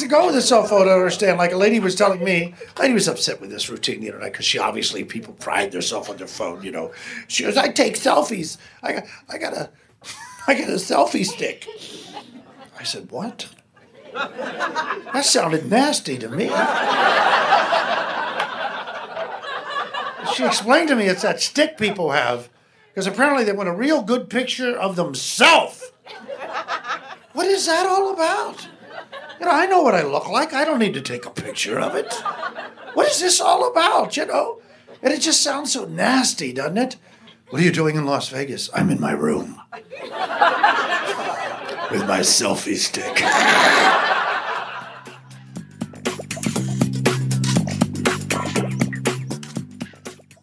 Things 0.00 0.10
go 0.10 0.26
with 0.26 0.42
cell 0.44 0.64
phone, 0.64 0.82
I 0.82 0.84
don't 0.86 0.98
understand. 0.98 1.38
Like 1.38 1.52
a 1.52 1.56
lady 1.56 1.80
was 1.80 1.94
telling 1.94 2.22
me, 2.22 2.54
a 2.76 2.80
lady 2.80 2.94
was 2.94 3.08
upset 3.08 3.40
with 3.40 3.50
this 3.50 3.68
routine 3.68 4.00
the 4.00 4.10
other 4.10 4.20
night 4.20 4.32
because 4.32 4.44
she 4.44 4.58
obviously 4.58 5.04
people 5.04 5.34
pride 5.34 5.72
themselves 5.72 6.08
on 6.08 6.16
their 6.16 6.26
phone. 6.26 6.62
You 6.62 6.72
know, 6.72 6.92
she 7.28 7.44
goes, 7.44 7.56
"I 7.56 7.68
take 7.68 7.94
selfies. 7.94 8.58
I 8.82 8.92
got, 8.92 9.04
I 9.28 9.38
got 9.38 9.52
a, 9.54 9.70
I 10.46 10.54
got 10.54 10.68
a 10.68 10.72
selfie 10.72 11.24
stick." 11.24 11.66
I 12.78 12.82
said, 12.82 13.10
"What?" 13.10 13.48
That 14.12 15.24
sounded 15.24 15.70
nasty 15.70 16.16
to 16.18 16.28
me. 16.28 16.46
she 20.34 20.44
explained 20.44 20.88
to 20.88 20.96
me 20.96 21.06
it's 21.06 21.22
that 21.22 21.40
stick 21.40 21.76
people 21.76 22.12
have 22.12 22.48
because 22.88 23.06
apparently 23.06 23.44
they 23.44 23.52
want 23.52 23.68
a 23.68 23.74
real 23.74 24.02
good 24.02 24.30
picture 24.30 24.74
of 24.74 24.96
themselves. 24.96 25.92
What 27.32 27.46
is 27.46 27.66
that 27.66 27.86
all 27.86 28.14
about? 28.14 28.66
You 29.38 29.46
know, 29.46 29.52
I 29.52 29.66
know 29.66 29.82
what 29.82 29.94
I 29.94 30.02
look 30.02 30.28
like. 30.28 30.52
I 30.54 30.64
don't 30.64 30.78
need 30.78 30.94
to 30.94 31.00
take 31.02 31.26
a 31.26 31.30
picture 31.30 31.78
of 31.78 31.94
it. 31.94 32.12
What 32.94 33.08
is 33.08 33.20
this 33.20 33.40
all 33.40 33.70
about, 33.70 34.16
you 34.16 34.26
know? 34.26 34.60
And 35.02 35.12
it 35.12 35.20
just 35.20 35.42
sounds 35.42 35.72
so 35.72 35.84
nasty, 35.84 36.52
doesn't 36.52 36.78
it? 36.78 36.96
What 37.50 37.60
are 37.60 37.64
you 37.64 37.72
doing 37.72 37.96
in 37.96 38.06
Las 38.06 38.28
Vegas? 38.28 38.70
I'm 38.74 38.90
in 38.90 39.00
my 39.00 39.12
room. 39.12 39.60
With 41.90 42.06
my 42.08 42.20
selfie 42.22 42.76
stick. 42.76 43.22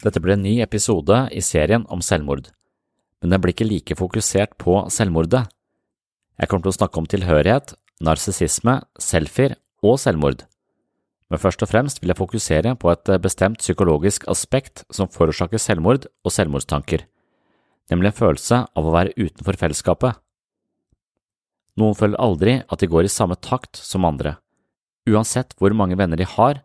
Dette 0.04 0.20
blir 0.20 0.36
en 0.36 0.44
ny 0.44 0.58
episode 0.60 1.16
i 1.32 1.42
serien 1.42 1.86
om 1.88 2.02
selvmord, 2.04 2.50
men 3.24 3.32
den 3.32 3.40
blir 3.40 3.54
ikke 3.56 3.68
like 3.70 3.96
fokusert 3.96 4.58
på 4.60 4.82
selvmordet. 4.92 5.46
Jeg 6.40 6.50
kommer 6.52 6.66
til 6.66 6.74
å 6.74 6.76
snakke 6.76 7.00
om 7.00 7.08
tilhørighet, 7.08 7.72
narsissisme, 8.02 8.80
selfier 9.00 9.58
og 9.84 10.00
selvmord. 10.02 10.46
Men 11.30 11.42
først 11.42 11.64
og 11.66 11.70
fremst 11.72 12.02
vil 12.02 12.12
jeg 12.14 12.20
fokusere 12.20 12.76
på 12.80 12.92
et 12.92 13.10
bestemt 13.22 13.62
psykologisk 13.62 14.28
aspekt 14.30 14.84
som 14.94 15.10
forårsaker 15.10 15.62
selvmord 15.62 16.06
og 16.24 16.34
selvmordstanker, 16.34 17.06
nemlig 17.92 18.12
en 18.12 18.20
følelse 18.20 18.60
av 18.70 18.86
å 18.86 18.94
være 18.94 19.16
utenfor 19.18 19.58
fellesskapet. 19.60 20.20
Noen 21.80 21.98
føler 21.98 22.22
aldri 22.22 22.60
at 22.62 22.80
de 22.82 22.90
går 22.90 23.08
i 23.08 23.14
samme 23.14 23.38
takt 23.42 23.80
som 23.82 24.06
andre. 24.06 24.36
Uansett 25.10 25.56
hvor 25.58 25.74
mange 25.76 25.98
venner 25.98 26.20
de 26.20 26.28
har, 26.36 26.62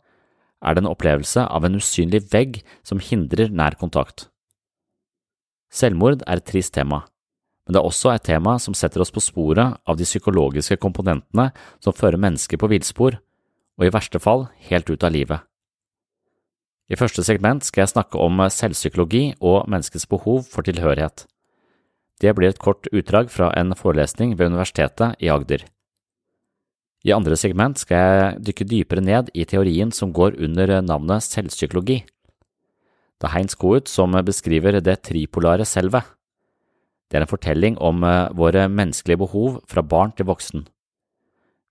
er 0.59 0.75
det 0.75 0.83
en 0.83 0.91
opplevelse 0.91 1.44
av 1.47 1.65
en 1.65 1.78
usynlig 1.78 2.27
vegg 2.33 2.61
som 2.87 3.00
hindrer 3.03 3.49
nær 3.49 3.78
kontakt. 3.81 4.27
Selvmord 5.72 6.25
er 6.27 6.41
et 6.41 6.49
trist 6.49 6.75
tema, 6.75 7.05
men 7.69 7.77
det 7.77 7.83
er 7.83 7.84
også 7.84 8.15
et 8.15 8.25
tema 8.25 8.55
som 8.56 8.73
setter 8.73 9.03
oss 9.05 9.12
på 9.12 9.21
sporet 9.21 9.77
av 9.84 9.99
de 10.01 10.06
psykologiske 10.09 10.79
komponentene 10.81 11.51
som 11.84 11.93
fører 11.93 12.17
mennesker 12.17 12.56
på 12.56 12.71
villspor, 12.73 13.19
og 13.77 13.84
i 13.84 13.93
verste 13.93 14.17
fall 14.25 14.47
helt 14.71 14.89
ut 14.89 15.05
av 15.05 15.12
livet. 15.12 15.45
I 16.89 16.97
første 16.97 17.21
segment 17.27 17.69
skal 17.69 17.84
jeg 17.84 17.93
snakke 17.93 18.17
om 18.25 18.41
selvpsykologi 18.49 19.37
og 19.45 19.69
menneskets 19.69 20.09
behov 20.09 20.47
for 20.49 20.65
tilhørighet. 20.65 21.27
Det 22.25 22.33
blir 22.34 22.49
et 22.49 22.62
kort 22.62 22.89
utdrag 22.89 23.29
fra 23.29 23.53
en 23.61 23.77
forelesning 23.77 24.33
ved 24.39 24.49
Universitetet 24.49 25.21
i 25.21 25.29
Agder. 25.29 25.69
I 27.05 27.12
andre 27.12 27.37
segment 27.37 27.79
skal 27.85 28.00
jeg 28.00 28.45
dykke 28.49 28.67
dypere 28.73 29.05
ned 29.05 29.29
i 29.37 29.45
teorien 29.45 29.93
som 29.93 30.17
går 30.17 30.41
under 30.41 30.79
navnet 30.81 31.29
selvpsykologi. 31.29 32.00
Det 33.21 33.29
er 33.29 33.37
Heinz 33.37 33.55
Kohut 33.61 33.93
som 33.93 34.17
beskriver 34.25 34.81
det 34.81 35.03
tripolare 35.05 35.69
selvet. 35.69 36.09
Det 37.08 37.16
er 37.16 37.24
en 37.24 37.30
fortelling 37.30 37.78
om 37.80 38.04
våre 38.36 38.66
menneskelige 38.69 39.22
behov 39.24 39.62
fra 39.69 39.82
barn 39.82 40.12
til 40.16 40.28
voksen. 40.28 40.66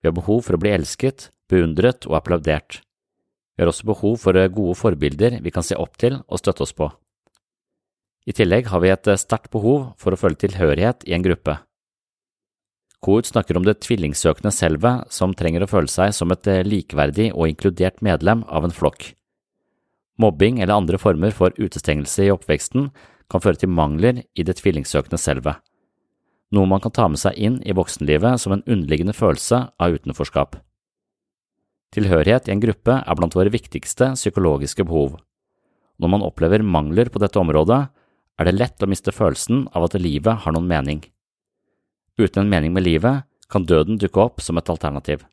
Vi 0.01 0.09
har 0.09 0.15
behov 0.17 0.43
for 0.45 0.57
å 0.57 0.61
bli 0.61 0.73
elsket, 0.73 1.29
beundret 1.49 2.07
og 2.09 2.17
applaudert. 2.19 2.81
Vi 3.55 3.63
har 3.63 3.71
også 3.71 3.89
behov 3.89 4.17
for 4.21 4.37
gode 4.53 4.77
forbilder 4.77 5.39
vi 5.41 5.53
kan 5.53 5.65
se 5.65 5.77
opp 5.77 5.97
til 6.01 6.19
og 6.25 6.41
støtte 6.41 6.65
oss 6.65 6.73
på. 6.77 6.89
I 8.27 8.35
tillegg 8.35 8.67
har 8.73 8.83
vi 8.83 8.91
et 8.91 9.07
sterkt 9.21 9.49
behov 9.53 9.93
for 10.01 10.13
å 10.13 10.19
føle 10.19 10.37
tilhørighet 10.37 11.05
i 11.07 11.15
en 11.15 11.25
gruppe. 11.25 11.55
Kohut 13.01 13.29
snakker 13.29 13.57
om 13.57 13.65
det 13.65 13.77
tvillingsøkende 13.85 14.51
selvet 14.51 15.13
som 15.13 15.35
trenger 15.37 15.63
å 15.63 15.69
føle 15.69 15.89
seg 15.91 16.15
som 16.17 16.33
et 16.33 16.49
likeverdig 16.65 17.29
og 17.31 17.47
inkludert 17.47 18.01
medlem 18.05 18.41
av 18.49 18.65
en 18.65 18.73
flokk. 18.73 19.13
Mobbing 20.17 20.59
eller 20.59 20.75
andre 20.75 20.97
former 20.97 21.31
for 21.31 21.53
utestengelse 21.61 22.25
i 22.25 22.33
oppveksten 22.33 22.89
kan 23.31 23.43
føre 23.43 23.59
til 23.59 23.71
mangler 23.73 24.23
i 24.35 24.45
det 24.47 24.57
tvillingsøkende 24.61 25.19
selvet, 25.19 25.59
noe 26.55 26.69
man 26.69 26.79
kan 26.83 26.93
ta 26.95 27.07
med 27.11 27.19
seg 27.19 27.35
inn 27.35 27.59
i 27.67 27.75
voksenlivet 27.75 28.39
som 28.39 28.55
en 28.55 28.63
underliggende 28.63 29.15
følelse 29.15 29.65
av 29.75 29.97
utenforskap. 29.97 30.55
Tilhørighet 31.95 32.47
i 32.47 32.53
en 32.55 32.63
gruppe 32.63 32.99
er 32.99 33.19
blant 33.19 33.35
våre 33.35 33.51
viktigste 33.51 34.13
psykologiske 34.15 34.85
behov. 34.87 35.17
Når 35.99 36.11
man 36.13 36.23
opplever 36.23 36.63
mangler 36.63 37.11
på 37.11 37.19
dette 37.23 37.39
området, 37.39 37.87
er 38.37 38.45
det 38.45 38.57
lett 38.57 38.83
å 38.83 38.89
miste 38.89 39.11
følelsen 39.15 39.65
av 39.75 39.87
at 39.87 39.97
livet 39.99 40.43
har 40.43 40.53
noen 40.53 40.67
mening. 40.69 41.01
Uten 42.19 42.43
en 42.43 42.51
mening 42.51 42.75
med 42.75 42.85
livet 42.85 43.25
kan 43.51 43.65
døden 43.65 43.99
dukke 43.99 44.21
opp 44.21 44.43
som 44.43 44.59
et 44.59 44.69
alternativ. 44.69 45.23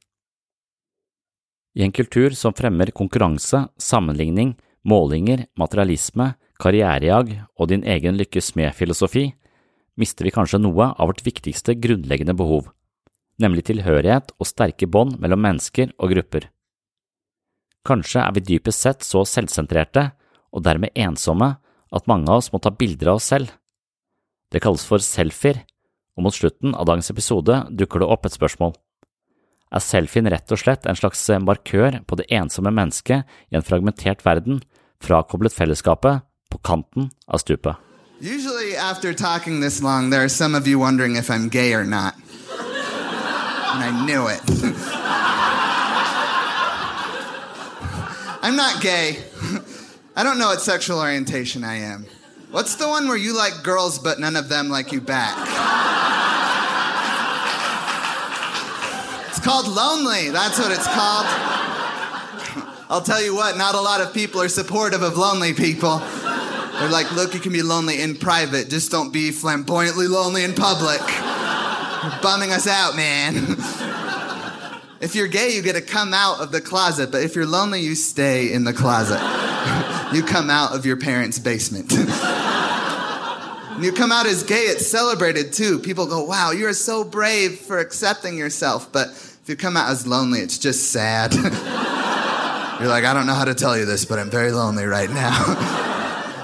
I 1.75 1.82
en 1.82 1.93
kultur 1.93 2.35
som 2.38 2.55
fremmer 2.55 2.93
konkurranse, 2.94 3.67
sammenligning, 3.79 4.55
målinger, 4.87 5.49
materialisme, 5.58 6.35
karrierejag 6.60 7.34
og 7.58 7.70
din 7.70 7.84
egen 7.86 8.18
lykkes 8.18 8.54
med-filosofi, 8.58 9.32
mister 10.00 10.26
vi 10.26 10.34
kanskje 10.34 10.60
noe 10.62 10.90
av 10.92 11.10
vårt 11.10 11.24
viktigste 11.26 11.76
grunnleggende 11.78 12.34
behov, 12.38 12.70
nemlig 13.42 13.66
tilhørighet 13.68 14.34
og 14.38 14.48
sterke 14.48 14.88
bånd 14.90 15.18
mellom 15.22 15.42
mennesker 15.44 15.92
og 15.98 16.14
grupper. 16.14 16.48
Kanskje 17.84 18.22
er 18.22 18.32
vi 18.34 18.46
dypest 18.48 18.86
sett 18.86 19.04
så 19.04 19.24
selvsentrerte 19.28 20.08
og 20.54 20.64
dermed 20.64 20.94
ensomme 20.96 21.50
at 21.94 22.08
mange 22.10 22.30
av 22.30 22.40
oss 22.40 22.50
må 22.52 22.60
ta 22.62 22.72
bilder 22.72 23.12
av 23.12 23.20
oss 23.20 23.28
selv. 23.30 23.50
Det 24.50 24.62
kalles 24.62 24.86
for 24.86 25.02
selfier, 25.02 25.60
og 26.14 26.26
mot 26.26 26.34
slutten 26.34 26.74
av 26.78 26.86
dagens 26.88 27.10
episode 27.10 27.58
dukker 27.74 28.02
det 28.02 28.10
opp 28.10 28.26
et 28.26 28.36
spørsmål. 28.36 28.74
Er 29.74 29.82
selfien 29.82 30.28
rett 30.30 30.52
og 30.54 30.60
slett 30.60 30.86
en 30.86 30.98
slags 30.98 31.22
markør 31.42 31.98
på 32.06 32.18
det 32.20 32.28
ensomme 32.34 32.70
mennesket 32.74 33.26
i 33.50 33.58
en 33.58 33.66
fragmentert 33.66 34.22
verden, 34.26 34.60
frakoblet 35.02 35.54
fellesskapet, 35.54 36.22
på 36.54 36.58
kanten 36.58 37.10
av 37.26 37.38
stupet? 37.38 37.76
Usually, 38.20 38.76
after 38.76 39.12
talking 39.12 39.60
this 39.60 39.82
long, 39.82 40.10
there 40.10 40.22
are 40.22 40.28
some 40.28 40.54
of 40.54 40.68
you 40.68 40.78
wondering 40.78 41.16
if 41.16 41.30
I'm 41.30 41.48
gay 41.48 41.74
or 41.74 41.84
not. 41.84 42.14
And 43.74 43.82
I 43.82 44.06
knew 44.06 44.28
it. 44.28 44.40
I'm 48.40 48.54
not 48.56 48.80
gay. 48.80 49.18
I 50.14 50.22
don't 50.22 50.38
know 50.38 50.46
what 50.46 50.62
sexual 50.62 51.00
orientation 51.00 51.64
I 51.64 51.78
am. 51.78 52.06
What's 52.52 52.76
the 52.76 52.86
one 52.86 53.08
where 53.08 53.16
you 53.16 53.36
like 53.36 53.64
girls 53.64 53.98
but 53.98 54.20
none 54.20 54.36
of 54.36 54.48
them 54.48 54.68
like 54.68 54.92
you 54.92 55.00
back? 55.00 55.36
It's 59.28 59.40
called 59.40 59.66
lonely. 59.66 60.30
That's 60.30 60.58
what 60.58 60.70
it's 60.70 60.86
called. 60.86 61.26
I'll 62.88 63.02
tell 63.02 63.20
you 63.20 63.34
what, 63.34 63.56
not 63.56 63.74
a 63.74 63.80
lot 63.80 64.00
of 64.00 64.14
people 64.14 64.40
are 64.40 64.48
supportive 64.48 65.02
of 65.02 65.16
lonely 65.16 65.52
people. 65.52 66.00
They're 66.78 66.88
like, 66.88 67.12
look, 67.12 67.34
you 67.34 67.40
can 67.40 67.52
be 67.52 67.62
lonely 67.62 68.00
in 68.02 68.16
private, 68.16 68.68
just 68.68 68.90
don't 68.90 69.12
be 69.12 69.30
flamboyantly 69.30 70.08
lonely 70.08 70.44
in 70.44 70.54
public. 70.54 71.00
You're 71.00 72.20
bumming 72.20 72.50
us 72.50 72.66
out, 72.66 72.96
man. 72.96 73.34
if 75.00 75.14
you're 75.14 75.28
gay, 75.28 75.54
you 75.54 75.62
get 75.62 75.74
to 75.74 75.82
come 75.82 76.12
out 76.12 76.40
of 76.40 76.52
the 76.52 76.60
closet, 76.60 77.10
but 77.12 77.22
if 77.22 77.36
you're 77.36 77.46
lonely, 77.46 77.80
you 77.80 77.94
stay 77.94 78.52
in 78.52 78.64
the 78.64 78.72
closet. 78.72 79.20
you 80.14 80.22
come 80.22 80.50
out 80.50 80.74
of 80.74 80.84
your 80.84 80.96
parents' 80.96 81.38
basement. 81.38 81.92
You 83.80 83.92
come 83.92 84.12
out 84.12 84.26
as 84.26 84.44
gay, 84.44 84.66
it's 84.66 84.86
celebrated 84.86 85.52
too. 85.52 85.80
People 85.80 86.06
go, 86.06 86.24
wow, 86.24 86.52
you're 86.52 86.72
so 86.74 87.02
brave 87.02 87.58
for 87.58 87.78
accepting 87.78 88.38
yourself. 88.38 88.92
But 88.92 89.08
if 89.08 89.48
you 89.48 89.56
come 89.56 89.76
out 89.76 89.90
as 89.90 90.06
lonely, 90.06 90.40
it's 90.40 90.58
just 90.58 90.92
sad. 90.92 91.34
you're 92.80 92.88
like, 92.88 93.04
I 93.04 93.12
don't 93.12 93.26
know 93.26 93.34
how 93.34 93.44
to 93.44 93.54
tell 93.54 93.76
you 93.76 93.84
this, 93.84 94.04
but 94.04 94.18
I'm 94.18 94.30
very 94.30 94.52
lonely 94.52 94.84
right 94.84 95.10
now. 95.10 95.83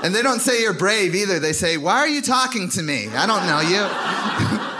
And 0.03 0.15
they 0.15 0.23
don't 0.23 0.41
say 0.41 0.63
you're 0.63 0.73
brave 0.73 1.15
either. 1.15 1.39
They 1.39 1.53
say, 1.53 1.77
why 1.77 1.97
are 1.99 2.09
you 2.09 2.23
talking 2.23 2.69
to 2.71 2.83
me? 2.83 3.09
I 3.09 3.27
don't 3.27 3.47
know 3.47 3.61
you. 3.61 3.81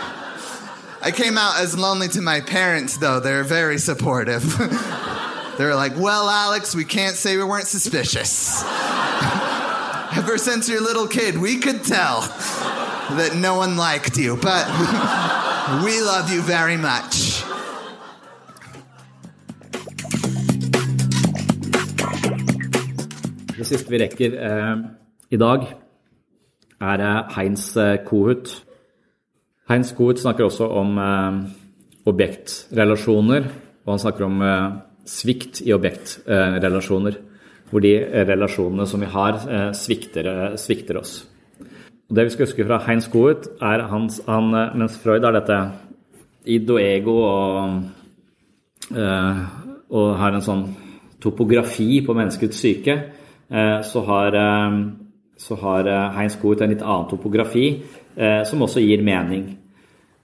I 1.03 1.11
came 1.11 1.37
out 1.37 1.59
as 1.59 1.77
lonely 1.77 2.07
to 2.09 2.21
my 2.21 2.41
parents, 2.41 2.97
though. 2.97 3.19
They're 3.19 3.43
very 3.43 3.79
supportive. 3.79 4.43
They're 5.57 5.75
like, 5.75 5.97
well, 5.97 6.29
Alex, 6.29 6.75
we 6.75 6.85
can't 6.85 7.15
say 7.15 7.37
we 7.37 7.43
weren't 7.43 7.67
suspicious. 7.67 8.63
Ever 10.17 10.37
since 10.37 10.67
you're 10.69 10.79
a 10.79 10.83
little 10.83 11.07
kid, 11.07 11.37
we 11.37 11.57
could 11.57 11.83
tell 11.83 12.21
that 12.21 13.35
no 13.35 13.55
one 13.55 13.77
liked 13.77 14.17
you, 14.17 14.37
but 14.37 14.67
we 15.83 16.01
love 16.01 16.31
you 16.31 16.41
very 16.41 16.77
much. 16.77 17.43
Det 23.57 23.65
siste 23.65 23.91
vi 23.91 23.97
rekker 23.97 24.33
eh, 24.33 25.00
i 25.31 25.37
dag, 25.39 25.63
er 26.81 26.97
det 26.99 27.11
Heinz 27.37 27.69
eh, 27.79 27.97
Kohut. 28.03 28.49
Heinz 29.69 29.93
Kohut 29.95 30.19
snakker 30.19 30.43
også 30.43 30.67
om 30.75 30.97
eh, 30.99 31.37
objektrelasjoner, 32.11 33.45
og 33.85 33.93
han 33.93 34.01
snakker 34.03 34.25
om 34.27 34.41
eh, 34.43 34.73
svikt 35.07 35.61
i 35.63 35.71
objektrelasjoner. 35.73 37.19
hvor 37.71 37.79
de 37.79 37.93
relasjonene 38.27 38.83
som 38.87 38.99
vi 38.99 39.07
har, 39.07 39.37
svikter, 39.71 40.57
svikter 40.59 40.97
oss. 40.99 41.25
Og 42.09 42.15
det 42.17 42.25
vi 42.25 42.29
skal 42.33 42.45
huske 42.45 42.65
fra 42.67 42.81
Heinz 42.83 43.07
Kohut, 43.07 43.47
er 43.61 43.85
hans, 43.87 44.19
han, 44.27 44.51
mens 44.75 44.97
Freud 44.99 45.23
har 45.23 45.31
dette 45.31 45.59
id 46.43 46.67
og 46.67 46.81
ego 46.81 47.15
og, 47.23 47.79
og 48.91 50.11
har 50.19 50.35
en 50.35 50.43
sånn 50.43 50.65
topografi 51.23 52.01
på 52.03 52.11
menneskets 52.11 52.59
syke, 52.59 52.97
så 53.87 54.03
har, 54.09 54.35
så 55.41 55.57
har 55.57 55.89
Heinz 56.13 56.37
Goet 56.41 56.61
en 56.61 56.69
litt 56.73 56.83
annen 56.85 57.09
topografi 57.09 57.65
som 58.45 58.61
også 58.61 58.83
gir 58.83 59.01
mening. 59.01 59.47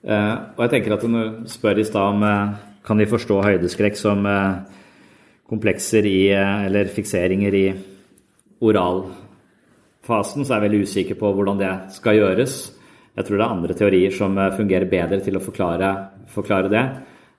Og 0.06 0.60
jeg 0.62 0.72
tenker 0.75 0.94
at 0.94 1.06
når 1.10 1.31
du 1.42 1.50
spør 1.50 1.81
i 1.81 1.86
stad 1.88 2.14
om 2.14 2.25
kan 2.86 3.02
de 3.02 3.08
forstå 3.10 3.40
høydeskrekk 3.44 3.98
som 3.98 4.28
komplekser 5.48 6.06
i, 6.06 6.30
eller 6.36 6.92
fikseringer 6.94 7.58
i 7.58 7.66
oralfasen, 8.68 10.46
så 10.46 10.54
er 10.54 10.60
jeg 10.60 10.66
veldig 10.68 10.81
usikker 10.86 11.20
på 11.20 11.31
hvordan 11.34 11.62
det 11.62 11.74
skal 11.98 12.20
gjøres. 12.20 12.58
Jeg 13.18 13.25
tror 13.25 13.40
det 13.40 13.46
er 13.46 13.56
andre 13.58 13.78
teorier 13.80 14.13
som 14.13 14.38
fungerer 14.54 14.92
bedre 14.92 15.20
til 15.25 15.40
å 15.40 15.44
forklare, 15.44 15.92
forklare 16.30 16.70
det. 16.72 16.86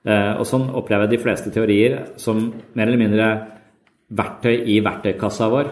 Og 0.09 0.45
sånn 0.47 0.67
opplever 0.75 1.07
jeg 1.07 1.15
de 1.15 1.23
fleste 1.23 1.53
teorier 1.55 1.99
som 2.19 2.41
mer 2.49 2.87
eller 2.87 3.01
mindre 3.01 3.29
verktøy 4.19 4.65
i 4.73 4.79
verktøykassa 4.83 5.49
vår. 5.51 5.71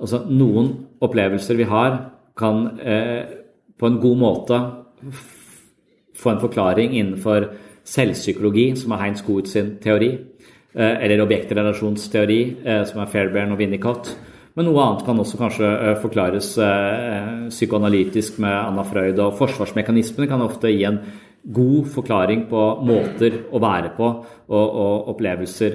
Altså 0.00 0.24
noen 0.30 0.72
opplevelser 1.04 1.58
vi 1.58 1.68
har, 1.68 1.98
kan 2.36 2.66
eh, 2.80 3.22
på 3.78 3.86
en 3.88 4.00
god 4.02 4.18
måte 4.18 4.60
få 6.18 6.30
en 6.32 6.42
forklaring 6.42 6.94
innenfor 6.96 7.48
selvpsykologi, 7.84 8.70
som 8.80 8.94
er 8.94 9.02
Heinz 9.02 9.24
Goeth 9.26 9.52
sin 9.52 9.74
teori. 9.82 10.12
Eh, 10.74 10.94
eller 11.04 11.22
objektrelasjonsteori, 11.22 12.40
eh, 12.64 12.84
som 12.88 13.02
er 13.02 13.10
Fairbairn 13.12 13.54
og 13.54 13.60
Winnicott. 13.60 14.14
Men 14.54 14.68
noe 14.68 14.82
annet 14.82 15.02
kan 15.06 15.18
også 15.18 15.38
kanskje 15.40 15.68
forklares 15.98 16.52
psykoanalytisk 17.50 18.36
med 18.38 18.54
Anna 18.54 18.84
Freud. 18.86 19.18
Og 19.18 19.34
forsvarsmekanismene 19.40 20.28
kan 20.30 20.44
ofte 20.44 20.70
gi 20.70 20.84
en 20.86 21.00
god 21.42 21.88
forklaring 21.90 22.44
på 22.46 22.60
måter 22.86 23.40
å 23.50 23.58
være 23.58 23.90
på 23.96 24.06
og, 24.12 24.54
og 24.54 25.10
opplevelser 25.16 25.74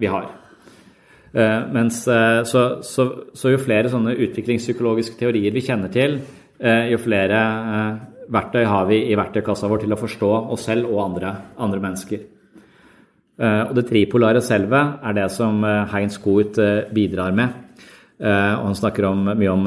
vi 0.00 0.08
har. 0.08 0.32
Mens, 1.34 2.04
så, 2.06 2.60
så, 2.86 3.04
så, 3.34 3.50
jo 3.50 3.58
flere 3.58 3.90
sånne 3.90 4.12
utviklingspsykologiske 4.14 5.16
teorier 5.18 5.50
vi 5.50 5.64
kjenner 5.66 5.90
til, 5.90 6.20
jo 6.62 7.00
flere 7.02 7.40
verktøy 8.30 8.62
har 8.70 8.86
vi 8.86 9.00
i 9.10 9.16
verktøykassa 9.18 9.66
vår 9.70 9.82
til 9.82 9.96
å 9.96 9.98
forstå 9.98 10.30
oss 10.54 10.68
selv 10.68 10.92
og 10.92 11.02
andre, 11.08 11.32
andre 11.58 11.82
mennesker. 11.82 12.22
Eh, 13.34 13.62
og 13.66 13.74
det 13.74 13.86
tripolare 13.88 14.42
selvet 14.44 15.00
er 15.02 15.16
det 15.16 15.26
som 15.34 15.58
eh, 15.66 15.82
Heinz 15.90 16.20
Koht 16.22 16.60
eh, 16.62 16.86
bidrar 16.94 17.34
med. 17.34 17.60
Og 18.24 18.68
han 18.68 18.76
snakker 18.78 19.04
om, 19.08 19.24
mye 19.26 19.50
om 19.50 19.64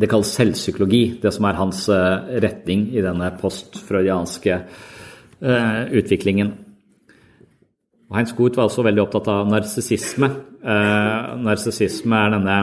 Det 0.00 0.08
kalles 0.08 0.30
selvpsykologi, 0.32 1.20
det 1.20 1.28
som 1.36 1.44
er 1.44 1.58
hans 1.58 1.82
retning 2.42 2.86
i 2.96 3.02
denne 3.04 3.28
postfreudianske 3.36 4.56
utviklingen. 6.00 6.54
Og 8.08 8.16
Heinz 8.16 8.34
Goeth 8.36 8.56
var 8.56 8.68
også 8.68 8.84
veldig 8.86 9.02
opptatt 9.04 9.28
av 9.32 9.48
narsissisme. 9.50 10.30
Narsissisme 11.44 12.20
er 12.24 12.30
denne 12.32 12.58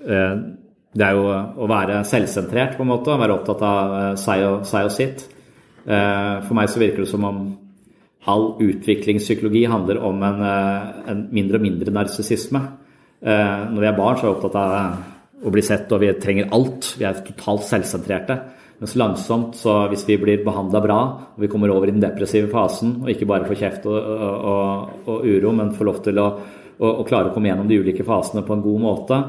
Det 0.00 1.04
er 1.04 1.18
jo 1.18 1.26
å 1.28 1.68
være 1.68 1.98
selvsentrert, 2.08 2.78
på 2.78 2.86
en 2.86 2.88
måte. 2.88 3.18
Være 3.20 3.36
opptatt 3.36 3.60
av 3.66 3.92
seg 4.18 4.46
og, 4.46 4.62
seg 4.66 4.88
og 4.88 4.94
sitt. 4.94 5.26
For 5.84 6.56
meg 6.56 6.72
så 6.72 6.80
virker 6.80 7.04
det 7.04 7.10
som 7.12 7.28
om 7.28 7.42
all 8.28 8.56
utviklingspsykologi 8.60 9.64
handler 9.70 10.00
om 10.04 10.22
en, 10.22 10.42
eh, 10.42 11.10
en 11.10 11.28
mindre 11.32 11.56
og 11.56 11.62
mindre 11.62 11.92
narsissisme. 11.92 12.60
Eh, 13.22 13.70
når 13.72 13.80
vi 13.80 13.86
er 13.86 13.96
barn, 13.96 14.16
så 14.16 14.24
er 14.24 14.30
vi 14.30 14.36
opptatt 14.36 14.56
av 14.56 14.72
eh, 14.72 15.46
å 15.46 15.50
bli 15.50 15.62
sett, 15.62 15.92
og 15.92 16.00
vi 16.00 16.12
trenger 16.12 16.50
alt. 16.52 16.96
Vi 16.98 17.04
er 17.04 17.14
totalt 17.24 17.62
selvsentrerte. 17.62 18.40
Mens 18.80 18.94
langsomt, 18.96 19.58
så 19.60 19.74
hvis 19.92 20.06
vi 20.08 20.16
blir 20.16 20.40
behandla 20.44 20.80
bra, 20.80 21.00
og 21.34 21.42
vi 21.42 21.50
kommer 21.52 21.68
over 21.74 21.90
i 21.90 21.92
den 21.92 22.00
depressive 22.00 22.48
fasen, 22.48 22.94
og 23.02 23.10
ikke 23.12 23.28
bare 23.28 23.44
får 23.44 23.58
kjeft 23.60 23.86
og, 23.90 23.98
og, 24.00 24.94
og, 25.04 25.26
uro, 25.26 25.52
men 25.52 25.74
får 25.76 25.88
lov 25.88 26.00
til 26.06 26.20
å, 26.22 26.26
å, 26.80 27.04
klare 27.04 27.28
å 27.28 27.34
komme 27.34 27.50
gjennom 27.50 27.68
de 27.68 27.76
ulike 27.82 28.06
fasene 28.08 28.40
på 28.46 28.56
en 28.56 28.64
god 28.64 28.84
måte, 28.86 29.20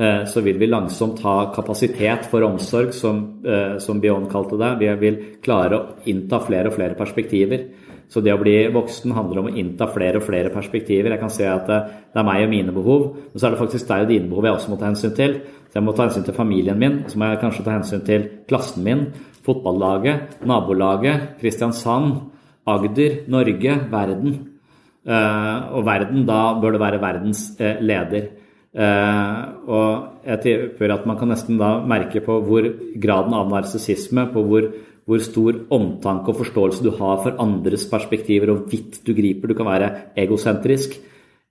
så 0.00 0.40
vil 0.40 0.56
vi 0.56 0.68
langsomt 0.70 1.18
ha 1.26 1.50
kapasitet 1.52 2.28
for 2.30 2.46
omsorg, 2.46 2.94
som, 2.96 3.18
som 3.82 3.98
Bion 4.00 4.30
kalte 4.30 4.56
det. 4.56 4.70
Vi 4.80 4.92
vil 5.02 5.18
klare 5.42 5.76
å 5.76 5.82
innta 6.08 6.38
flere 6.40 6.70
og 6.70 6.78
flere 6.78 6.96
perspektiver. 6.96 7.66
Så 8.10 8.22
det 8.24 8.32
å 8.34 8.40
bli 8.40 8.56
voksen 8.74 9.14
handler 9.14 9.40
om 9.40 9.48
å 9.50 9.54
innta 9.54 9.86
flere 9.90 10.18
og 10.18 10.26
flere 10.26 10.50
perspektiver. 10.50 11.14
Jeg 11.14 11.22
kan 11.22 11.30
se 11.30 11.46
at 11.46 11.68
det, 11.70 11.78
det 12.10 12.18
er 12.18 12.26
meg 12.26 12.42
og 12.42 12.50
mine 12.50 12.74
behov, 12.74 13.04
men 13.30 13.38
så 13.38 13.46
er 13.46 13.54
det 13.54 13.60
faktisk 13.60 13.86
deg 13.86 14.04
og 14.04 14.10
dine 14.10 14.30
behov 14.32 14.48
jeg 14.48 14.56
også 14.56 14.72
må 14.72 14.78
ta 14.80 14.88
hensyn 14.88 15.14
til. 15.14 15.36
Så 15.70 15.78
jeg 15.78 15.86
må 15.86 15.94
ta 15.94 16.08
hensyn 16.08 16.26
til 16.26 16.34
familien 16.34 16.80
min, 16.80 16.96
så 17.06 17.20
må 17.20 17.30
jeg 17.30 17.42
kanskje 17.44 17.64
ta 17.68 17.76
hensyn 17.76 18.02
til 18.06 18.26
klassen 18.50 18.82
min, 18.86 19.06
fotballaget, 19.46 20.40
nabolaget, 20.50 21.36
Kristiansand, 21.38 22.18
Agder, 22.68 23.22
Norge, 23.30 23.76
verden. 23.92 24.38
Uh, 25.00 25.78
og 25.78 25.86
verden, 25.86 26.26
da 26.28 26.42
bør 26.60 26.74
det 26.74 26.82
være 26.82 27.00
verdens 27.00 27.46
uh, 27.56 27.78
leder. 27.80 28.26
Uh, 28.70 29.38
og 29.66 30.26
jeg 30.26 30.42
tipper 30.44 30.92
at 30.94 31.06
man 31.08 31.16
kan 31.18 31.32
nesten 31.32 31.56
da 31.58 31.70
merke 31.88 32.20
på 32.22 32.36
hvor 32.46 32.68
graden 33.00 33.34
av 33.34 33.48
narsissisme, 33.50 34.26
på 34.34 34.44
hvor, 34.46 34.68
hvor, 35.08 35.22
stor 35.24 35.60
omtanke 35.72 36.32
og 36.32 36.40
forståelse 36.42 36.84
du 36.84 36.90
har 36.98 37.22
for 37.24 37.38
andres 37.42 37.86
perspektiver 37.90 38.52
og 38.52 38.66
vidt 38.70 39.00
du 39.06 39.14
griper. 39.16 39.50
Du 39.50 39.56
kan 39.58 39.68
være 39.68 39.90
egosentrisk. 40.20 40.98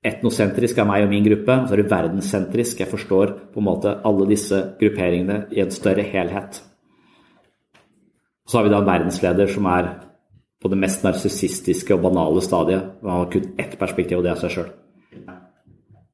Etnosentrisk 0.06 0.78
er 0.80 0.88
meg 0.88 1.04
og 1.04 1.12
min 1.12 1.26
gruppe. 1.26 1.58
Så 1.68 1.76
er 1.76 1.82
du 1.82 1.92
verdenssentrisk. 1.92 2.80
Jeg 2.80 2.92
forstår 2.92 3.34
på 3.54 3.62
en 3.62 3.68
måte 3.68 3.98
alle 4.08 4.28
disse 4.30 4.62
grupperingene 4.80 5.46
i 5.56 5.64
en 5.64 5.74
større 5.76 6.06
helhet. 6.08 6.62
Så 8.50 8.58
har 8.58 8.66
vi 8.66 8.74
da 8.74 8.80
en 8.82 8.88
verdensleder 8.88 9.52
som 9.52 9.68
er 9.70 9.92
på 10.60 10.72
det 10.72 10.80
mest 10.80 11.04
narsissistiske 11.06 11.94
og 11.96 12.04
banale 12.08 12.42
stadiet. 12.44 12.96
Man 13.04 13.18
har 13.18 13.32
kun 13.32 13.54
ett 13.60 13.78
perspektiv, 13.80 14.20
og 14.20 14.26
det 14.26 14.34
er 14.34 14.42
seg 14.42 14.56
sjøl. 14.56 14.72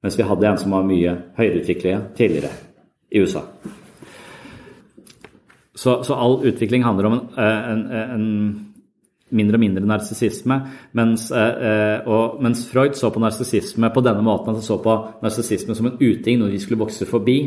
Mens 0.05 0.19
vi 0.19 0.27
hadde 0.27 0.49
en 0.49 0.59
som 0.61 0.75
var 0.75 0.85
mye 0.85 1.15
høyreutviklet 1.37 2.11
tidligere 2.17 2.51
i 3.09 3.23
USA. 3.23 3.41
Så, 5.75 6.03
så, 6.08 6.15
all 6.15 6.39
utvikling 6.48 6.86
handler 6.86 7.05
om 7.10 7.13
en, 7.20 7.25
en, 7.36 7.82
en 7.91 8.27
mindre 9.36 9.58
og 9.58 9.63
mindre 9.63 9.88
narsissisme. 9.88 10.60
Mens, 10.96 11.29
eh, 11.32 12.08
mens, 12.41 12.65
Freud 12.72 12.96
så 12.96 13.10
på 13.12 13.20
narsissisme 13.20 13.89
på 13.94 14.03
denne 14.05 14.24
måten, 14.24 14.50
at 14.50 14.62
han 14.62 14.63
så 14.63 14.77
på 14.82 14.96
narsissisme 15.24 15.75
som 15.75 15.89
en 15.89 15.98
uting, 16.00 16.39
noe 16.39 16.53
vi 16.53 16.60
skulle 16.60 16.79
vokse 16.79 17.05
forbi. 17.10 17.39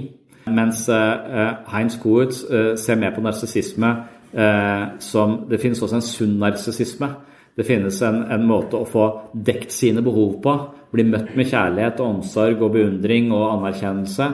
Mens 0.49 0.89
eh, 0.89 1.55
Heinz 1.73 1.99
Koetz 2.03 2.45
eh, 2.51 2.75
ser 2.77 2.97
mer 2.97 3.15
på 3.17 3.25
narsissisme 3.25 3.97
som 5.01 5.47
Det 5.49 5.57
finnes 5.57 5.81
også 5.81 5.97
en 5.97 6.03
sunn 6.05 6.35
narsissisme. 6.37 7.07
Det 7.57 7.65
finnes 7.65 7.97
en, 8.05 8.19
en, 8.29 8.43
måte 8.45 8.77
å 8.77 8.85
få 8.85 9.07
dekt 9.33 9.73
sine 9.73 10.03
behov 10.05 10.35
på 10.45 10.53
bli 10.93 11.05
møtt 11.09 11.35
med 11.37 11.49
kjærlighet 11.49 12.03
og 12.03 12.19
omsorg 12.19 12.61
og 12.61 12.75
beundring 12.77 13.33
og 13.33 13.47
anerkjennelse. 13.55 14.29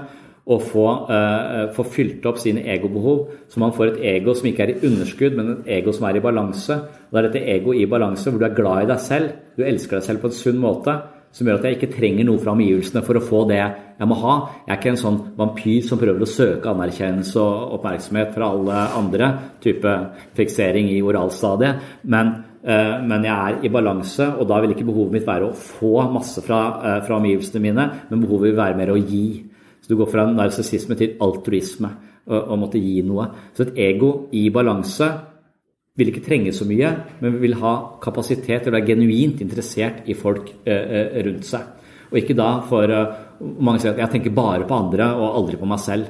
Og 0.45 0.61
få, 0.61 0.85
uh, 1.09 1.71
få 1.73 1.87
fylt 1.89 2.27
opp 2.29 2.37
sine 2.37 2.67
egobehov, 2.75 3.31
så 3.49 3.63
man 3.63 3.73
får 3.73 3.95
et 3.95 4.03
ego 4.11 4.35
som 4.37 4.51
ikke 4.51 4.67
er 4.67 4.75
i 4.75 4.91
underskudd, 4.91 5.39
men 5.39 5.51
et 5.55 5.71
ego 5.79 5.95
som 5.97 6.05
er 6.05 6.19
i 6.19 6.25
balanse. 6.25 6.77
Og 7.09 7.17
det 7.17 7.23
er 7.23 7.29
dette 7.31 7.45
ego 7.55 7.73
i 7.73 7.87
balanse 7.89 8.29
hvor 8.29 8.43
du 8.43 8.45
er 8.51 8.57
glad 8.59 8.85
i 8.85 8.91
deg 8.93 9.01
selv, 9.01 9.35
du 9.57 9.65
elsker 9.65 9.99
deg 9.99 10.05
selv 10.05 10.21
på 10.21 10.29
en 10.29 10.37
sunn 10.37 10.61
måte, 10.61 10.99
som 11.35 11.49
gjør 11.49 11.59
at 11.59 11.65
jeg 11.67 11.79
ikke 11.79 11.95
trenger 11.97 12.29
noe 12.29 12.39
fra 12.39 12.53
omgivelsene 12.53 13.03
for 13.03 13.19
å 13.19 13.25
få 13.25 13.41
det 13.49 13.59
jeg 13.59 14.07
må 14.07 14.21
ha. 14.21 14.35
Jeg 14.67 14.75
er 14.75 14.83
ikke 14.83 14.93
en 14.93 15.01
sånn 15.01 15.21
vampyr 15.41 15.89
som 15.89 15.99
prøver 15.99 16.23
å 16.23 16.31
søke 16.31 16.71
anerkjennelse 16.71 17.41
og 17.41 17.79
oppmerksomhet 17.79 18.37
fra 18.37 18.53
alle 18.55 18.83
andre, 19.01 19.31
type 19.65 19.97
fiksering 20.37 20.93
i 20.93 21.01
oralstadiet. 21.03 21.89
Men 22.05 22.37
Eh, 22.65 23.01
men 23.05 23.27
jeg 23.27 23.35
er 23.35 23.65
i 23.67 23.69
balanse, 23.69 24.25
og 24.41 24.49
da 24.49 24.57
vil 24.63 24.73
ikke 24.73 24.87
behovet 24.89 25.19
mitt 25.19 25.27
være 25.29 25.51
å 25.51 25.57
få 25.59 26.07
masse 26.13 26.41
fra, 26.47 26.61
fra 27.05 27.19
omgivelsene 27.19 27.61
mine, 27.61 27.85
men 28.09 28.23
behovet 28.23 28.51
vil 28.51 28.63
være 28.63 28.79
mer 28.79 28.95
å 28.95 28.97
gi. 28.97 29.27
Så 29.85 29.93
du 29.93 29.99
går 30.01 30.09
fra 30.09 30.25
narsissisme 30.31 30.97
til 30.97 31.19
altruisme 31.21 31.91
og, 32.25 32.39
og 32.41 32.59
måtte 32.65 32.81
gi 32.81 33.03
noe. 33.05 33.29
Så 33.53 33.67
et 33.67 33.79
ego 33.91 34.31
i 34.33 34.47
balanse 34.53 35.11
vil 35.95 36.11
ikke 36.11 36.25
trenge 36.25 36.55
så 36.57 36.67
mye, 36.67 36.91
men 37.21 37.37
vil 37.39 37.59
ha 37.61 37.75
kapasitet 38.03 38.65
til 38.65 38.73
å 38.73 38.79
være 38.79 38.89
genuint 38.89 39.45
interessert 39.45 40.09
i 40.09 40.17
folk 40.19 40.49
eh, 40.65 41.21
rundt 41.23 41.47
seg. 41.47 41.69
Og 42.11 42.19
ikke 42.23 42.37
da 42.39 42.49
for 42.67 42.91
Mange 43.45 43.81
sier 43.83 43.91
at 43.93 43.99
jeg 43.99 44.13
tenker 44.13 44.35
bare 44.35 44.65
på 44.65 44.77
andre 44.77 45.09
og 45.19 45.39
aldri 45.41 45.59
på 45.59 45.67
meg 45.69 45.81
selv. 45.83 46.07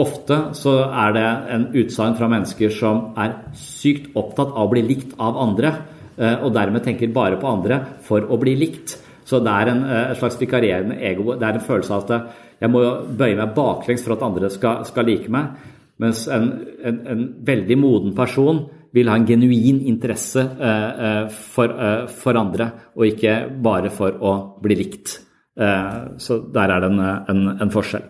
Ofte 0.00 0.38
så 0.56 0.72
er 0.88 1.12
det 1.12 1.24
en 1.54 1.66
utsagn 1.76 2.16
fra 2.16 2.28
mennesker 2.32 2.72
som 2.72 3.10
er 3.20 3.34
sykt 3.58 4.14
opptatt 4.16 4.54
av 4.54 4.64
å 4.64 4.70
bli 4.72 4.80
likt 4.86 5.12
av 5.20 5.36
andre, 5.36 5.74
eh, 6.16 6.38
og 6.40 6.54
dermed 6.56 6.82
tenker 6.82 7.12
bare 7.12 7.36
på 7.36 7.50
andre 7.50 7.78
for 8.06 8.24
å 8.24 8.40
bli 8.40 8.56
likt. 8.56 8.96
Så 9.28 9.38
det 9.44 9.52
er 9.52 9.68
en, 9.68 9.84
eh, 9.84 10.14
slags 10.16 10.40
vikarierende 10.40 10.98
ego. 10.98 11.36
Det 11.36 11.42
er 11.42 11.54
en 11.54 11.68
følelse 11.68 11.90
av 11.90 12.10
at 12.10 12.32
jeg 12.62 12.70
må 12.70 12.84
jo 12.84 12.92
bøye 13.18 13.34
meg 13.38 13.56
baklengs 13.56 14.04
for 14.06 14.14
at 14.14 14.22
andre 14.26 14.50
skal, 14.54 14.84
skal 14.86 15.08
like 15.08 15.32
meg. 15.32 15.58
Mens 16.02 16.24
en, 16.30 16.46
en, 16.82 17.02
en, 17.10 17.26
veldig 17.46 17.76
moden 17.78 18.14
person 18.16 18.62
vil 18.94 19.10
ha 19.10 19.16
en 19.18 19.26
genuin 19.26 19.82
interesse 19.90 20.42
eh, 20.42 21.26
for, 21.32 21.74
for, 22.12 22.38
andre, 22.38 22.70
og 22.96 23.06
ikke 23.08 23.36
bare 23.64 23.92
for 23.94 24.18
å 24.20 24.32
bli 24.62 24.78
likt. 24.78 25.18
så 25.52 26.36
der 26.48 26.70
er 26.72 26.80
det 26.80 26.88
en, 27.28 27.40
en 27.60 27.72
forskjell. 27.72 28.04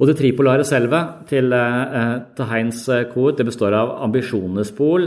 Og 0.00 0.08
det 0.10 0.16
tripolare 0.18 0.64
selvet 0.66 1.28
til, 1.30 1.52
eh, 1.54 2.14
til 2.36 2.48
Heins 2.50 2.84
kor 3.12 3.36
det 3.38 3.46
består 3.46 3.76
av 3.78 3.94
ambisjonenes 4.02 4.72
pol, 4.76 5.06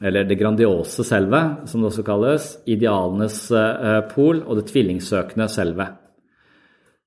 eller 0.00 0.24
det 0.24 0.38
grandiose 0.40 1.04
selvet, 1.04 1.68
som 1.68 1.82
det 1.82 1.90
også 1.90 2.04
kalles, 2.06 2.46
idealenes 2.66 3.42
eh, 3.52 4.00
pol 4.14 4.40
og 4.46 4.56
det 4.56 4.70
tvillingsøkende 4.70 5.48
selvet. 5.52 5.98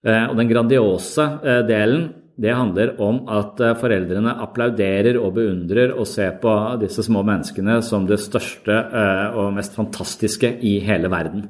Eh, 0.03 0.25
og 0.27 0.35
den 0.39 0.51
grandiose 0.51 1.29
delen 1.69 2.11
det 2.33 2.49
handler 2.49 2.95
om 3.03 3.19
at 3.29 3.59
foreldrene 3.77 4.31
applauderer 4.41 5.19
og 5.19 5.35
beundrer 5.35 5.91
og 5.93 6.07
ser 6.09 6.31
på 6.41 6.51
disse 6.81 7.05
små 7.05 7.21
menneskene 7.27 7.75
som 7.85 8.07
det 8.09 8.17
største 8.23 8.73
og 9.37 9.51
mest 9.53 9.77
fantastiske 9.77 10.49
i 10.65 10.79
hele 10.81 11.11
verden. 11.13 11.45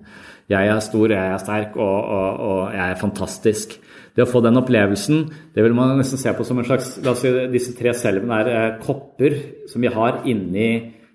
Jeg 0.52 0.68
er 0.68 0.82
stor, 0.84 1.08
jeg 1.08 1.32
er 1.32 1.40
sterk, 1.40 1.78
og, 1.80 2.00
og, 2.04 2.42
og 2.44 2.76
jeg 2.76 2.84
er 2.84 3.00
fantastisk. 3.00 3.78
Det 4.14 4.26
å 4.26 4.30
få 4.30 4.44
den 4.46 4.60
opplevelsen, 4.60 5.24
det 5.56 5.64
vil 5.66 5.76
man 5.78 5.96
nesten 5.98 6.20
se 6.22 6.34
på 6.36 6.46
som 6.46 6.60
en 6.62 6.68
slags 6.68 6.98
La 7.02 7.16
oss 7.16 7.24
si 7.24 7.32
disse 7.54 7.74
tre 7.78 7.96
selvene 7.98 8.42
er 8.44 8.52
eh, 8.52 8.76
kopper 8.84 9.38
som 9.72 9.82
vi 9.82 9.92
har 9.94 10.22
inni 10.30 10.68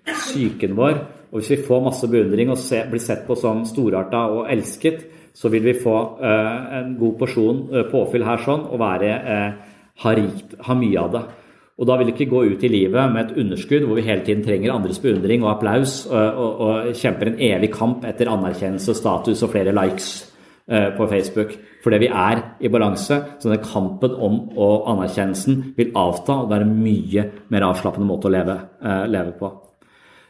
psyken 0.09 0.75
vår. 0.75 0.99
Og 1.29 1.39
hvis 1.39 1.53
vi 1.53 1.61
får 1.67 1.85
masse 1.85 2.09
beundring 2.09 2.49
og 2.51 2.59
blir 2.89 3.03
sett 3.03 3.23
på 3.27 3.37
som 3.39 3.61
storarta 3.69 4.25
og 4.33 4.49
elsket, 4.51 5.05
så 5.33 5.51
vil 5.53 5.65
vi 5.65 5.75
få 5.77 5.95
uh, 6.19 6.79
en 6.79 6.95
god 6.99 7.17
porsjon 7.19 7.61
uh, 7.73 7.83
påfyll 7.91 8.25
her 8.27 8.41
sånn 8.45 8.65
og 8.67 8.81
være, 8.81 9.11
uh, 9.23 9.83
ha, 10.03 10.15
rikt, 10.17 10.57
ha 10.67 10.77
mye 10.77 11.03
av 11.03 11.13
det. 11.15 11.23
Og 11.79 11.87
da 11.87 11.95
vil 11.99 12.09
vi 12.09 12.15
ikke 12.17 12.31
gå 12.33 12.43
ut 12.51 12.63
i 12.67 12.71
livet 12.71 13.13
med 13.13 13.21
et 13.21 13.37
underskudd 13.43 13.85
hvor 13.87 13.99
vi 13.99 14.07
hele 14.07 14.25
tiden 14.27 14.43
trenger 14.43 14.73
andres 14.73 14.99
beundring 14.99 15.45
og 15.45 15.53
applaus 15.53 16.01
og, 16.09 16.17
og, 16.17 16.63
og 16.65 16.97
kjemper 16.99 17.31
en 17.31 17.39
evig 17.49 17.71
kamp 17.71 18.03
etter 18.07 18.31
anerkjennelse, 18.31 18.97
status 18.97 19.45
og 19.47 19.53
flere 19.53 19.75
likes 19.77 20.09
på 20.67 21.07
Facebook. 21.09 21.55
Fordi 21.83 21.99
vi 22.03 22.09
er 22.11 22.41
i 22.59 22.71
balanse. 22.71 23.19
Så 23.39 23.47
denne 23.47 23.63
kampen 23.63 24.15
om 24.15 24.39
og 24.57 24.89
anerkjennelsen 24.91 25.73
vil 25.77 25.95
avta 25.97 26.41
og 26.43 26.51
være 26.51 26.67
en 26.67 26.75
mye 26.83 27.25
mer 27.53 27.67
avslappende 27.69 28.07
måte 28.07 28.27
å 28.27 28.33
leve, 28.33 28.57
eh, 28.83 29.05
leve 29.07 29.35
på. 29.39 29.51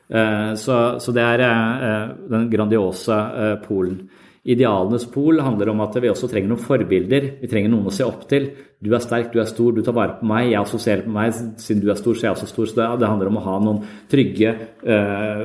Eh, 0.10 0.54
så, 0.56 0.78
så, 1.02 1.14
det 1.16 1.26
er 1.26 1.46
eh, 1.46 2.16
den 2.30 2.50
grandiose 2.54 3.20
polen. 3.66 4.04
Idealenes 4.50 5.06
pol 5.14 5.42
handler 5.46 5.70
om 5.70 5.84
at 5.86 5.98
vi 6.02 6.10
også 6.10 6.30
trenger 6.32 6.50
noen 6.50 6.64
forbilder. 6.64 7.28
Vi 7.42 7.50
trenger 7.52 7.70
noen 7.74 7.90
å 7.90 7.94
se 7.94 8.06
opp 8.08 8.24
til. 8.32 8.50
Du 8.82 8.92
er 8.96 9.04
sterk, 9.04 9.32
du 9.34 9.42
er 9.42 9.50
stor, 9.50 9.76
du 9.76 9.84
tar 9.86 9.98
vare 9.98 10.18
på 10.18 10.30
meg, 10.30 10.50
jeg 10.50 10.62
assosierer 10.62 11.06
på 11.06 11.14
meg. 11.14 11.36
Siden 11.62 11.84
du 11.84 11.92
er 11.92 12.00
stor, 12.00 12.16
så 12.18 12.26
er 12.26 12.32
jeg 12.32 12.38
også 12.38 12.54
stor. 12.54 12.70
Så 12.70 12.80
det, 12.80 13.10
handler 13.10 13.30
om 13.30 13.42
å 13.42 13.44
ha 13.46 13.58
noen 13.62 13.84
trygge 14.10 14.54
eh, 14.82 15.44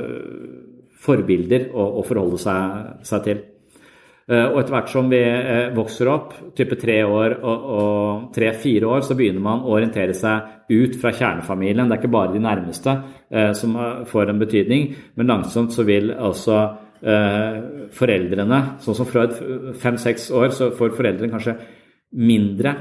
forbilder 1.05 1.67
å, 1.75 1.89
å 1.99 2.05
forholde 2.07 2.39
seg, 2.41 2.95
seg 3.05 3.27
til. 3.27 3.43
Eh, 4.25 4.47
og 4.47 4.57
etter 4.57 4.73
hvert 4.73 4.89
som 4.89 5.11
vi 5.11 5.19
eh, 5.21 5.67
vokser 5.75 6.09
opp, 6.09 6.33
type 6.57 6.79
tre 6.81 6.97
år 7.05 7.35
og, 7.37 7.67
og 7.75 8.23
tre-fire 8.33 8.89
år, 8.89 9.03
så 9.05 9.17
begynner 9.17 9.43
man 9.45 9.61
å 9.61 9.75
orientere 9.75 10.15
seg 10.17 10.71
ut 10.71 10.97
fra 10.97 11.13
kjernefamilien. 11.13 11.85
Det 11.85 11.99
er 11.99 12.01
ikke 12.01 12.15
bare 12.15 12.33
de 12.33 12.41
nærmeste 12.41 12.95
eh, 13.29 13.51
som 13.53 13.77
får 14.09 14.33
en 14.33 14.41
betydning, 14.41 14.89
men 15.13 15.29
langsomt 15.29 15.77
så 15.77 15.85
vil 15.85 16.09
altså 16.15 16.57
eh, 16.57 16.81
foreldrene 17.05 18.59
Sånn 18.81 18.97
som 18.97 19.05
Freud, 19.05 19.35
fem-seks 19.77 20.31
år, 20.33 20.49
så 20.55 20.71
får 20.73 20.95
foreldrene 20.97 21.29
kanskje 21.29 21.53
mindre 22.17 22.71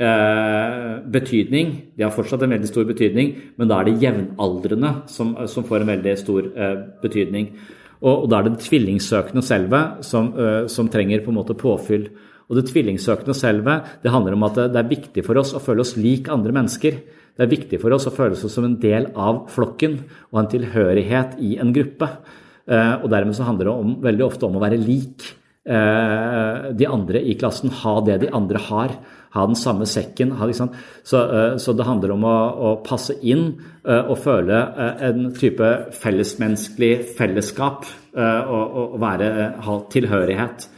eh, 0.00 1.00
betydning. 1.12 1.72
De 1.96 2.06
har 2.06 2.14
fortsatt 2.14 2.46
en 2.46 2.54
veldig 2.54 2.70
stor 2.70 2.86
betydning, 2.88 3.32
men 3.58 3.70
da 3.70 3.80
er 3.80 3.90
det 3.90 3.98
jevnaldrende 4.02 4.92
som, 5.12 5.34
som 5.50 5.66
får 5.68 5.82
en 5.82 5.92
veldig 5.94 6.14
stor 6.20 6.48
eh, 6.48 6.76
betydning. 7.02 7.50
Og, 8.00 8.24
og 8.24 8.28
da 8.30 8.38
er 8.38 8.46
det 8.46 8.54
det 8.56 8.68
tvillingsøkende 8.68 9.44
selve 9.44 9.82
som, 10.04 10.30
som, 10.68 10.88
trenger 10.92 11.24
på 11.24 11.32
en 11.32 11.38
måte 11.38 11.56
påfyll. 11.56 12.08
Og 12.48 12.58
det 12.58 12.66
tvillingsøkende 12.68 13.36
selve 13.36 13.78
det 14.02 14.12
handler 14.12 14.36
om 14.36 14.44
at 14.48 14.58
det 14.72 14.80
er 14.80 14.90
viktig 14.90 15.24
for 15.24 15.40
oss 15.40 15.54
å 15.56 15.62
føle 15.64 15.84
oss 15.84 15.96
lik 15.96 16.28
andre 16.32 16.52
mennesker. 16.56 16.98
Det 17.34 17.46
er 17.46 17.50
viktig 17.50 17.80
for 17.82 17.94
oss 17.96 18.06
å 18.06 18.12
føle 18.14 18.36
oss 18.36 18.44
som 18.52 18.66
en 18.66 18.76
del 18.82 19.08
av 19.18 19.46
flokken 19.50 19.96
og 20.30 20.42
en 20.42 20.50
tilhørighet 20.52 21.38
i 21.42 21.56
en 21.62 21.72
gruppe. 21.74 22.10
Uh, 22.64 23.02
og 23.02 23.10
dermed 23.12 23.36
så 23.36 23.46
handler 23.48 23.68
det 23.68 23.74
om, 23.74 23.96
veldig 24.04 24.24
ofte 24.24 24.48
om 24.48 24.56
å 24.56 24.62
være 24.62 24.80
lik 24.80 25.26
eh, 25.64 26.72
de 26.76 26.88
andre 26.88 27.20
i 27.20 27.36
klassen, 27.38 27.72
ha 27.82 27.98
det 28.04 28.20
de 28.24 28.32
andre 28.34 28.60
har. 28.68 28.96
Ha 29.34 29.46
den 29.48 29.58
samme 29.58 29.86
sekken. 29.86 30.30
Så, 31.02 31.18
eh, 31.18 31.56
så, 31.58 31.72
det 31.72 31.86
handler 31.88 32.14
om 32.14 32.24
å, 32.24 32.36
å 32.54 32.74
passe 32.86 33.16
inn 33.22 33.48
eh, 33.82 34.04
og 34.04 34.18
føle 34.22 34.60
eh, 34.60 35.08
en 35.08 35.32
type 35.34 35.70
fellesmenneskelig 35.98 37.16
fellesskap 37.18 37.88
og, 38.14 38.76
og 38.78 38.92
være, 39.02 39.28
ha 39.66 39.72
tilhørighet. 39.90 40.68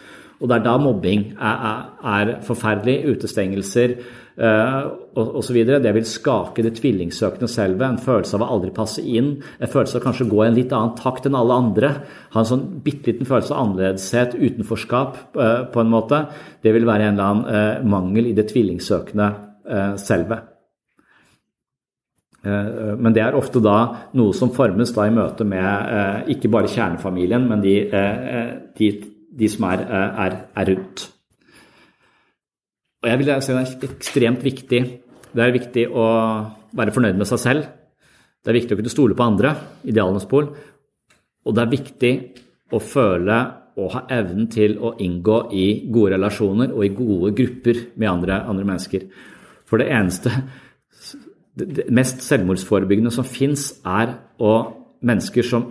Og 0.41 0.49
det 0.49 0.57
er 0.57 0.63
da 0.65 0.77
mobbing 0.81 1.27
er, 1.37 1.67
er, 1.69 1.83
er 2.15 2.31
forferdelig. 2.45 3.13
Utestengelser 3.13 3.93
osv. 4.37 5.59
Det 5.67 5.93
vil 5.97 6.09
skake 6.09 6.65
det 6.65 6.75
tvillingsøkende 6.77 7.49
selvet. 7.49 7.87
En 7.87 8.03
følelse 8.03 8.37
av 8.37 8.45
å 8.45 8.51
aldri 8.57 8.73
passe 8.77 9.01
inn. 9.03 9.31
En 9.61 9.73
følelse 9.73 9.99
av 9.99 10.05
kanskje 10.05 10.27
å 10.27 10.33
gå 10.33 10.43
i 10.43 10.49
en 10.51 10.59
litt 10.59 10.75
annen 10.77 10.97
takt 10.99 11.29
enn 11.29 11.39
alle 11.39 11.57
andre. 11.57 11.93
Ha 12.35 12.43
en 12.43 12.51
sånn 12.51 12.67
bitte 12.85 13.13
liten 13.13 13.29
følelse 13.29 13.55
av 13.55 13.63
annerledeshet, 13.63 14.37
utenforskap, 14.37 15.23
uh, 15.39 15.63
på 15.73 15.83
en 15.83 15.93
måte. 15.93 16.21
Det 16.63 16.75
vil 16.77 16.89
være 16.89 17.09
en 17.09 17.17
eller 17.17 17.31
annen 17.31 17.49
uh, 17.49 17.89
mangel 17.97 18.31
i 18.31 18.37
det 18.37 18.49
tvillingsøkende 18.53 19.33
selvet. 19.99 20.53
Men 22.47 23.11
det 23.11 23.19
er 23.25 23.35
ofte 23.35 23.59
da 23.59 23.73
noe 24.15 24.31
som 24.39 24.53
formes 24.55 24.93
da 24.95 25.09
i 25.09 25.11
møte 25.11 25.43
med 25.43 26.29
ikke 26.31 26.53
bare 26.55 26.71
kjernefamilien, 26.71 27.49
men 27.51 27.65
de, 27.65 27.73
de 28.79 28.91
de 29.37 29.49
som 29.53 29.69
er, 29.69 29.85
er, 30.27 30.39
er 30.57 30.73
rundt. 30.73 31.09
Og 33.07 33.13
jeg 33.13 33.19
vil 33.21 33.29
si 33.39 33.53
Det 33.55 33.87
er 33.87 33.93
ekstremt 33.95 34.41
viktig. 34.43 34.81
Det 35.31 35.43
er 35.43 35.53
viktig 35.55 35.85
å 35.95 36.07
være 36.75 36.91
fornøyd 36.91 37.15
med 37.21 37.29
seg 37.31 37.39
selv. 37.39 37.69
Det 38.43 38.51
er 38.51 38.59
viktig 38.59 38.75
å 38.75 38.81
kunne 38.81 38.91
stole 38.91 39.15
på 39.15 39.23
andre, 39.23 39.53
idealenes 39.87 40.27
pol. 40.27 40.49
Og 41.47 41.55
det 41.55 41.63
er 41.63 41.71
viktig 41.71 42.13
å 42.75 42.81
føle 42.83 43.39
og 43.77 43.93
ha 43.93 44.03
evnen 44.11 44.49
til 44.51 44.75
å 44.83 44.97
inngå 44.99 45.39
i 45.55 45.67
gode 45.93 46.17
relasjoner 46.17 46.75
og 46.75 46.83
i 46.83 46.95
gode 46.97 47.31
grupper 47.37 47.81
med 47.95 48.11
andre, 48.11 48.41
andre 48.51 48.67
mennesker. 48.73 49.07
For 49.71 49.79
det 49.79 49.87
eneste, 49.95 50.33
det 51.55 51.87
mest 51.95 52.27
selvmordsforebyggende 52.27 53.15
som 53.15 53.29
fins, 53.29 53.69
er 53.87 54.17
å 54.43 54.55
mennesker 55.07 55.47
som 55.47 55.69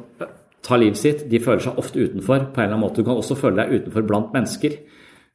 tar 0.64 0.80
livet 0.80 1.02
sitt, 1.02 1.26
de 1.28 1.42
føler 1.44 1.66
seg 1.66 1.82
ofte 1.82 2.00
utenfor 2.00 2.48
på 2.54 2.62
en 2.62 2.70
eller 2.70 2.78
annen 2.78 2.86
måte. 2.86 3.02
Du 3.02 3.10
kan 3.10 3.20
også 3.20 3.36
føle 3.40 3.60
deg 3.60 3.82
utenfor 3.82 4.08
blant 4.08 4.32
mennesker. 4.38 4.80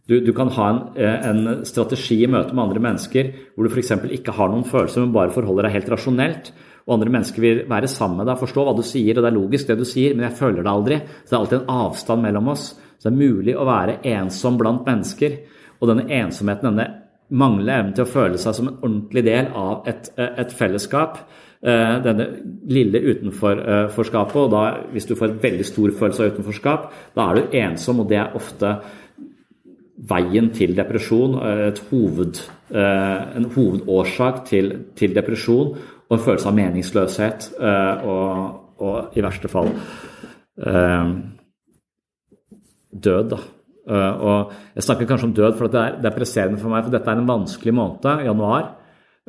Du, 0.09 0.17
du 0.25 0.33
kan 0.35 0.51
ha 0.57 0.69
en, 0.71 0.81
eh, 0.97 1.29
en, 1.29 1.65
strategi 1.69 2.23
i 2.25 2.31
møte 2.31 2.55
med 2.55 2.65
andre 2.65 2.83
mennesker 2.83 3.31
hvor 3.55 3.67
du 3.67 3.73
f.eks. 3.75 3.93
ikke 4.17 4.35
har 4.37 4.51
noen 4.51 4.67
følelser, 4.67 5.05
men 5.05 5.15
bare 5.15 5.35
forholder 5.35 5.69
deg 5.69 5.77
helt 5.79 5.91
rasjonelt. 5.93 6.53
Og 6.87 6.97
andre 6.97 7.13
mennesker 7.13 7.45
vil 7.45 7.61
være 7.71 7.91
sammen 7.91 8.23
med 8.23 8.31
deg, 8.31 8.41
forstå 8.41 8.65
hva 8.67 8.75
du 8.75 8.83
sier, 8.87 9.13
og 9.15 9.23
det 9.23 9.31
er 9.31 9.37
logisk 9.37 9.69
det 9.69 9.79
du 9.79 9.85
sier, 9.87 10.17
men 10.17 10.27
jeg 10.27 10.39
føler 10.41 10.65
det 10.65 10.73
aldri. 10.73 10.99
Så 11.21 11.29
det 11.29 11.37
er 11.37 11.43
alltid 11.43 11.59
en 11.61 11.77
avstand 11.85 12.25
mellom 12.25 12.51
oss. 12.55 12.65
Så 12.99 13.07
det 13.07 13.13
er 13.13 13.21
mulig 13.21 13.55
å 13.55 13.69
være 13.69 14.01
ensom 14.17 14.59
blant 14.59 14.89
mennesker. 14.89 15.37
Og 15.79 15.93
denne 15.93 16.09
ensomheten, 16.09 16.73
denne 16.73 16.89
manglende 17.31 17.77
evnen 17.77 17.95
til 17.95 18.09
å 18.09 18.11
føle 18.11 18.41
seg 18.43 18.57
som 18.57 18.73
en 18.73 18.81
ordentlig 18.81 19.23
del 19.29 19.53
av 19.55 19.87
et, 19.89 20.11
et 20.19 20.57
fellesskap, 20.57 21.21
Eh, 21.63 21.97
denne 22.01 22.25
lille 22.73 23.03
utenforskapet. 23.05 24.37
Og 24.41 24.49
da, 24.49 24.61
hvis 24.95 25.05
du 25.05 25.13
får 25.13 25.27
en 25.29 25.43
veldig 25.43 25.67
stor 25.69 25.91
følelse 25.93 26.23
av 26.25 26.31
utenforskap, 26.33 26.87
da 27.13 27.27
er 27.27 27.37
du 27.37 27.57
ensom, 27.61 28.01
og 28.01 28.09
det 28.09 28.17
er 28.17 28.37
ofte 28.39 28.71
veien 30.09 30.51
til 30.57 30.75
depresjon. 30.77 31.37
Eh, 31.45 31.81
hoved, 31.91 32.41
eh, 32.71 33.37
en 33.37 33.49
hovedårsak 33.55 34.45
til, 34.49 34.73
til, 34.97 35.15
depresjon 35.15 35.75
og 35.77 36.17
en 36.17 36.25
følelse 36.25 36.49
av 36.49 36.57
meningsløshet. 36.57 37.53
Og, 37.61 38.59
og 38.81 39.17
i 39.17 39.23
verste 39.23 39.49
fall 39.53 39.69
død, 42.91 43.29
da. 43.31 43.39
Og 43.91 44.51
jeg 44.75 44.85
snakker 44.85 45.07
kanskje 45.09 45.29
om 45.29 45.35
død, 45.37 45.55
for 45.57 45.73
det 45.73 45.81
er, 45.81 45.95
det 46.03 46.11
er 46.11 46.17
presserende 46.17 46.59
for 46.61 46.73
meg, 46.73 46.83
for 46.85 46.93
dette 46.93 47.09
er 47.13 47.21
en 47.21 47.31
vanskelig 47.31 47.75
måned, 47.77 48.25
januar. 48.27 48.67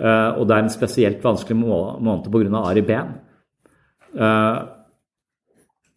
Eh, 0.02 0.30
og 0.40 0.48
det 0.48 0.56
er 0.56 0.66
en 0.66 0.74
spesielt 0.74 1.24
vanskelig 1.24 1.58
måned 1.60 2.30
pga. 2.32 2.62
Ari 2.64 2.82
Behn. 2.82 3.18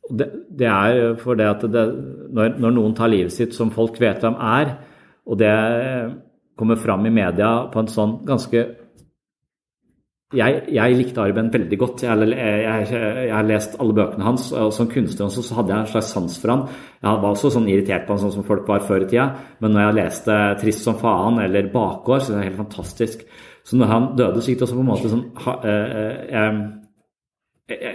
Det, 0.05 0.27
det, 0.53 0.69
er 0.69 1.15
for 1.17 1.39
det 1.39 1.47
at 1.49 1.63
det, 1.73 1.83
når, 2.37 2.59
når, 2.61 2.73
noen 2.77 2.95
tar 2.97 3.09
livet 3.09 3.33
sitt 3.33 3.55
som 3.57 3.73
folk 3.73 3.97
vet 4.03 4.21
hvem 4.21 4.37
er, 4.37 4.75
og 5.25 5.39
det 5.41 5.55
kommer 6.61 6.77
fram 6.77 7.07
i 7.09 7.13
media 7.15 7.71
på 7.73 7.81
en 7.81 7.89
sånn 7.91 8.19
ganske 8.29 8.67
jeg, 10.35 10.63
jeg 10.75 10.97
likte 10.99 11.23
Arben 11.23 11.51
veldig 11.53 11.77
godt. 11.79 12.03
Jeg, 12.03 12.29
jeg, 12.35 12.87
jeg, 12.91 13.31
har 13.31 13.47
lest 13.47 13.77
alle 13.79 13.95
bøkene 13.95 14.27
hans. 14.27 14.49
og 14.57 14.73
Som 14.75 14.89
kunstner 14.91 15.29
også, 15.29 15.45
så 15.47 15.59
hadde 15.61 15.71
jeg 15.75 15.85
en 15.85 15.91
slags 15.93 16.11
sans 16.15 16.39
for 16.43 16.51
han. 16.51 16.65
Jeg 16.99 17.23
var 17.23 17.29
også 17.31 17.53
sånn 17.55 17.69
irritert 17.71 18.07
på 18.07 18.17
han 18.17 18.23
sånn 18.25 18.35
som 18.35 18.47
folk 18.47 18.67
var 18.69 18.83
før 18.89 19.05
i 19.05 19.09
tida. 19.13 19.29
Men 19.63 19.77
når 19.77 19.85
jeg 19.85 19.99
leste 20.01 20.39
'Trist 20.61 20.87
som 20.87 20.99
faen' 20.99 21.43
eller 21.45 21.71
'Bakgård', 21.71 22.25
så 22.25 22.33
er 22.33 22.37
det 22.39 22.49
helt 22.49 22.63
fantastisk. 22.65 23.23
Så 23.65 23.77
når 23.77 23.87
han 23.87 24.09
døde, 24.17 24.43
så 24.43 24.51
gikk 24.51 24.59
det 24.59 24.67
også 24.67 24.75
på 24.75 24.85
en 24.85 24.93
måte 24.93 25.13
sånn 25.13 25.27
eh, 25.65 26.41
eh, 26.41 26.53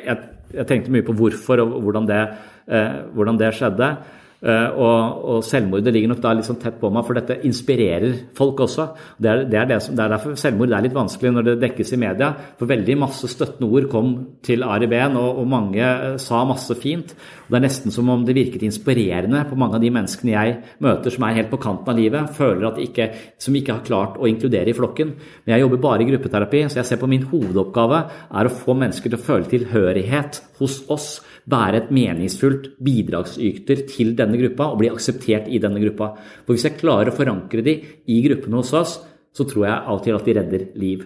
jeg, 0.05 0.17
jeg, 0.53 0.65
tenkte 0.67 0.93
mye 0.93 1.05
på 1.05 1.15
hvorfor 1.17 1.61
og 1.63 1.81
hvordan 1.85 2.07
det, 2.09 2.21
eh, 2.67 2.99
hvordan 3.13 3.39
det 3.39 3.53
skjedde. 3.57 3.89
Uh, 4.39 4.71
og, 4.79 5.23
og, 5.27 5.39
selvmordet 5.43 5.91
ligger 5.91 6.13
nok 6.13 6.21
da 6.23 6.31
litt 6.31 6.47
sånn 6.47 6.61
tett 6.61 6.77
på 6.79 6.87
meg, 6.95 7.03
for 7.03 7.17
dette 7.17 7.35
inspirerer 7.43 8.13
folk 8.37 8.61
også. 8.63 8.85
Det 9.19 9.27
er, 9.27 9.41
det, 9.51 9.57
er 9.59 9.65
det, 9.67 9.79
som, 9.83 9.97
det 9.97 10.05
er, 10.05 10.13
derfor 10.13 10.37
selvmord 10.39 10.75
er 10.77 10.85
litt 10.85 10.95
vanskelig 10.95 11.33
når 11.35 11.47
det 11.49 11.55
dekkes 11.65 11.91
i 11.91 11.99
media. 11.99 12.29
For 12.55 12.71
veldig 12.71 12.95
masse 13.01 13.27
støttende 13.27 13.67
ord 13.67 13.89
kom 13.91 14.13
til 14.47 14.63
Ari 14.63 14.87
Behn, 14.87 15.17
og, 15.19 15.41
og, 15.41 15.49
mange 15.51 15.83
uh, 15.83 16.15
sa 16.23 16.45
masse 16.47 16.77
fint. 16.79 17.11
Og 17.11 17.51
Det 17.51 17.59
er 17.59 17.65
nesten 17.65 17.91
som 17.91 18.13
om 18.13 18.23
det 18.23 18.37
virket 18.37 18.63
inspirerende 18.63 19.43
på 19.49 19.59
mange 19.59 19.75
av 19.75 19.83
de 19.83 19.91
menneskene 19.91 20.35
jeg 20.37 20.55
møter 20.87 21.11
som 21.11 21.27
er 21.27 21.35
helt 21.41 21.51
på 21.51 21.59
kanten 21.59 21.91
av 21.91 21.99
livet, 21.99 22.31
føler 22.39 22.69
at 22.69 22.79
ikke, 22.79 23.09
som 23.43 23.57
ikke 23.59 23.75
har 23.75 23.87
klart 23.89 24.19
å 24.21 24.29
inkludere 24.29 24.71
i 24.71 24.77
flokken. 24.77 25.17
Men 25.43 25.57
jeg 25.57 25.65
jobber 25.65 25.83
bare 25.83 26.05
i 26.05 26.11
gruppeterapi, 26.13 26.63
så 26.69 26.79
jeg 26.79 26.93
ser 26.93 27.03
på 27.03 27.11
min 27.11 27.27
hovedoppgave 27.27 28.05
er 28.39 28.47
å 28.47 28.55
få 28.55 28.77
mennesker 28.77 29.11
til 29.11 29.19
å 29.19 29.27
føle 29.33 29.51
tilhørighet 29.51 30.45
hos 30.61 30.85
oss 30.87 31.17
være 31.49 31.79
et 31.81 31.91
meningsfullt 31.93 32.73
bidragsyter 32.83 33.83
til 33.89 34.13
denne 34.17 34.28
gruppa 34.37 34.67
og 34.69 34.77
bli 34.81 34.89
akseptert 34.91 35.47
i 35.49 35.61
denne 35.61 35.81
gruppa. 35.81 36.11
For 36.45 36.53
Hvis 36.53 36.67
jeg 36.67 36.77
klarer 36.77 37.09
å 37.09 37.15
forankre 37.15 37.61
de 37.65 37.73
i 38.05 38.21
gruppene 38.25 38.57
hos 38.61 38.73
oss, 38.77 38.99
så 39.33 39.45
tror 39.47 39.65
jeg 39.65 39.79
av 39.79 39.95
og 39.95 40.03
til 40.05 40.15
at 40.17 40.25
de 40.27 40.35
redder 40.37 40.61
liv. 40.79 40.99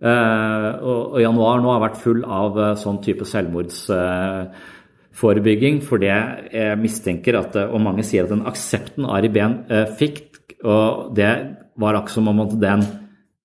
Uh, 0.00 0.80
og, 0.80 1.20
januar 1.20 1.60
nå 1.60 1.68
har 1.74 1.82
vært 1.82 1.98
full 2.00 2.22
av 2.24 2.56
uh, 2.56 2.72
sånn 2.78 3.02
type 3.04 3.24
selvmordsforebygging. 3.28 5.76
Uh, 5.82 5.84
fordi 5.84 6.06
jeg 6.08 6.78
mistenker 6.80 7.36
at, 7.42 7.52
og 7.68 7.80
mange 7.84 8.00
sier 8.06 8.24
at 8.24 8.32
den 8.32 8.46
aksepten 8.48 9.04
Ari 9.04 9.28
Behn 9.34 9.54
fikk, 10.00 10.56
og 10.64 11.12
det 11.16 11.32
var 11.80 11.94
akkurat 11.98 12.16
som 12.16 12.28
om 12.32 12.40
at 12.44 12.52
den 12.60 12.82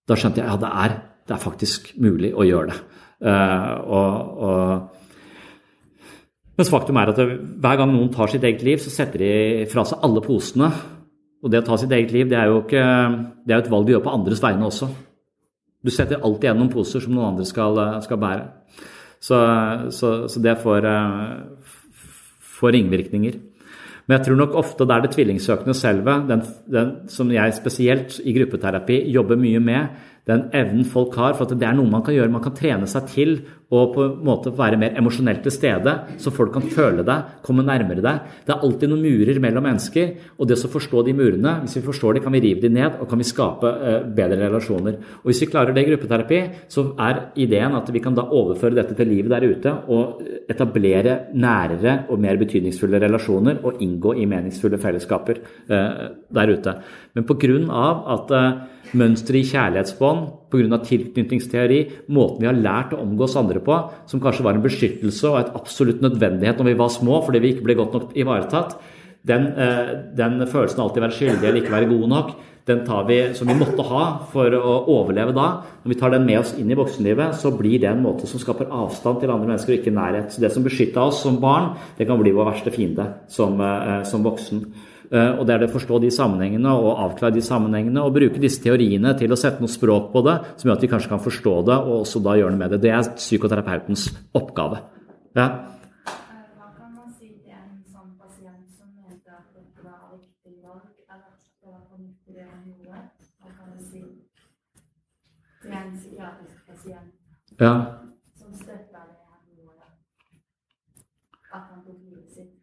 Da 0.06 0.14
skjønte 0.20 0.40
jeg 0.42 0.50
ja, 0.52 0.58
det 0.62 0.72
er, 0.86 0.92
det 1.26 1.34
er 1.34 1.42
faktisk 1.42 1.82
mulig 1.98 2.30
å 2.38 2.44
gjøre 2.46 2.68
det. 2.70 2.78
og, 3.26 4.14
og 4.46 4.62
mens 6.56 6.72
faktum 6.72 6.98
er 7.00 7.12
at 7.12 7.20
hver 7.20 7.80
gang 7.80 7.92
noen 7.92 8.12
tar 8.14 8.32
sitt 8.32 8.46
eget 8.48 8.64
liv, 8.64 8.80
så 8.80 8.94
setter 8.94 9.22
de 9.22 9.66
fra 9.72 9.84
seg 9.88 10.04
alle 10.06 10.24
posene. 10.24 10.70
Og 11.44 11.52
det 11.52 11.62
å 11.62 11.66
ta 11.68 11.78
sitt 11.78 11.92
eget 11.94 12.14
liv, 12.16 12.30
det 12.32 12.38
er 12.40 12.50
jo 12.50 12.62
ikke, 12.64 12.86
det 13.46 13.54
er 13.54 13.60
et 13.62 13.72
valg 13.72 13.86
du 13.86 13.94
gjør 13.94 14.06
på 14.08 14.14
andres 14.18 14.42
vegne 14.42 14.66
også. 14.66 14.90
Du 15.86 15.92
setter 15.94 16.24
alltid 16.24 16.48
igjen 16.48 16.62
noen 16.64 16.72
poser 16.74 17.04
som 17.04 17.14
noen 17.14 17.34
andre 17.34 17.46
skal, 17.46 17.78
skal 18.02 18.22
bære. 18.22 18.48
Så, 19.22 19.38
så, 19.94 20.14
så, 20.32 20.42
det 20.42 20.56
får, 20.64 20.88
får 22.58 22.74
ringvirkninger. 22.78 23.38
Men 24.06 24.18
jeg 24.18 24.28
tror 24.28 24.40
nok 24.40 24.58
ofte 24.58 24.86
det 24.86 24.96
er 24.96 25.06
det 25.06 25.14
tvillingsøkende 25.16 25.76
selve, 25.78 26.18
den, 26.30 26.42
den, 26.70 26.92
som 27.10 27.32
jeg 27.34 27.56
spesielt 27.58 28.20
i 28.22 28.36
gruppeterapi 28.38 29.00
jobber 29.14 29.40
mye 29.42 29.62
med, 29.62 29.96
den 30.30 30.48
evnen 30.58 30.86
folk 30.90 31.14
har. 31.18 31.34
For 31.38 31.46
at 31.46 31.58
det 31.58 31.68
er 31.70 31.78
noe 31.78 31.90
man 31.90 32.06
kan 32.06 32.14
gjøre. 32.18 32.34
Man 32.34 32.44
kan 32.46 32.54
trene 32.58 32.90
seg 32.90 33.10
til 33.14 33.36
og 33.76 33.94
på 33.96 34.06
en 34.06 34.16
måte 34.26 34.54
være 34.56 34.80
mer 34.80 34.96
emosjonelt 35.00 35.44
til 35.46 35.54
stede, 35.54 35.94
så 36.22 36.34
folk 36.34 36.54
kan 36.56 36.66
føle 36.72 37.06
deg, 37.06 37.40
komme 37.46 37.66
nærmere 37.66 38.04
deg. 38.04 38.36
Det 38.46 38.56
er 38.56 38.66
alltid 38.66 38.92
noen 38.92 39.06
murer 39.06 39.40
mellom 39.44 39.66
mennesker, 39.68 40.14
og 40.40 40.50
det 40.50 40.58
å 40.60 40.72
forstå 40.72 41.06
de 41.06 41.16
murene 41.18 41.56
Hvis 41.64 41.78
vi 41.80 41.86
forstår 41.86 42.16
dem, 42.16 42.24
kan 42.26 42.34
vi 42.36 42.42
rive 42.44 42.64
de 42.64 42.70
ned, 42.74 43.00
og 43.02 43.10
kan 43.10 43.22
vi 43.22 43.28
skape 43.28 43.72
uh, 43.72 43.98
bedre 44.18 44.40
relasjoner. 44.46 45.00
Og 45.24 45.30
Hvis 45.30 45.42
vi 45.44 45.50
klarer 45.52 45.76
det 45.76 45.86
i 45.86 45.90
gruppeterapi, 45.90 46.42
så 46.72 46.88
er 47.02 47.22
ideen 47.46 47.76
at 47.78 47.90
vi 47.94 48.02
kan 48.04 48.16
da 48.18 48.28
overføre 48.28 48.78
dette 48.78 48.98
til 48.98 49.12
livet 49.12 49.34
der 49.34 49.46
ute 49.46 49.74
og 49.94 50.22
etablere 50.52 51.18
nærere 51.34 51.98
og 52.10 52.22
mer 52.22 52.40
betydningsfulle 52.42 53.02
relasjoner 53.02 53.62
og 53.66 53.82
inngå 53.84 54.16
i 54.22 54.28
meningsfulle 54.30 54.80
fellesskaper 54.82 55.42
uh, 55.72 56.08
der 56.36 56.56
ute. 56.56 56.78
Men 57.16 57.28
pga. 57.28 57.36
at 58.16 58.32
uh, 58.32 58.76
mønsteret 58.94 59.42
i 59.42 59.50
kjærlighetsbånd, 59.50 60.26
pga. 60.52 60.80
tilknytningsteori, 60.86 61.80
måten 62.16 62.44
vi 62.44 62.50
har 62.50 62.60
lært 62.60 62.94
å 62.96 63.02
omgås 63.04 63.36
andre 63.40 63.62
på, 63.64 63.65
som 64.08 64.22
kanskje 64.22 64.46
var 64.46 64.58
en 64.58 64.66
beskyttelse 64.66 65.30
og 65.32 65.40
et 65.40 65.56
absolutt 65.58 66.04
nødvendighet 66.06 66.60
når 66.60 66.70
vi 66.72 66.80
var 66.80 66.94
små 66.94 67.22
fordi 67.26 67.42
vi 67.44 67.56
ikke 67.56 67.66
ble 67.66 67.78
godt 67.80 67.98
nok 67.98 68.14
ivaretatt, 68.16 68.78
den, 69.26 69.48
eh, 69.58 69.94
den 70.18 70.44
følelsen 70.46 70.80
av 70.80 70.90
alltid 70.90 71.02
være 71.02 71.18
skyldig 71.18 71.48
eller 71.48 71.62
ikke 71.62 71.74
være 71.74 71.90
god 71.90 72.08
nok, 72.12 72.36
den 72.66 72.82
tar 72.86 73.06
vi 73.06 73.20
som 73.38 73.50
vi 73.50 73.56
måtte 73.58 73.84
ha 73.86 74.04
for 74.32 74.54
å 74.58 74.74
overleve 74.90 75.36
da. 75.38 75.48
Når 75.84 75.92
vi 75.92 75.98
tar 76.00 76.14
den 76.16 76.26
med 76.26 76.40
oss 76.40 76.56
inn 76.58 76.72
i 76.74 76.78
voksenlivet, 76.78 77.38
så 77.38 77.52
blir 77.54 77.78
det 77.82 77.92
en 77.92 78.02
måte 78.02 78.26
som 78.30 78.42
skaper 78.42 78.72
avstand 78.74 79.22
til 79.22 79.30
andre 79.30 79.52
mennesker 79.52 79.76
og 79.76 79.80
ikke 79.84 79.94
nærhet. 79.94 80.34
Så 80.34 80.42
det 80.42 80.52
som 80.54 80.66
beskytta 80.66 81.04
oss 81.06 81.22
som 81.22 81.38
barn, 81.42 81.76
det 82.00 82.08
kan 82.10 82.18
bli 82.22 82.34
vår 82.34 82.50
verste 82.50 82.74
fiende 82.74 83.06
som, 83.30 83.62
eh, 83.62 84.02
som 84.04 84.26
voksen. 84.26 84.66
Eh, 85.12 85.32
og 85.38 85.46
det 85.46 85.54
er 85.54 85.62
det 85.62 85.70
å 85.70 85.76
forstå 85.76 86.00
de 86.02 86.10
sammenhengene 86.14 86.72
og 86.74 86.98
avklare 87.06 87.36
de 87.36 87.44
sammenhengene 87.46 88.02
og 88.02 88.16
bruke 88.16 88.42
disse 88.42 88.64
teoriene 88.64 89.14
til 89.20 89.34
å 89.34 89.38
sette 89.40 89.62
noe 89.62 89.72
språk 89.72 90.12
på 90.14 90.24
det 90.26 90.36
som 90.56 90.70
gjør 90.70 90.78
at 90.80 90.86
vi 90.86 90.92
kanskje 90.92 91.12
kan 91.12 91.22
forstå 91.22 91.56
det 91.70 91.78
og 91.78 91.96
også 92.02 92.22
da 92.26 92.36
gjøre 92.40 92.56
noe 92.56 92.64
med 92.64 92.76
det. 92.76 92.82
Det 92.86 92.94
er 92.96 93.10
psykoterapeutens 93.20 94.08
oppgave. 94.38 94.82
Ja. 95.38 95.48
Hva 96.56 96.72
kan 96.78 96.96
man 96.96 97.12
si 97.20 97.30
til 97.30 97.54
en 97.54 97.84
sånn 97.92 98.16
pasient 98.18 98.66
som 98.74 98.90
mente 98.98 99.30
at 99.30 99.46
dette 99.54 99.86
var 99.86 100.16
riktig 100.16 100.58
valg, 100.64 100.90
eller 101.06 101.28
at 101.28 101.38
det 101.62 101.70
var 101.70 101.84
fornuftig 101.92 102.40
det 102.40 102.48
han 102.50 102.66
gjorde? 102.72 103.04
Hva 103.44 103.54
kan 103.54 103.72
man 103.76 103.86
si 103.92 104.04
til 105.62 105.78
en 105.84 105.96
psykiatrisk 106.00 106.66
pasient 106.72 107.62
ja. 107.62 107.74
som 108.42 108.54
støtta 108.58 109.06
det 109.12 109.22
han 109.30 109.44
gjorde, 109.60 109.90
at 111.52 111.64
han 111.70 111.84
tok 111.86 112.00
livet 112.02 112.32
sitt? 112.34 112.56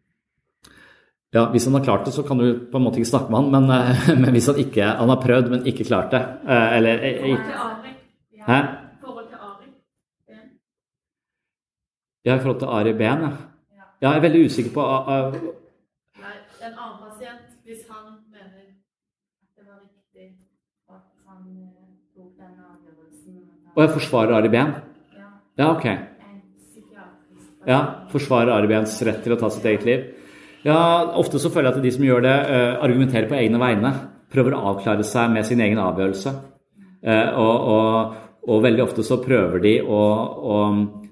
Ja, 1.33 1.51
Hvis 1.51 1.65
han 1.65 1.73
har 1.73 1.83
klart 1.83 2.05
det, 2.05 2.11
så 2.13 2.23
kan 2.23 2.37
du 2.37 2.67
på 2.71 2.77
en 2.77 2.83
måte 2.83 2.99
ikke 3.01 3.09
snakke 3.09 3.31
med 3.31 3.39
han, 3.39 3.51
men, 3.51 3.63
eh, 3.73 4.09
men 4.21 4.31
hvis 4.31 4.45
han 4.51 4.59
ikke 4.61 4.85
han 4.85 5.09
har 5.09 5.21
prøvd, 5.21 5.49
men 5.49 5.65
ikke 5.65 5.83
klart 5.83 6.11
det 6.11 6.21
Eller. 6.47 6.97
Hæ? 8.47 8.59
Ja, 12.25 12.35
i 12.35 12.39
forhold 12.39 12.59
til 12.59 12.67
Ari 12.67 12.93
Behn, 12.93 13.21
ja. 13.21 13.31
ja. 13.77 13.83
Jeg 14.01 14.17
er 14.17 14.21
veldig 14.21 14.45
usikker 14.45 14.71
på 14.73 14.81
uh, 14.81 15.33
Nei, 16.23 16.35
en 16.61 16.71
annen 16.71 16.99
pasient, 17.01 17.49
hvis 17.65 17.81
han 17.89 18.05
mener 18.31 18.63
at 19.43 19.49
det 19.57 19.65
var 19.67 19.81
riktig 19.83 20.29
at 20.89 21.03
han 21.27 21.41
eh, 21.65 21.89
tok 22.15 22.31
den 22.39 22.53
avgjørelsen 22.69 23.35
Og 23.75 23.83
jeg 23.83 23.93
forsvarer 23.97 24.37
Ari 24.37 24.49
Behn? 24.49 24.73
Ja, 25.17 25.27
Ja, 25.57 25.75
ok. 25.75 25.85
Ja, 27.65 27.79
Forsvarer 28.11 28.51
Ari 28.51 28.67
Behns 28.67 29.01
rett 29.07 29.23
til 29.23 29.35
å 29.35 29.39
ta 29.39 29.49
sitt 29.49 29.65
eget 29.65 29.85
liv? 29.87 30.22
Ja, 30.63 31.11
ofte 31.19 31.41
så 31.43 31.51
føler 31.51 31.69
jeg 31.69 31.81
at 31.81 31.83
de 31.83 31.91
som 31.91 32.05
gjør 32.07 32.23
det, 32.23 32.35
eh, 32.55 32.73
argumenterer 32.85 33.27
på 33.27 33.35
egne 33.35 33.59
vegne. 33.59 33.91
Prøver 34.31 34.55
å 34.55 34.63
avklare 34.71 35.03
seg 35.03 35.31
med 35.33 35.45
sin 35.45 35.59
egen 35.59 35.77
avgjørelse. 35.77 36.31
Eh, 37.03 37.29
og, 37.35 37.67
og, 37.73 38.13
og 38.47 38.63
veldig 38.63 38.83
ofte 38.85 39.03
så 39.03 39.19
prøver 39.19 39.59
de 39.59 39.73
å, 39.83 40.03
å 40.55 40.57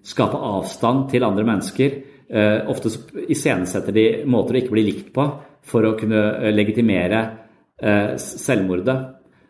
skape 0.08 0.40
avstand 0.40 1.10
til 1.12 1.28
andre 1.28 1.44
mennesker. 1.44 1.98
Eh, 2.32 2.60
ofte 2.72 2.94
så 2.94 3.26
iscenesetter 3.28 3.92
de 3.92 4.06
måter 4.24 4.56
å 4.56 4.62
ikke 4.62 4.76
bli 4.78 4.86
likt 4.88 5.12
på 5.14 5.28
for 5.68 5.86
å 5.86 5.98
kunne 6.00 6.52
legitimere 6.56 7.26
selvmordet. 7.82 8.96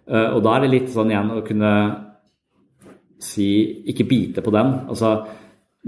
Og 0.07 0.37
da 0.43 0.51
er 0.55 0.63
det 0.63 0.69
litt 0.71 0.89
sånn 0.91 1.09
igjen 1.11 1.31
å 1.35 1.41
kunne 1.43 1.71
si 3.19 3.47
ikke 3.91 4.07
bite 4.07 4.43
på 4.43 4.53
den. 4.55 4.71
Altså, 4.91 5.11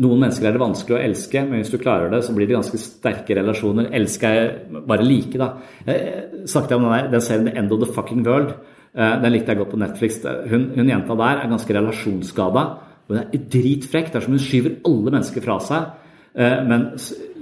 noen 0.02 0.24
mennesker 0.24 0.48
er 0.50 0.56
det 0.56 0.62
vanskelig 0.62 0.96
å 0.98 1.02
elske, 1.06 1.42
men 1.46 1.62
hvis 1.62 1.72
du 1.74 1.78
klarer 1.82 2.10
det, 2.10 2.24
så 2.26 2.34
blir 2.34 2.48
det 2.50 2.56
ganske 2.56 2.80
sterke 2.82 3.36
relasjoner. 3.38 3.92
Elske 3.94 4.30
er 4.30 4.48
bare 4.90 5.06
like, 5.06 5.38
da. 5.38 5.52
Jeg 5.86 6.48
snakket 6.50 6.78
om 6.80 6.88
den, 6.88 6.96
der, 6.96 7.12
den 7.14 7.26
serien 7.26 7.50
The 7.50 7.58
End 7.62 7.76
of 7.76 7.84
the 7.84 7.92
Fucking 7.94 8.24
World. 8.26 8.56
Eh, 8.94 9.14
Den 9.22 9.36
likte 9.36 9.54
jeg 9.54 9.62
godt 9.62 9.74
på 9.74 9.82
Netflix. 9.82 10.18
Hun, 10.50 10.72
hun 10.76 10.90
jenta 10.90 11.18
der 11.20 11.44
er 11.44 11.52
ganske 11.52 11.78
relasjonsskada. 11.78 12.66
Hun 13.10 13.20
er 13.22 13.30
dritfrekk. 13.34 14.10
Det 14.10 14.20
er 14.20 14.26
som 14.26 14.34
hun 14.34 14.42
skyver 14.42 14.80
alle 14.90 15.14
mennesker 15.14 15.46
fra 15.46 15.60
seg. 15.62 15.92
Eh, 16.36 16.64
Men 16.66 16.88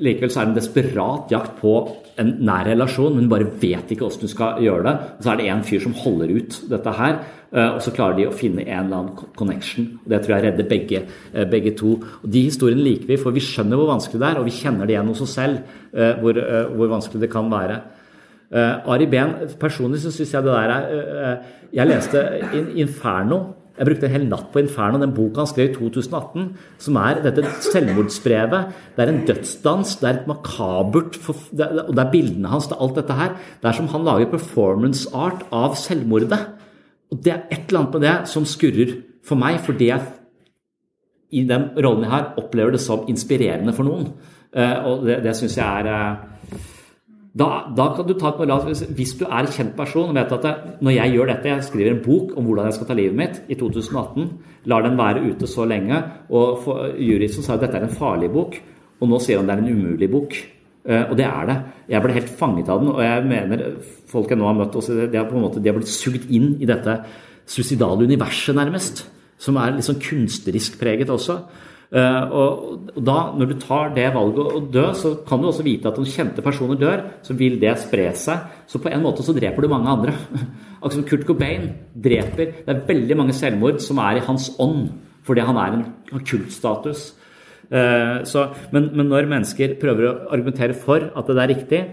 likevel 0.03 0.29
så 0.29 0.41
er 0.41 0.45
det 0.45 0.51
en 0.51 0.57
desperat 0.59 1.29
jakt 1.31 1.59
på 1.61 1.73
en 2.19 2.31
nær 2.43 2.65
relasjon, 2.67 3.15
men 3.15 3.29
bare 3.31 3.45
vet 3.61 3.87
ikke 3.93 4.03
hvordan 4.03 4.19
du 4.21 4.27
skal 4.27 4.57
gjøre 4.61 4.83
det. 4.83 4.95
Og 5.17 5.23
så 5.23 5.31
er 5.31 5.37
det 5.39 5.45
en 5.47 5.63
fyr 5.63 5.79
som 5.85 5.93
holder 5.93 6.33
ut 6.35 6.57
dette 6.69 6.91
her, 6.97 7.19
eh, 7.53 7.69
og 7.75 7.79
så 7.81 7.93
klarer 7.95 8.17
de 8.17 8.25
å 8.27 8.33
finne 8.35 8.65
en 8.67 8.85
eller 8.85 8.97
annen 8.97 9.15
connection. 9.39 9.87
Og 10.03 10.09
Det 10.09 10.21
tror 10.25 10.35
jeg 10.35 10.43
redder 10.49 10.67
begge, 10.69 11.03
eh, 11.33 11.45
begge 11.45 11.71
to. 11.77 11.93
Og 12.23 12.29
De 12.29 12.43
historiene 12.43 12.83
liker 12.83 13.07
vi, 13.07 13.15
for 13.17 13.31
vi 13.31 13.39
skjønner 13.39 13.77
hvor 13.79 13.87
vanskelig 13.95 14.19
det 14.19 14.27
er, 14.29 14.39
og 14.39 14.45
vi 14.45 14.51
kjenner 14.51 14.85
det 14.85 14.95
igjen 14.97 15.07
hos 15.07 15.21
oss 15.21 15.33
selv, 15.35 15.59
hvor, 15.93 16.33
hvor 16.75 16.87
vanskelig 16.87 17.21
det 17.21 17.31
kan 17.31 17.49
være. 17.51 17.81
Ari 18.87 19.05
Behn, 19.07 19.33
personlig 19.59 19.99
så 20.03 20.11
syns 20.11 20.31
jeg 20.33 20.43
det 20.43 20.51
der 20.51 20.69
er 20.69 21.39
Jeg 21.73 21.87
leste 21.87 22.21
In- 22.53 22.77
Inferno. 22.83 23.55
Jeg 23.81 23.87
brukte 23.87 24.05
en 24.05 24.13
hel 24.13 24.25
natt 24.29 24.51
på 24.53 24.61
Inferno, 24.61 24.99
den 25.01 25.13
boka 25.15 25.41
han 25.41 25.47
skrev 25.49 25.71
i 25.71 25.73
2018, 25.73 26.43
som 26.85 26.97
er 27.01 27.23
dette 27.23 27.49
selvmordsbrevet. 27.65 28.75
Det 28.93 29.01
er 29.01 29.09
en 29.09 29.23
dødsdans, 29.25 29.95
det 29.97 30.05
er 30.05 30.19
et 30.19 30.27
makabert 30.29 31.17
er, 31.17 31.79
Og 31.87 31.95
det 31.97 32.03
er 32.03 32.11
bildene 32.13 32.51
hans, 32.51 32.67
det 32.69 32.77
er 32.77 32.83
alt 32.85 32.99
dette 32.99 33.17
her. 33.17 33.33
Det 33.57 33.71
er 33.71 33.79
som 33.79 33.89
han 33.89 34.05
lager 34.05 34.29
performance 34.29 35.09
art 35.17 35.41
av 35.49 35.73
selvmordet. 35.81 36.39
Og 37.09 37.23
det 37.25 37.33
er 37.33 37.41
et 37.49 37.65
eller 37.71 37.79
annet 37.79 37.97
med 37.97 38.05
det 38.05 38.15
som 38.29 38.45
skurrer 38.45 38.93
for 39.25 39.41
meg, 39.41 39.57
fordi 39.65 39.89
jeg 39.89 40.05
i 41.31 41.41
den 41.49 41.71
rollen 41.81 42.05
jeg 42.05 42.13
har, 42.13 42.29
opplever 42.37 42.75
det 42.75 42.83
som 42.83 43.09
inspirerende 43.09 43.73
for 43.73 43.87
noen. 43.87 44.11
Eh, 44.53 44.77
og 44.85 45.07
det, 45.07 45.23
det 45.25 45.33
syns 45.39 45.57
jeg 45.57 45.65
er 45.65 45.89
eh, 45.89 46.69
da, 47.37 47.47
da 47.77 47.85
kan 47.95 48.07
du 48.07 48.13
ta 48.19 48.27
et 48.33 48.39
moral, 48.41 48.73
Hvis 48.95 49.13
du 49.15 49.23
er 49.25 49.39
en 49.39 49.47
kjent 49.47 49.75
person 49.77 50.09
og 50.09 50.15
vet 50.15 50.31
at 50.35 50.41
det, 50.43 50.55
når 50.83 50.91
jeg 50.97 51.13
gjør 51.13 51.29
dette, 51.31 51.47
jeg 51.47 51.63
skriver 51.63 51.91
en 51.93 52.01
bok 52.03 52.33
om 52.37 52.43
hvordan 52.45 52.65
jeg 52.67 52.73
skal 52.73 52.87
ta 52.89 52.93
livet 52.97 53.15
mitt 53.15 53.41
i 53.47 53.55
2018, 53.55 54.25
lar 54.65 54.81
den 54.83 54.97
være 54.99 55.23
ute 55.29 55.47
så 55.47 55.63
lenge, 55.65 56.03
og 56.29 56.59
for- 56.63 56.91
juristen 56.99 57.43
sa 57.43 57.53
at 57.53 57.61
dette 57.61 57.77
er 57.79 57.83
en 57.87 57.95
farlig 57.95 58.31
bok, 58.33 58.59
og 59.01 59.09
nå 59.09 59.19
sier 59.23 59.37
han 59.39 59.47
det 59.47 59.55
er 59.55 59.63
en 59.63 59.71
umulig 59.77 60.11
bok. 60.11 60.35
Eh, 60.85 61.05
Og 61.11 61.15
det 61.17 61.25
er 61.25 61.45
det. 61.45 61.57
Jeg 61.89 62.01
ble 62.01 62.13
helt 62.13 62.29
fanget 62.29 62.69
av 62.69 62.79
den, 62.79 62.89
og 62.89 63.01
jeg 63.01 63.23
mener 63.25 63.75
folk 64.07 64.29
jeg 64.29 64.37
nå 64.37 64.45
har 64.45 64.53
møtt, 64.65 64.75
også, 64.75 65.11
de 65.11 65.17
har 65.17 65.25
på 65.29 65.35
en 65.37 65.41
måte 65.41 65.61
de 65.63 65.69
har 65.69 65.77
blitt 65.77 65.87
sugd 65.87 66.29
inn 66.29 66.57
i 66.59 66.65
dette 66.65 67.03
suicidale 67.45 68.03
universet, 68.03 68.55
nærmest. 68.55 69.05
Som 69.37 69.55
er 69.57 69.71
litt 69.71 69.85
sånn 69.85 70.01
kunstnerisk 70.01 70.79
preget 70.79 71.09
også. 71.09 71.39
Eh, 71.91 72.25
og, 72.31 72.91
da, 72.95 73.17
når 73.35 73.49
du 73.49 73.57
tar 73.59 73.89
det 73.95 74.05
valget 74.15 74.53
å 74.55 74.61
dø, 74.71 74.83
så 74.95 75.11
kan 75.27 75.41
du 75.41 75.49
også 75.49 75.65
vite 75.65 75.89
at 75.89 75.97
om 75.99 76.07
kjente 76.07 76.43
personer 76.43 76.79
dør, 76.79 77.03
så 77.25 77.35
vil 77.35 77.57
det 77.59 77.73
spre 77.81 78.05
seg. 78.15 78.45
Så 78.71 78.79
på 78.79 78.91
en 78.91 79.03
måte 79.03 79.25
så 79.27 79.35
dreper 79.35 79.65
du 79.65 79.71
mange 79.71 79.91
andre. 79.91 80.15
Akkurat 80.81 80.95
som 80.95 81.07
Kurt 81.07 81.27
Cobain 81.27 81.67
dreper 81.93 82.55
Det 82.63 82.71
er 82.71 82.85
veldig 82.87 83.17
mange 83.19 83.35
selvmord 83.37 83.81
som 83.83 83.99
er 84.01 84.17
i 84.17 84.23
hans 84.25 84.47
ånd, 84.63 84.87
fordi 85.27 85.43
han 85.45 85.59
er 85.59 85.75
en 85.75 85.83
har 86.13 86.23
kultstatus. 86.31 87.11
Eh, 87.67 88.23
så, 88.27 88.47
men, 88.71 88.89
men 88.95 89.11
når 89.11 89.29
mennesker 89.31 89.75
prøver 89.81 90.07
å 90.07 90.17
argumentere 90.31 90.77
for 90.77 91.11
at 91.11 91.27
det 91.27 91.43
er 91.43 91.53
riktig, 91.53 91.85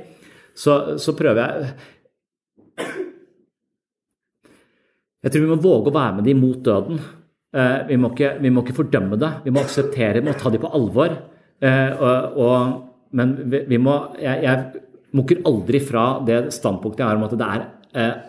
så, 0.59 0.99
så 0.99 1.15
prøver 1.19 1.43
jeg 1.43 1.71
Jeg 5.19 5.33
tror 5.35 5.43
vi 5.43 5.51
må 5.51 5.57
våge 5.59 5.91
å 5.91 5.95
være 5.97 6.21
med 6.21 6.29
dem 6.31 6.39
mot 6.39 6.59
døden. 6.63 7.01
Eh, 7.49 7.79
vi, 7.89 7.97
må 7.97 8.11
ikke, 8.13 8.35
vi 8.43 8.51
må 8.53 8.63
ikke 8.65 8.77
fordømme 8.77 9.17
det. 9.21 9.31
Vi 9.47 9.53
må 9.55 9.63
akseptere, 9.65 10.21
vi 10.21 10.29
må 10.29 10.37
ta 10.37 10.53
dem 10.53 10.63
på 10.63 10.73
alvor. 10.77 11.15
Eh, 11.65 11.95
og, 11.97 12.37
og, 12.45 12.75
men 13.17 13.35
vi, 13.49 13.63
vi 13.71 13.81
må 13.81 13.95
jeg, 14.21 14.43
jeg 14.45 15.17
mukker 15.17 15.41
aldri 15.49 15.81
fra 15.81 16.05
det 16.27 16.43
standpunktet 16.53 17.01
jeg 17.01 17.09
har 17.09 17.17
om 17.17 17.25
at 17.25 17.39
det 17.41 17.49
er 17.49 17.65
eh, 18.03 18.27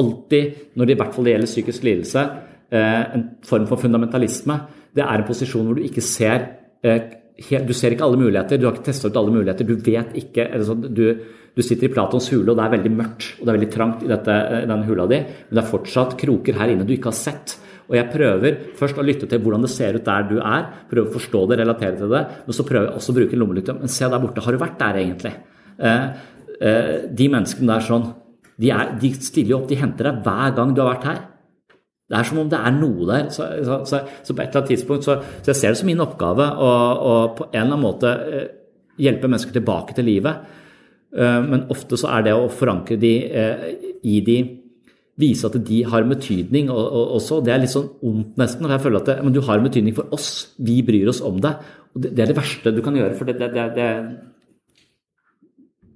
alltid, 0.00 0.60
når 0.76 0.86
det 0.86 0.94
i 0.94 1.00
hvert 1.00 1.16
fall 1.16 1.26
det 1.26 1.34
gjelder 1.34 1.50
psykisk 1.50 1.88
lidelse, 1.88 2.28
en 2.70 3.24
form 3.42 3.64
for 3.66 3.82
fundamentalisme. 3.82 4.54
Det 4.94 5.02
er 5.02 5.18
en 5.18 5.26
posisjon 5.26 5.64
hvor 5.66 5.74
du 5.74 5.82
ikke 5.82 6.04
ser 6.04 6.44
Du 7.66 7.72
ser 7.74 7.96
ikke 7.96 8.04
alle 8.06 8.20
muligheter, 8.20 8.60
du 8.60 8.68
har 8.68 8.76
ikke 8.76 8.86
testa 8.92 9.08
ut 9.10 9.16
alle 9.18 9.32
muligheter. 9.34 9.66
Du 9.66 9.74
vet 9.74 10.12
ikke 10.20 10.46
sånn, 10.62 10.84
du, 10.94 11.02
du 11.56 11.62
sitter 11.66 11.88
i 11.88 11.90
Platons 11.90 12.28
hule, 12.30 12.52
og 12.52 12.60
det 12.60 12.68
er 12.68 12.76
veldig 12.76 12.92
mørkt 12.94 13.26
og 13.40 13.42
det 13.42 13.50
er 13.50 13.58
veldig 13.58 13.70
trangt 13.74 14.04
i, 14.06 14.10
dette, 14.12 14.36
i 14.60 14.68
denne 14.70 14.86
hula 14.86 15.08
di, 15.10 15.18
men 15.48 15.58
det 15.58 15.64
er 15.64 15.72
fortsatt 15.72 16.14
kroker 16.20 16.60
her 16.60 16.70
inne 16.70 16.86
du 16.86 16.94
ikke 16.94 17.10
har 17.10 17.18
sett. 17.18 17.56
Og 17.90 17.96
jeg 17.98 18.10
prøver 18.12 18.58
først 18.78 18.98
å 19.02 19.04
lytte 19.04 19.26
til 19.26 19.40
hvordan 19.42 19.66
det 19.66 19.72
ser 19.72 19.98
ut 19.98 20.06
der 20.06 20.26
du 20.28 20.36
er, 20.38 20.68
prøve 20.90 21.10
å 21.10 21.14
forstå 21.16 21.40
det, 21.50 21.58
relatere 21.58 21.98
til 21.98 22.12
det, 22.12 22.20
men 22.46 22.56
så 22.56 22.66
prøver 22.68 22.86
jeg 22.86 23.00
også 23.00 23.12
å 23.12 23.16
bruke 23.16 23.40
lommelykt. 23.40 23.72
Men 23.80 23.90
se 23.90 24.06
der 24.06 24.22
borte, 24.22 24.44
har 24.44 24.54
du 24.54 24.60
vært 24.62 24.78
der 24.78 25.00
egentlig? 25.00 25.32
Eh, 25.80 26.04
eh, 26.60 26.92
de 27.18 27.26
menneskene 27.34 27.72
der 27.72 27.86
sånn, 27.88 28.06
de, 28.60 28.70
er, 28.70 28.94
de 29.00 29.10
stiller 29.18 29.56
jo 29.56 29.58
opp, 29.58 29.66
de 29.72 29.80
henter 29.80 30.06
deg 30.06 30.22
hver 30.22 30.54
gang 30.54 30.76
du 30.76 30.82
har 30.84 30.92
vært 30.92 31.08
her. 31.10 31.20
Det 32.10 32.18
er 32.18 32.26
som 32.26 32.40
om 32.42 32.48
det 32.50 32.58
er 32.58 32.72
noe 32.74 33.06
der. 33.06 33.28
Så, 33.34 33.46
så, 33.66 33.82
så, 33.86 34.00
så 34.26 34.34
på 34.34 34.42
et 34.42 34.48
eller 34.48 34.62
annet 34.62 34.72
tidspunkt 34.72 35.06
så, 35.06 35.18
så 35.42 35.52
jeg 35.52 35.60
ser 35.60 35.74
det 35.74 35.80
som 35.82 35.90
min 35.90 36.02
oppgave 36.02 36.46
å, 36.46 36.70
å 36.70 37.12
på 37.38 37.46
en 37.50 37.52
eller 37.54 37.66
annen 37.68 37.84
måte 37.84 38.10
eh, 38.10 38.48
hjelpe 39.02 39.30
mennesker 39.30 39.54
tilbake 39.54 39.94
til 39.98 40.08
livet. 40.10 40.58
Eh, 41.14 41.38
Men 41.46 41.68
ofte 41.70 41.98
så 41.98 42.10
er 42.14 42.26
det 42.26 42.34
å 42.34 42.50
forankre 42.50 42.98
de 43.00 43.14
eh, 43.26 43.68
i 44.06 44.18
de 44.26 44.40
Vise 45.20 45.48
at 45.50 45.58
de 45.68 45.82
har 45.92 46.08
betydning 46.08 46.70
og, 46.72 46.80
og, 46.80 47.14
også. 47.18 47.40
Det 47.44 47.52
er 47.54 47.62
litt 47.62 47.74
sånn 47.74 47.90
ondt 48.10 48.40
nesten. 48.40 48.64
for 48.64 48.76
jeg 48.76 48.84
føler 48.86 49.02
at 49.02 49.10
det, 49.12 49.18
men 49.26 49.36
du 49.36 49.42
har 49.46 49.60
en 49.60 49.68
betydning 49.68 49.96
for 49.96 50.16
oss. 50.16 50.30
Vi 50.58 50.80
bryr 50.86 51.12
oss 51.12 51.22
om 51.26 51.40
deg. 51.42 51.72
Og 51.94 52.04
det, 52.04 52.14
det 52.16 52.24
er 52.24 52.32
det 52.32 52.38
verste 52.38 52.74
du 52.74 52.82
kan 52.84 52.96
gjøre, 52.96 53.16
for 53.18 53.28
det, 53.28 53.36
det, 53.40 53.50
det, 53.56 53.66
det, 53.76 53.88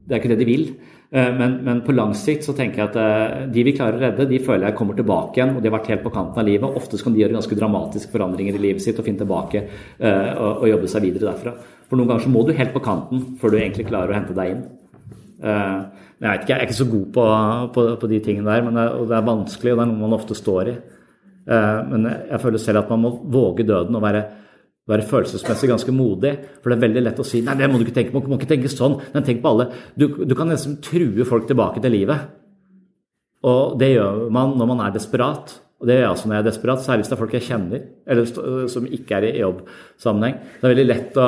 det 0.05 0.17
er 0.17 0.21
ikke 0.21 0.35
det 0.35 0.43
de 0.43 0.49
vil. 0.49 0.69
Eh, 1.15 1.33
Men, 1.39 1.61
men 1.63 1.83
på 1.87 1.95
lang 1.95 2.15
sikt 2.19 2.47
så 2.47 2.55
tenker 2.59 2.83
jeg 2.83 2.91
at 2.91 2.97
eh, 2.99 3.45
de 3.55 3.65
vi 3.67 3.75
klarer 3.77 4.01
å 4.01 4.03
redde, 4.03 4.27
de 4.31 4.41
føler 4.43 4.69
jeg 4.69 4.79
kommer 4.79 4.99
tilbake 4.99 5.39
igjen. 5.39 5.55
Og 5.55 5.63
de 5.63 5.71
har 5.71 5.77
vært 5.77 5.93
helt 5.93 6.07
på 6.07 6.15
kanten 6.15 6.43
av 6.43 6.49
livet. 6.49 6.79
Ofte 6.81 6.99
kan 6.99 7.15
de 7.15 7.23
gjøre 7.23 7.39
ganske 7.39 7.59
dramatiske 7.61 8.15
forandringer 8.15 8.59
i 8.59 8.65
livet 8.65 8.83
sitt 8.83 8.99
og 8.99 9.07
finne 9.07 9.23
tilbake 9.23 9.63
eh, 9.63 10.33
og, 10.35 10.65
og 10.65 10.71
jobbe 10.73 10.91
seg 10.91 11.07
videre 11.07 11.31
derfra. 11.31 11.55
For 11.87 12.01
noen 12.01 12.11
ganger 12.11 12.27
så 12.27 12.33
må 12.35 12.43
du 12.47 12.55
helt 12.59 12.75
på 12.75 12.83
kanten 12.83 13.29
før 13.41 13.55
du 13.55 13.61
egentlig 13.61 13.87
klarer 13.91 14.15
å 14.15 14.19
hente 14.19 14.35
deg 14.37 14.57
inn. 14.57 14.65
Eh, 16.25 16.31
jeg 16.31 16.39
vet 16.39 16.47
ikke, 16.47 16.55
jeg 16.55 16.61
er 16.61 16.69
ikke 16.69 16.81
så 16.81 16.91
god 16.91 17.09
på, 17.13 17.25
på, 17.75 17.83
på 18.01 18.11
de 18.11 18.21
tingene 18.25 18.49
der. 18.49 18.71
Det, 18.71 18.87
og 18.97 19.11
det 19.11 19.19
er 19.19 19.27
vanskelig, 19.29 19.75
og 19.75 19.77
det 19.77 19.85
er 19.85 19.91
noe 19.93 20.05
man 20.07 20.17
ofte 20.17 20.39
står 20.39 20.71
i. 20.73 20.79
Eh, 21.45 21.83
Men 21.91 22.09
jeg 22.09 22.41
føler 22.41 22.63
selv 22.63 22.81
at 22.81 22.95
man 22.95 23.05
må 23.05 23.13
våge 23.35 23.69
døden 23.69 24.01
og 24.01 24.07
være 24.07 24.25
være 24.85 25.07
følelsesmessig 25.09 25.71
ganske 25.71 25.93
modig. 25.97 26.35
For 26.61 26.69
det 26.69 26.77
er 26.77 26.87
veldig 26.87 27.03
lett 27.07 27.21
å 27.21 27.25
si 27.25 27.41
nei, 27.45 27.57
det 27.57 27.69
må 27.73 27.79
du 27.81 27.87
ikke 27.87 27.97
tenke 27.97 28.13
på, 28.13 28.21
du 28.21 28.33
må 28.33 28.37
ikke 28.37 28.51
tenke 28.51 28.69
sånn. 28.69 28.99
Men 29.15 29.25
tenk 29.25 29.41
på 29.45 29.53
alle. 29.55 29.71
Du, 29.97 30.11
du 30.25 30.35
kan 30.37 30.51
nesten 30.53 30.79
true 30.85 31.25
folk 31.29 31.47
tilbake 31.49 31.81
til 31.81 31.95
livet. 31.95 32.27
Og 33.45 33.79
det 33.81 33.95
gjør 33.95 34.27
man 34.33 34.53
når 34.59 34.71
man 34.73 34.83
er 34.85 34.93
desperat. 34.93 35.55
Og 35.81 35.89
det 35.89 35.97
gjør 35.97 36.05
jeg 36.05 36.13
også 36.15 36.29
når 36.29 36.37
jeg 36.37 36.43
er 36.45 36.49
desperat, 36.49 36.85
særlig 36.85 37.03
hvis 37.03 37.11
det 37.11 37.17
er 37.17 37.21
folk 37.21 37.33
jeg 37.35 37.45
kjenner, 37.45 37.81
eller 38.09 38.69
som 38.73 38.85
ikke 38.97 39.17
er 39.19 39.27
i 39.29 39.33
jobbsammenheng. 39.43 40.37
Det 40.61 40.65
er 40.65 40.73
veldig 40.73 40.87
lett 40.87 41.19
å, 41.21 41.27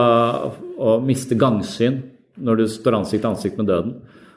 å 0.80 0.94
miste 1.04 1.36
gangsyn 1.36 1.98
når 2.46 2.60
du 2.60 2.64
står 2.70 2.96
ansikt 3.00 3.24
til 3.24 3.32
ansikt 3.32 3.58
med 3.60 3.68
døden. 3.68 3.96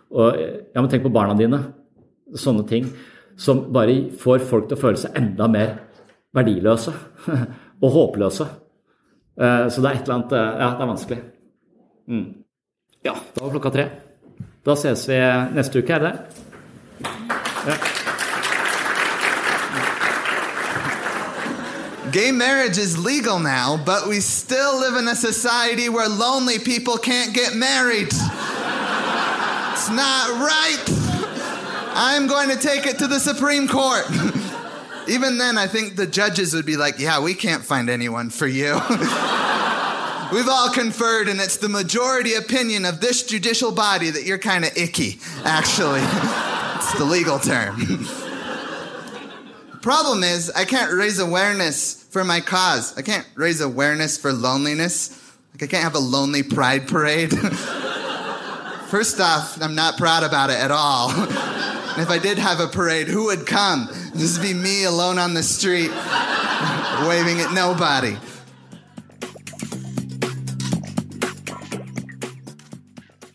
Og 0.10 0.40
ja, 0.40 0.80
men 0.80 0.90
tenk 0.92 1.06
på 1.06 1.14
barna 1.14 1.36
dine. 1.38 1.62
Sånne 2.38 2.66
ting 2.70 2.90
som 3.40 3.68
bare 3.74 4.10
får 4.20 4.44
folk 4.50 4.68
til 4.70 4.78
å 4.78 4.82
føle 4.82 5.00
seg 5.00 5.16
enda 5.18 5.48
mer 5.52 5.78
verdiløse 6.36 6.94
og 7.84 7.94
håpløse. 7.94 8.50
Eh, 9.40 9.66
så 9.72 9.82
det 9.82 9.90
er 9.90 9.96
et 9.96 10.04
eller 10.04 10.18
annet 10.18 10.36
eh, 10.36 10.52
Ja, 10.60 10.70
det 10.76 10.84
er 10.84 10.92
vanskelig. 10.94 11.20
Mm. 12.10 12.28
Ja, 13.06 13.16
da 13.16 13.46
var 13.46 13.56
klokka 13.56 13.74
tre. 13.74 13.88
Da 14.66 14.76
ses 14.76 15.06
vi 15.08 15.18
neste 15.56 15.82
uke, 15.82 15.96
er 15.96 16.06
det 16.06 16.14
ja. 17.70 17.76
Gay 22.12 22.32
marriage 22.32 22.80
is 22.80 22.98
legal 22.98 23.40
now, 23.40 23.78
but 23.86 24.08
we 24.08 24.20
still 24.20 24.80
live 24.80 24.96
in 24.96 25.08
a 25.08 25.16
society 25.16 25.90
where 25.90 26.10
lonely 26.10 26.58
people 26.58 26.98
can't 26.98 27.34
get 27.36 27.56
married. 27.56 28.12
Not 29.92 30.30
right. 30.40 30.84
I'm 31.96 32.28
going 32.28 32.50
to 32.50 32.58
take 32.58 32.86
it 32.86 33.00
to 33.00 33.08
the 33.08 33.20
Supreme 33.20 33.68
Court. 33.68 34.06
Even 35.08 35.40
then, 35.40 35.58
I 35.58 35.66
think 35.66 35.96
the 35.96 36.06
judges 36.06 36.54
would 36.54 36.66
be 36.66 36.78
like, 36.78 37.00
yeah, 37.00 37.20
we 37.20 37.34
can't 37.34 37.64
find 37.64 37.90
anyone 37.90 38.30
for 38.30 38.46
you. 38.46 38.74
We've 40.32 40.48
all 40.48 40.70
conferred, 40.70 41.28
and 41.28 41.40
it's 41.40 41.58
the 41.58 41.70
majority 41.70 42.36
opinion 42.36 42.86
of 42.86 43.02
this 43.02 43.24
judicial 43.24 43.72
body 43.72 44.12
that 44.12 44.24
you're 44.24 44.38
kind 44.38 44.64
of 44.64 44.78
icky, 44.78 45.20
actually. 45.44 46.02
it's 46.76 46.94
the 47.00 47.06
legal 47.06 47.40
term. 47.40 48.06
Problem 49.82 50.24
is, 50.24 50.52
I 50.52 50.66
can't 50.66 50.94
raise 50.94 51.18
awareness 51.18 52.04
for 52.12 52.24
my 52.24 52.42
cause. 52.42 52.96
I 52.96 53.02
can't 53.02 53.28
raise 53.34 53.62
awareness 53.62 54.18
for 54.20 54.32
loneliness. 54.32 55.20
Like, 55.54 55.64
I 55.64 55.68
can't 55.68 55.84
have 55.84 55.96
a 55.96 56.00
lonely 56.00 56.44
pride 56.44 56.88
parade. 56.88 57.34
First 58.90 59.20
off, 59.20 59.62
I'm 59.62 59.76
not 59.76 59.98
proud 59.98 60.24
about 60.24 60.50
it 60.50 60.58
at 60.58 60.72
all. 60.72 61.12
and 61.94 62.02
if 62.02 62.10
I 62.10 62.18
did 62.18 62.40
have 62.40 62.60
a 62.60 62.66
parade, 62.66 63.08
who 63.08 63.26
would 63.26 63.46
come? 63.46 63.88
Just 64.18 64.42
be 64.42 64.52
me 64.56 64.84
alone 64.84 65.20
on 65.20 65.36
the 65.36 65.44
street, 65.44 65.92
waving 67.08 67.40
at 67.40 67.54
nobody. 67.54 68.18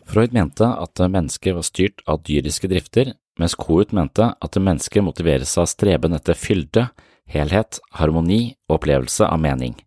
Freud 0.05 0.33
mente 0.33 0.65
at 0.65 0.99
mennesket 1.11 1.55
var 1.55 1.63
styrt 1.63 2.03
av 2.05 2.23
dyriske 2.27 2.67
drifter, 2.67 3.13
mens 3.39 3.55
Kohut 3.55 3.93
mente 3.95 4.33
at 4.35 4.57
mennesket 4.59 5.03
motiveres 5.03 5.55
av 5.57 5.69
streben 5.71 6.19
etter 6.19 6.35
fylde, 6.35 6.89
helhet, 7.31 7.79
harmoni 7.95 8.57
og 8.67 8.81
opplevelse 8.81 9.23
av 9.23 9.39
mening. 9.39 9.79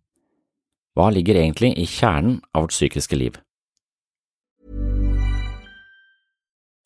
Hva 0.97 1.11
ligger 1.13 1.37
egentlig 1.37 1.75
i 1.77 1.85
kjernen 1.85 2.41
av 2.53 2.65
vårt 2.65 2.73
psykiske 2.73 3.21
liv? 3.21 3.37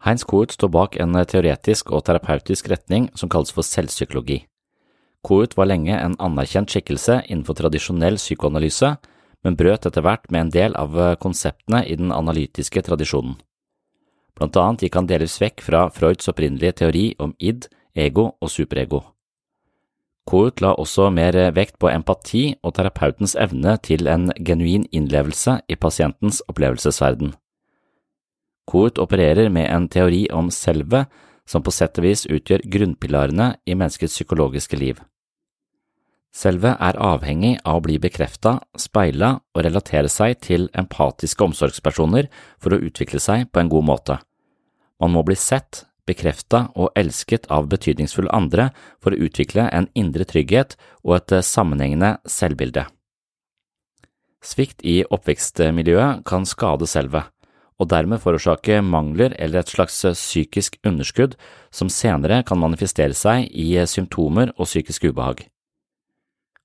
Heinz 0.00 0.24
Kohut 0.24 0.54
står 0.54 0.70
bak 0.72 0.96
en 0.96 1.12
teoretisk 1.28 1.90
og 1.92 2.06
terapeutisk 2.06 2.70
retning 2.72 3.10
som 3.14 3.28
kalles 3.28 3.52
for 3.52 3.66
selvpsykologi. 3.66 4.46
Kohut 5.20 5.56
var 5.58 5.68
lenge 5.68 5.92
en 5.92 6.16
anerkjent 6.16 6.72
skikkelse 6.72 7.18
innenfor 7.26 7.58
tradisjonell 7.58 8.16
psykoanalyse, 8.16 8.94
men 9.44 9.56
brøt 9.56 9.84
etter 9.88 10.04
hvert 10.04 10.24
med 10.32 10.46
en 10.46 10.52
del 10.54 10.76
av 10.80 10.96
konseptene 11.20 11.82
i 11.84 11.96
den 12.00 12.12
analytiske 12.12 12.80
tradisjonen. 12.88 13.36
Blant 14.36 14.56
annet 14.56 14.86
gikk 14.86 14.96
han 14.96 15.08
delvis 15.08 15.36
vekk 15.42 15.60
fra 15.64 15.86
Freuds 15.92 16.30
opprinnelige 16.32 16.78
teori 16.80 17.06
om 17.20 17.34
id, 17.36 17.68
ego 17.92 18.30
og 18.40 18.48
superego. 18.48 19.02
Kohut 20.30 20.62
la 20.64 20.72
også 20.78 21.10
mer 21.12 21.36
vekt 21.52 21.76
på 21.82 21.90
empati 21.90 22.54
og 22.62 22.76
terapeutens 22.78 23.34
evne 23.36 23.76
til 23.84 24.08
en 24.08 24.30
genuin 24.46 24.86
innlevelse 24.94 25.58
i 25.68 25.76
pasientens 25.76 26.40
opplevelsesverden. 26.48 27.34
Kohut 28.70 29.00
opererer 29.02 29.50
med 29.50 29.66
en 29.66 29.88
teori 29.90 30.28
om 30.30 30.50
selve 30.54 31.04
som 31.48 31.64
på 31.66 31.72
sett 31.74 31.98
og 31.98 32.06
vis 32.06 32.26
utgjør 32.30 32.62
grunnpilarene 32.70 33.54
i 33.66 33.74
menneskets 33.74 34.14
psykologiske 34.14 34.78
liv. 34.78 35.00
Selve 36.30 36.76
er 36.78 36.98
avhengig 37.02 37.56
av 37.66 37.80
å 37.80 37.82
bli 37.82 37.96
bekrefta, 37.98 38.60
speila 38.78 39.32
og 39.56 39.64
relatere 39.66 40.06
seg 40.06 40.38
til 40.46 40.68
empatiske 40.78 41.42
omsorgspersoner 41.42 42.28
for 42.62 42.76
å 42.76 42.82
utvikle 42.86 43.18
seg 43.18 43.48
på 43.50 43.62
en 43.62 43.72
god 43.72 43.88
måte. 43.88 44.18
Man 45.02 45.16
må 45.16 45.24
bli 45.26 45.34
sett, 45.34 45.88
bekrefta 46.06 46.68
og 46.78 46.94
elsket 46.98 47.48
av 47.50 47.66
betydningsfulle 47.70 48.30
andre 48.34 48.68
for 49.02 49.10
å 49.10 49.26
utvikle 49.26 49.66
en 49.74 49.90
indre 49.98 50.26
trygghet 50.26 50.78
og 51.02 51.18
et 51.18 51.36
sammenhengende 51.46 52.16
selvbilde. 52.30 52.86
Svikt 54.40 54.86
i 54.86 55.00
oppvekstmiljøet 55.04 56.22
kan 56.24 56.46
skade 56.48 56.86
selve, 56.88 57.26
og 57.80 57.88
dermed 57.88 58.20
forårsake 58.20 58.82
mangler 58.84 59.32
eller 59.40 59.62
et 59.62 59.72
slags 59.72 60.02
psykisk 60.12 60.76
underskudd 60.86 61.36
som 61.72 61.88
senere 61.88 62.42
kan 62.46 62.60
manifestere 62.60 63.16
seg 63.16 63.48
i 63.48 63.72
symptomer 63.88 64.52
og 64.58 64.68
psykisk 64.68 65.08
ubehag. 65.08 65.46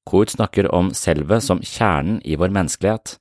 Kohut 0.06 0.36
snakker 0.36 0.68
om 0.76 0.92
selvet 0.94 1.46
som 1.46 1.64
kjernen 1.64 2.20
i 2.28 2.36
vår 2.38 2.52
menneskelighet. 2.54 3.16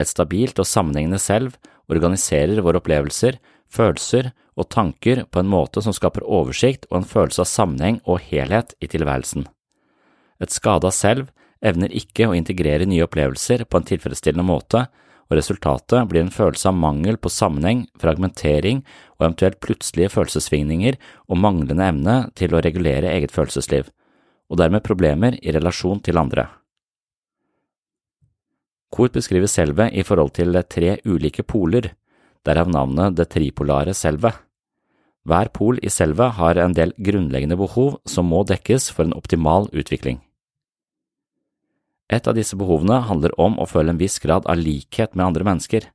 Et 0.00 0.08
stabilt 0.08 0.58
og 0.62 0.68
sammenhengende 0.68 1.20
selv 1.20 1.58
organiserer 1.92 2.62
våre 2.64 2.80
opplevelser, 2.80 3.36
følelser 3.68 4.30
og 4.56 4.70
tanker 4.72 5.24
på 5.28 5.42
en 5.42 5.50
måte 5.50 5.82
som 5.84 5.92
skaper 5.92 6.24
oversikt 6.24 6.86
og 6.90 7.02
en 7.02 7.08
følelse 7.10 7.42
av 7.42 7.50
sammenheng 7.50 7.98
og 8.06 8.22
helhet 8.30 8.72
i 8.80 8.88
tilværelsen. 8.88 9.44
Et 10.40 10.52
skada 10.52 10.92
selv 10.92 11.28
evner 11.64 11.92
ikke 11.92 12.28
å 12.28 12.36
integrere 12.36 12.88
nye 12.88 13.04
opplevelser 13.04 13.66
på 13.68 13.80
en 13.80 13.88
tilfredsstillende 13.88 14.46
måte, 14.46 14.86
og 15.26 15.38
resultatet 15.38 16.06
blir 16.10 16.22
en 16.22 16.32
følelse 16.32 16.70
av 16.70 16.78
mangel 16.78 17.18
på 17.18 17.32
sammenheng, 17.32 17.86
fragmentering 17.98 18.82
og 19.16 19.26
eventuelt 19.26 19.58
plutselige 19.64 20.12
følelsessvingninger 20.14 20.98
og 21.26 21.40
manglende 21.42 21.88
evne 21.90 22.16
til 22.38 22.54
å 22.54 22.62
regulere 22.62 23.10
eget 23.14 23.34
følelsesliv, 23.34 23.90
og 24.50 24.60
dermed 24.62 24.86
problemer 24.86 25.38
i 25.42 25.54
relasjon 25.54 26.02
til 26.04 26.20
andre. 26.20 26.46
Kort 28.94 29.16
beskriver 29.16 29.50
selvet 29.50 29.94
i 29.98 30.04
forhold 30.06 30.36
til 30.38 30.54
tre 30.70 30.96
ulike 31.04 31.42
poler, 31.42 31.90
derav 32.46 32.70
navnet 32.70 33.16
det 33.18 33.26
tripolare 33.34 33.94
selvet. 33.98 34.38
Hver 35.26 35.50
pol 35.50 35.80
i 35.82 35.90
selvet 35.90 36.38
har 36.38 36.60
en 36.62 36.74
del 36.76 36.94
grunnleggende 37.02 37.58
behov 37.58 37.98
som 38.06 38.30
må 38.30 38.44
dekkes 38.46 38.92
for 38.94 39.08
en 39.08 39.16
optimal 39.18 39.66
utvikling. 39.74 40.20
Et 42.12 42.28
av 42.28 42.36
disse 42.36 42.56
behovene 42.58 43.00
handler 43.08 43.34
om 43.40 43.56
å 43.58 43.66
føle 43.66 43.90
en 43.92 44.00
viss 44.00 44.20
grad 44.22 44.46
av 44.46 44.60
likhet 44.60 45.16
med 45.16 45.26
andre 45.26 45.46
mennesker. 45.48 45.88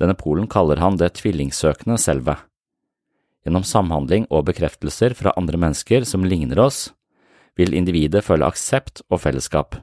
Denne 0.00 0.16
polen 0.16 0.48
kaller 0.48 0.80
han 0.80 0.96
det 0.96 1.12
tvillingsøkende 1.18 1.98
selve. 2.00 2.38
Gjennom 3.44 3.64
samhandling 3.64 4.26
og 4.30 4.46
bekreftelser 4.48 5.12
fra 5.16 5.34
andre 5.36 5.60
mennesker 5.60 6.06
som 6.08 6.24
ligner 6.24 6.60
oss, 6.60 6.88
vil 7.56 7.76
individet 7.76 8.24
føle 8.24 8.48
aksept 8.48 9.02
og 9.10 9.20
fellesskap. 9.24 9.76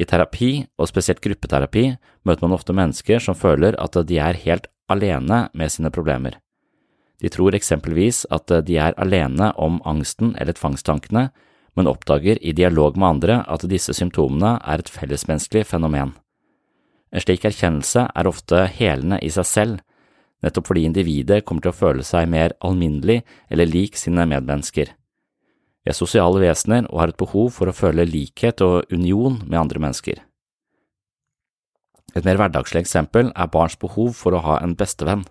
I 0.00 0.06
terapi, 0.08 0.66
og 0.80 0.88
spesielt 0.88 1.20
gruppeterapi, 1.20 1.90
møter 2.24 2.46
man 2.46 2.54
ofte 2.56 2.74
mennesker 2.76 3.20
som 3.20 3.36
føler 3.36 3.76
at 3.82 3.98
de 4.06 4.20
er 4.22 4.38
helt 4.46 4.70
alene 4.90 5.48
med 5.52 5.72
sine 5.74 5.90
problemer. 5.92 6.38
De 7.20 7.28
tror 7.28 7.54
eksempelvis 7.54 8.24
at 8.32 8.48
de 8.64 8.78
er 8.80 8.96
alene 8.96 9.50
om 9.60 9.80
angsten 9.84 10.32
eller 10.40 10.56
tvangstankene, 10.56 11.28
men 11.76 11.90
oppdager 11.90 12.40
i 12.42 12.52
dialog 12.56 12.96
med 12.98 13.08
andre 13.08 13.38
at 13.48 13.66
disse 13.70 13.94
symptomene 13.96 14.56
er 14.64 14.82
et 14.82 14.90
fellesmenneskelig 14.90 15.66
fenomen. 15.70 16.14
En 17.10 17.22
slik 17.22 17.44
erkjennelse 17.46 18.06
er 18.14 18.30
ofte 18.30 18.64
helende 18.76 19.18
i 19.22 19.30
seg 19.34 19.48
selv, 19.48 19.80
nettopp 20.44 20.70
fordi 20.70 20.86
individet 20.88 21.42
kommer 21.44 21.64
til 21.64 21.72
å 21.72 21.80
føle 21.80 22.06
seg 22.06 22.30
mer 22.30 22.54
alminnelig 22.64 23.20
eller 23.50 23.68
lik 23.68 23.98
sine 23.98 24.26
medmennesker. 24.30 24.94
Vi 25.80 25.92
er 25.92 25.96
sosiale 25.96 26.42
vesener 26.42 26.86
og 26.90 27.00
har 27.00 27.12
et 27.12 27.20
behov 27.20 27.54
for 27.56 27.70
å 27.70 27.76
føle 27.76 28.08
likhet 28.08 28.60
og 28.64 28.92
union 28.92 29.40
med 29.46 29.58
andre 29.62 29.82
mennesker. 29.82 30.20
Et 32.16 32.26
mer 32.26 32.40
hverdagslig 32.40 32.82
eksempel 32.82 33.30
er 33.30 33.52
barns 33.52 33.78
behov 33.80 34.12
for 34.18 34.34
å 34.34 34.42
ha 34.44 34.58
en 34.64 34.74
bestevenn. 34.78 35.22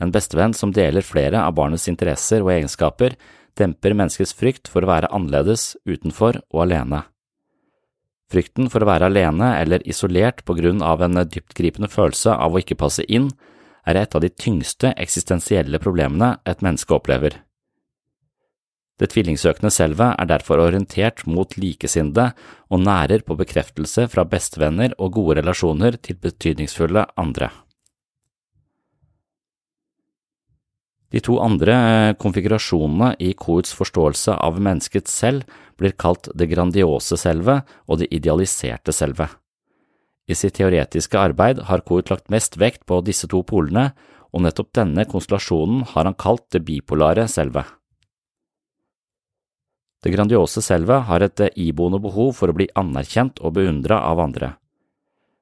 En 0.00 0.12
bestevenn 0.12 0.54
som 0.56 0.72
deler 0.74 1.04
flere 1.04 1.42
av 1.44 1.54
barnets 1.56 1.88
interesser 1.90 2.42
og 2.42 2.52
egenskaper, 2.54 3.14
demper 3.58 3.94
menneskets 3.96 4.34
frykt 4.36 4.70
for 4.70 4.84
å 4.84 4.90
være 4.90 5.10
annerledes, 5.14 5.74
utenfor 5.88 6.40
og 6.50 6.64
alene. 6.66 7.04
Frykten 8.30 8.70
for 8.70 8.84
å 8.84 8.88
være 8.88 9.08
alene 9.10 9.54
eller 9.58 9.82
isolert 9.90 10.44
på 10.46 10.54
grunn 10.58 10.84
av 10.86 11.02
en 11.02 11.18
dyptgripende 11.26 11.90
følelse 11.90 12.36
av 12.36 12.54
å 12.54 12.62
ikke 12.62 12.78
passe 12.78 13.06
inn, 13.10 13.30
er 13.88 13.98
et 13.98 14.14
av 14.14 14.22
de 14.22 14.30
tyngste 14.30 14.92
eksistensielle 15.00 15.80
problemene 15.82 16.36
et 16.46 16.62
menneske 16.62 16.94
opplever. 16.94 17.40
Det 19.00 19.08
tvillingsøkende 19.14 19.72
selvet 19.72 20.18
er 20.20 20.28
derfor 20.28 20.60
orientert 20.60 21.24
mot 21.24 21.56
likesinnede 21.56 22.34
og 22.68 22.82
nærer 22.84 23.24
på 23.24 23.38
bekreftelse 23.40 24.04
fra 24.12 24.26
bestevenner 24.28 24.92
og 24.98 25.14
gode 25.16 25.38
relasjoner 25.40 25.96
til 26.04 26.20
betydningsfulle 26.20 27.06
andre. 27.18 27.48
De 31.10 31.20
to 31.20 31.40
andre 31.42 31.74
eh, 31.74 32.12
konfigurasjonene 32.22 33.16
i 33.18 33.32
Kohts 33.34 33.74
forståelse 33.74 34.36
av 34.38 34.60
mennesket 34.62 35.10
selv 35.10 35.46
blir 35.80 35.96
kalt 35.98 36.28
det 36.34 36.50
grandiose 36.52 37.18
selve 37.18 37.60
og 37.88 38.02
det 38.02 38.10
idealiserte 38.14 38.94
selve. 38.94 39.26
I 40.30 40.36
sitt 40.38 40.54
teoretiske 40.60 41.18
arbeid 41.18 41.64
har 41.66 41.82
Koht 41.82 42.12
lagt 42.12 42.30
mest 42.30 42.60
vekt 42.60 42.84
på 42.86 43.00
disse 43.02 43.26
to 43.30 43.42
polene, 43.42 43.90
og 44.30 44.44
nettopp 44.44 44.70
denne 44.78 45.02
konstellasjonen 45.10 45.82
har 45.90 46.06
han 46.06 46.14
kalt 46.14 46.46
det 46.54 46.62
bipolare 46.62 47.26
selve. 47.26 47.64
Det 50.00 50.12
grandiose 50.14 50.62
selve 50.64 51.02
har 51.10 51.26
et 51.26 51.42
eh, 51.42 51.54
iboende 51.66 51.98
behov 52.00 52.36
for 52.38 52.52
å 52.52 52.56
bli 52.56 52.70
anerkjent 52.78 53.42
og 53.42 53.58
beundra 53.58 54.04
av 54.06 54.22
andre. 54.22 54.54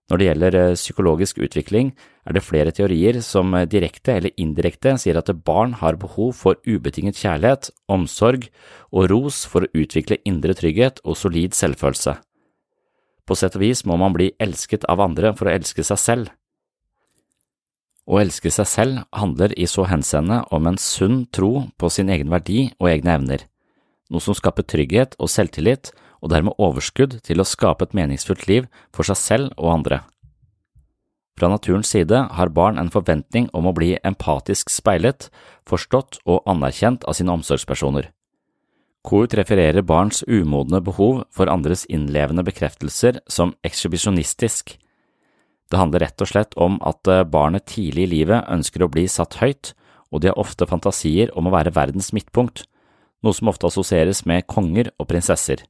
Når 0.09 0.19
det 0.19 0.29
gjelder 0.29 0.57
eh, 0.57 0.77
psykologisk 0.79 1.41
utvikling, 1.45 1.91
er 2.25 2.37
det 2.37 2.45
flere 2.45 2.73
teorier 2.73 3.21
som 3.25 3.53
eh, 3.55 3.67
direkte 3.69 4.15
eller 4.17 4.33
indirekte 4.41 4.95
sier 5.01 5.19
at 5.21 5.33
barn 5.45 5.75
har 5.83 6.01
behov 6.01 6.33
for 6.39 6.57
ubetinget 6.65 7.21
kjærlighet, 7.21 7.69
omsorg 7.93 8.49
og 8.89 9.11
ros 9.13 9.45
for 9.49 9.67
å 9.67 9.73
utvikle 9.77 10.21
indre 10.29 10.57
trygghet 10.57 11.03
og 11.05 11.19
solid 11.21 11.57
selvfølelse. 11.57 12.17
På 13.29 13.37
sett 13.37 13.59
og 13.59 13.67
vis 13.67 13.85
må 13.85 13.99
man 14.01 14.17
bli 14.17 14.33
elsket 14.41 14.89
av 14.89 15.05
andre 15.05 15.35
for 15.37 15.51
å 15.51 15.55
elske 15.59 15.85
seg 15.85 16.01
selv. 16.01 16.33
Å 18.09 18.23
elske 18.23 18.49
seg 18.49 18.65
selv 18.65 19.05
handler 19.13 19.53
i 19.61 19.69
så 19.69 19.85
henseende 19.85 20.41
om 20.57 20.71
en 20.71 20.81
sunn 20.81 21.27
tro 21.29 21.69
på 21.77 21.93
sin 21.93 22.09
egen 22.09 22.33
verdi 22.33 22.71
og 22.81 22.89
egne 22.89 23.19
evner 23.21 23.45
noe 24.13 24.25
som 24.25 24.37
skaper 24.37 24.67
trygghet 24.67 25.17
og 25.21 25.31
selvtillit, 25.33 25.93
og 26.23 26.33
dermed 26.33 26.59
overskudd 26.59 27.21
til 27.27 27.41
å 27.41 27.47
skape 27.47 27.87
et 27.87 27.97
meningsfullt 27.97 28.47
liv 28.51 28.69
for 28.95 29.07
seg 29.07 29.19
selv 29.21 29.57
og 29.57 29.73
andre. 29.79 30.03
Fra 31.39 31.51
naturens 31.53 31.93
side 31.95 32.25
har 32.35 32.51
barn 32.51 32.81
en 32.81 32.91
forventning 32.91 33.47
om 33.55 33.69
å 33.71 33.75
bli 33.77 33.93
empatisk 34.03 34.73
speilet, 34.75 35.29
forstått 35.71 36.19
og 36.27 36.43
anerkjent 36.51 37.07
av 37.07 37.15
sine 37.15 37.31
omsorgspersoner. 37.37 38.11
KUT 39.07 39.37
refererer 39.39 39.87
barns 39.87 40.25
umodne 40.27 40.81
behov 40.85 41.23
for 41.31 41.49
andres 41.49 41.87
innlevende 41.87 42.43
bekreftelser 42.45 43.21
som 43.31 43.55
ekshibisjonistisk. 43.65 44.75
Det 45.71 45.79
handler 45.79 46.09
rett 46.09 46.25
og 46.25 46.33
slett 46.33 46.59
om 46.59 46.81
at 46.83 47.07
barnet 47.31 47.69
tidlig 47.71 48.09
i 48.09 48.13
livet 48.17 48.51
ønsker 48.51 48.83
å 48.83 48.91
bli 48.91 49.07
satt 49.07 49.39
høyt, 49.39 49.73
og 50.11 50.25
de 50.25 50.33
har 50.33 50.41
ofte 50.41 50.67
fantasier 50.67 51.31
om 51.39 51.47
å 51.47 51.55
være 51.55 51.75
verdens 51.77 52.11
midtpunkt, 52.17 52.65
noe 53.23 53.37
som 53.37 53.51
ofte 53.53 53.69
assosieres 53.69 54.25
med 54.27 54.47
konger 54.51 54.91
og 54.99 55.11
prinsesser. 55.11 55.63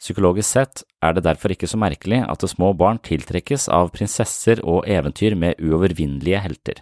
Psykologisk 0.00 0.48
sett 0.48 0.82
er 1.04 1.12
det 1.12 1.26
derfor 1.26 1.52
ikke 1.52 1.68
så 1.68 1.76
merkelig 1.80 2.22
at 2.24 2.44
små 2.48 2.72
barn 2.72 3.00
tiltrekkes 3.04 3.68
av 3.68 3.90
prinsesser 3.92 4.62
og 4.64 4.86
eventyr 4.88 5.36
med 5.36 5.60
uovervinnelige 5.60 6.40
helter. 6.40 6.80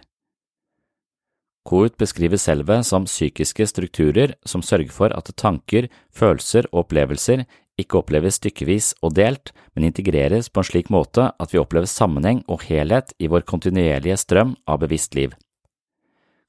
Kout 1.67 1.97
beskriver 1.99 2.39
selve 2.39 2.79
som 2.87 3.03
psykiske 3.05 3.67
strukturer 3.67 4.37
som 4.47 4.63
sørger 4.63 4.93
for 4.95 5.13
at 5.13 5.27
tanker, 5.35 5.89
følelser 6.15 6.69
og 6.71 6.85
opplevelser 6.85 7.43
ikke 7.79 7.99
oppleves 7.99 8.39
stykkevis 8.39 8.93
og 9.03 9.13
delt, 9.19 9.51
men 9.75 9.87
integreres 9.87 10.49
på 10.49 10.63
en 10.63 10.67
slik 10.67 10.89
måte 10.91 11.29
at 11.31 11.53
vi 11.53 11.59
opplever 11.61 11.87
sammenheng 11.87 12.41
og 12.47 12.65
helhet 12.67 13.13
i 13.19 13.29
vår 13.31 13.45
kontinuerlige 13.47 14.17
strøm 14.19 14.55
av 14.67 14.81
bevisst 14.83 15.15
liv. 15.15 15.35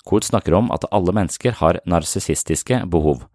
Koht 0.06 0.26
snakker 0.26 0.56
om 0.56 0.70
at 0.74 0.86
alle 0.90 1.12
mennesker 1.14 1.58
har 1.60 1.82
narsissistiske 1.86 2.82
behov, 2.90 3.26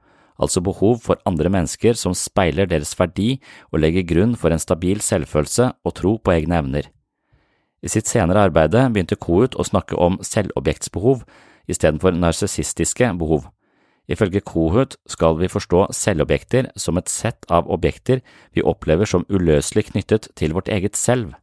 altså 0.41 0.61
behov 0.63 0.99
for 1.05 1.21
andre 1.25 1.51
mennesker 1.53 1.97
som 1.99 2.15
speiler 2.17 2.67
deres 2.69 2.93
verdi 2.99 3.37
og 3.71 3.81
legger 3.83 4.07
grunn 4.07 4.35
for 4.39 4.51
en 4.51 4.61
stabil 4.61 5.01
selvfølelse 5.03 5.71
og 5.85 5.95
tro 5.95 6.17
på 6.17 6.35
egne 6.35 6.59
evner. 6.59 6.89
I 7.85 7.91
sitt 7.91 8.09
senere 8.09 8.47
arbeide 8.47 8.87
begynte 8.91 9.19
Kohut 9.19 9.55
å 9.55 9.65
snakke 9.67 9.97
om 10.01 10.17
selvobjektsbehov 10.25 11.25
istedenfor 11.69 12.15
narsissistiske 12.17 13.11
behov. 13.19 13.45
Ifølge 14.09 14.41
Kohut 14.45 14.97
skal 15.09 15.37
vi 15.39 15.49
forstå 15.49 15.87
selvobjekter 15.97 16.69
som 16.77 16.97
et 16.97 17.09
sett 17.09 17.45
av 17.49 17.69
objekter 17.73 18.21
vi 18.53 18.65
opplever 18.65 19.09
som 19.09 19.25
uløselig 19.29 19.89
knyttet 19.91 20.29
til 20.37 20.53
vårt 20.53 20.69
eget 20.69 20.97
selv. 20.97 21.33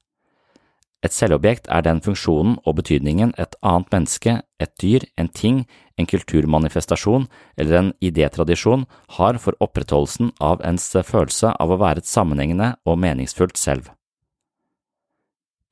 Et 1.02 1.10
selvobjekt 1.10 1.66
er 1.66 1.82
den 1.82 1.98
funksjonen 2.04 2.60
og 2.62 2.76
betydningen 2.78 3.32
et 3.42 3.56
annet 3.66 3.88
menneske, 3.90 4.36
et 4.62 4.74
dyr, 4.78 5.02
en 5.18 5.28
ting, 5.28 5.64
en 5.98 6.06
kulturmanifestasjon 6.06 7.26
eller 7.58 7.78
en 7.78 7.90
idétradisjon 7.98 8.86
har 9.18 9.40
for 9.42 9.58
opprettholdelsen 9.64 10.30
av 10.38 10.62
ens 10.66 10.86
følelse 10.94 11.50
av 11.58 11.74
å 11.74 11.80
være 11.82 12.04
et 12.04 12.10
sammenhengende 12.10 12.76
og 12.86 13.02
meningsfullt 13.02 13.58
selv. 13.58 13.90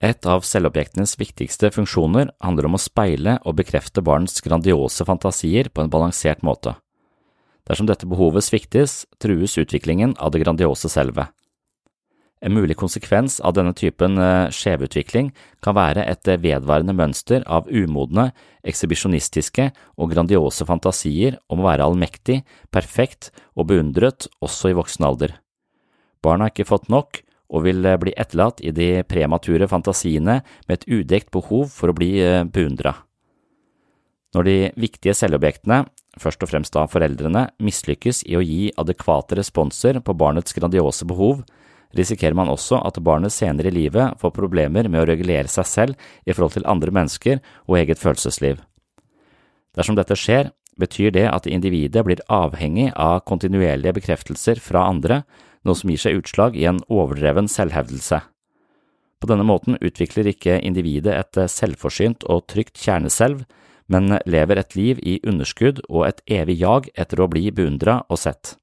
Et 0.01 0.27
av 0.27 0.43
selvobjektenes 0.49 1.13
viktigste 1.21 1.69
funksjoner 1.75 2.31
handler 2.41 2.67
om 2.67 2.79
å 2.79 2.81
speile 2.81 3.37
og 3.45 3.59
bekrefte 3.59 4.03
barnets 4.03 4.41
grandiose 4.43 5.05
fantasier 5.05 5.69
på 5.69 5.85
en 5.85 5.93
balansert 5.93 6.43
måte. 6.43 6.75
Dersom 7.69 7.87
dette 7.87 8.09
behovet 8.09 8.47
sviktes, 8.47 9.05
trues 9.21 9.59
utviklingen 9.61 10.17
av 10.19 10.33
det 10.33 10.41
grandiose 10.43 10.89
selvet. 10.91 11.29
En 12.41 12.55
mulig 12.57 12.79
konsekvens 12.81 13.37
av 13.45 13.53
denne 13.57 13.75
typen 13.77 14.17
eh, 14.17 14.49
skjevutvikling 14.55 15.29
kan 15.65 15.77
være 15.77 16.07
et 16.09 16.29
eh, 16.29 16.41
vedvarende 16.41 16.95
mønster 16.97 17.45
av 17.45 17.69
umodne, 17.69 18.31
ekshibisjonistiske 18.65 19.67
og 20.01 20.15
grandiose 20.15 20.65
fantasier 20.69 21.37
om 21.53 21.61
å 21.61 21.69
være 21.69 21.85
allmektig, 21.85 22.41
perfekt 22.73 23.29
og 23.53 23.69
beundret 23.73 24.31
også 24.41 24.73
i 24.73 24.79
voksen 24.79 25.05
alder. 25.11 25.37
Barna 26.25 26.49
har 26.49 26.55
ikke 26.55 26.69
fått 26.69 26.89
nok 26.93 27.21
og 27.53 27.67
vil 27.69 27.85
eh, 27.85 28.01
bli 28.01 28.17
etterlatt 28.17 28.65
i 28.65 28.73
de 28.73 28.89
premature 29.05 29.69
fantasiene 29.69 30.41
med 30.65 30.79
et 30.79 30.89
udekt 30.89 31.29
behov 31.37 31.69
for 31.77 31.93
å 31.93 31.99
bli 32.01 32.15
beundra. 32.49 32.97
Når 34.33 34.47
de 34.47 34.59
viktige 34.81 35.13
selvobjektene, 35.19 35.83
først 36.23 36.45
og 36.47 36.53
fremst 36.53 36.73
da 36.73 36.87
foreldrene, 36.89 37.49
mislykkes 37.61 38.23
i 38.31 38.37
å 38.39 38.45
gi 38.47 38.69
adekvate 38.81 39.37
responser 39.37 39.99
på 40.01 40.15
barnets 40.17 40.55
grandiose 40.57 41.05
behov, 41.05 41.43
risikerer 41.97 42.37
man 42.39 42.51
også 42.53 42.81
at 42.87 43.01
barnet 43.03 43.35
senere 43.35 43.71
i 43.71 43.75
livet 43.75 44.17
får 44.21 44.35
problemer 44.37 44.89
med 44.89 45.03
å 45.03 45.09
regulere 45.11 45.51
seg 45.51 45.67
selv 45.69 46.11
i 46.25 46.33
forhold 46.33 46.57
til 46.57 46.69
andre 46.71 46.95
mennesker 46.95 47.41
og 47.67 47.79
eget 47.81 48.01
følelsesliv. 48.03 48.61
Dersom 49.77 49.99
dette 49.99 50.17
skjer, 50.19 50.51
betyr 50.81 51.13
det 51.15 51.27
at 51.29 51.49
individet 51.51 52.05
blir 52.07 52.23
avhengig 52.33 52.91
av 52.97 53.23
kontinuerlige 53.29 53.99
bekreftelser 54.01 54.61
fra 54.63 54.87
andre, 54.89 55.23
noe 55.67 55.77
som 55.77 55.91
gir 55.93 56.01
seg 56.01 56.21
utslag 56.23 56.57
i 56.57 56.67
en 56.71 56.81
overdreven 56.89 57.51
selvhevdelse. 57.51 58.23
På 59.21 59.29
denne 59.29 59.45
måten 59.45 59.77
utvikler 59.85 60.31
ikke 60.31 60.63
individet 60.65 61.13
et 61.13 61.41
selvforsynt 61.53 62.25
og 62.25 62.47
trygt 62.49 62.81
kjerneselv, 62.81 63.45
men 63.91 64.17
lever 64.25 64.63
et 64.63 64.77
liv 64.79 65.03
i 65.03 65.19
underskudd 65.27 65.83
og 65.91 66.07
et 66.09 66.23
evig 66.31 66.61
jag 66.63 66.89
etter 66.95 67.21
å 67.21 67.29
bli 67.29 67.51
beundra 67.53 68.01
og 68.09 68.23
sett. 68.23 68.55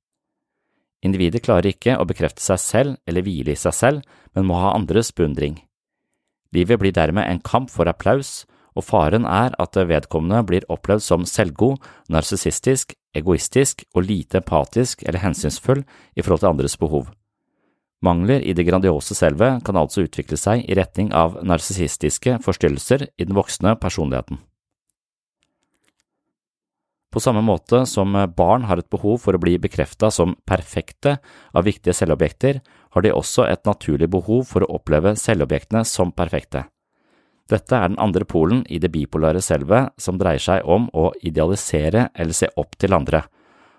Individet 1.05 1.43
klarer 1.45 1.71
ikke 1.71 1.97
å 1.97 2.05
bekrefte 2.09 2.41
seg 2.41 2.61
selv 2.61 2.97
eller 3.07 3.25
hvile 3.25 3.53
i 3.53 3.59
seg 3.59 3.75
selv, 3.75 4.05
men 4.33 4.47
må 4.49 4.57
ha 4.61 4.73
andres 4.75 5.11
beundring. 5.13 5.59
Livet 6.55 6.79
blir 6.81 6.95
dermed 6.95 7.27
en 7.27 7.43
kamp 7.43 7.69
for 7.69 7.89
applaus, 7.89 8.45
og 8.77 8.85
faren 8.85 9.25
er 9.25 9.55
at 9.61 9.77
vedkommende 9.89 10.43
blir 10.45 10.65
opplevd 10.69 11.03
som 11.03 11.25
selvgod, 11.25 11.81
narsissistisk, 12.13 12.93
egoistisk 13.17 13.83
og 13.95 14.05
lite 14.05 14.41
empatisk 14.41 15.01
eller 15.03 15.23
hensynsfull 15.23 15.81
i 16.15 16.21
forhold 16.21 16.43
til 16.43 16.51
andres 16.51 16.77
behov. 16.77 17.07
Mangler 18.05 18.43
i 18.45 18.53
det 18.53 18.67
grandiose 18.67 19.17
selve 19.17 19.55
kan 19.65 19.79
altså 19.79 20.05
utvikle 20.05 20.37
seg 20.37 20.61
i 20.69 20.77
retning 20.77 21.09
av 21.17 21.39
narsissistiske 21.41 22.37
forstyrrelser 22.45 23.07
i 23.17 23.25
den 23.25 23.33
voksne 23.37 23.73
personligheten. 23.81 24.37
På 27.13 27.21
samme 27.23 27.41
måte 27.41 27.85
som 27.87 28.13
barn 28.35 28.65
har 28.67 28.81
et 28.81 28.89
behov 28.91 29.21
for 29.23 29.35
å 29.35 29.41
bli 29.41 29.55
bekrefta 29.61 30.09
som 30.11 30.35
perfekte 30.47 31.17
av 31.55 31.67
viktige 31.67 31.95
selvobjekter, 31.95 32.59
har 32.91 33.05
de 33.05 33.13
også 33.15 33.45
et 33.47 33.63
naturlig 33.65 34.09
behov 34.11 34.43
for 34.49 34.65
å 34.65 34.73
oppleve 34.79 35.15
selvobjektene 35.19 35.85
som 35.87 36.11
perfekte. 36.11 36.65
Dette 37.47 37.77
er 37.77 37.87
den 37.87 38.01
andre 38.03 38.27
polen 38.27 38.65
i 38.67 38.79
det 38.83 38.91
bipolare 38.91 39.39
selvet 39.41 39.93
som 40.01 40.17
dreier 40.19 40.43
seg 40.43 40.67
om 40.67 40.89
å 40.91 41.13
idealisere 41.23 42.09
eller 42.13 42.35
se 42.35 42.49
opp 42.59 42.75
til 42.75 42.95
andre, 42.97 43.23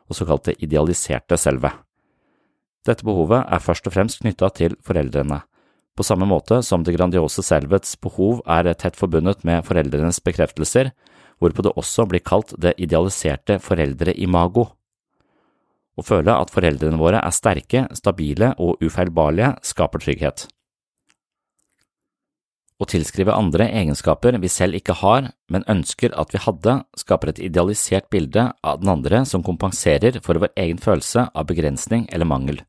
og 0.09 0.17
såkalte 0.17 0.57
idealiserte 0.65 1.37
selvet. 1.37 1.75
Dette 2.89 3.05
behovet 3.05 3.45
er 3.45 3.61
først 3.61 3.91
og 3.91 3.93
fremst 3.93 4.23
knytta 4.23 4.49
til 4.57 4.79
foreldrene, 4.81 5.43
på 5.99 6.07
samme 6.07 6.29
måte 6.31 6.61
som 6.63 6.85
det 6.87 6.95
grandiose 6.95 7.43
selvets 7.43 7.97
behov 7.99 8.39
er 8.47 8.69
tett 8.79 8.95
forbundet 8.97 9.41
med 9.43 9.65
foreldrenes 9.67 10.21
bekreftelser, 10.23 10.93
hvorpå 11.39 11.65
det 11.67 11.75
også 11.79 12.07
blir 12.11 12.25
kalt 12.25 12.55
det 12.61 12.77
idealiserte 12.83 13.59
foreldreimago. 13.63 14.69
Å 15.99 16.05
føle 16.07 16.35
at 16.35 16.53
foreldrene 16.55 17.01
våre 17.01 17.23
er 17.25 17.35
sterke, 17.35 17.89
stabile 17.99 18.53
og 18.63 18.79
ufeilbarlige 18.85 19.57
skaper 19.67 20.05
trygghet. 20.05 20.47
Å 22.79 22.87
tilskrive 22.87 23.35
andre 23.35 23.67
egenskaper 23.75 24.37
vi 24.39 24.51
selv 24.55 24.79
ikke 24.79 24.95
har, 25.01 25.33
men 25.51 25.67
ønsker 25.67 26.13
at 26.15 26.31
vi 26.31 26.39
hadde, 26.45 26.77
skaper 27.01 27.33
et 27.33 27.41
idealisert 27.43 28.07
bilde 28.15 28.45
av 28.63 28.79
den 28.79 28.93
andre 28.93 29.25
som 29.27 29.43
kompenserer 29.43 30.21
for 30.23 30.39
vår 30.39 30.53
egen 30.63 30.79
følelse 30.79 31.27
av 31.35 31.49
begrensning 31.51 32.07
eller 32.15 32.31
mangel. 32.31 32.61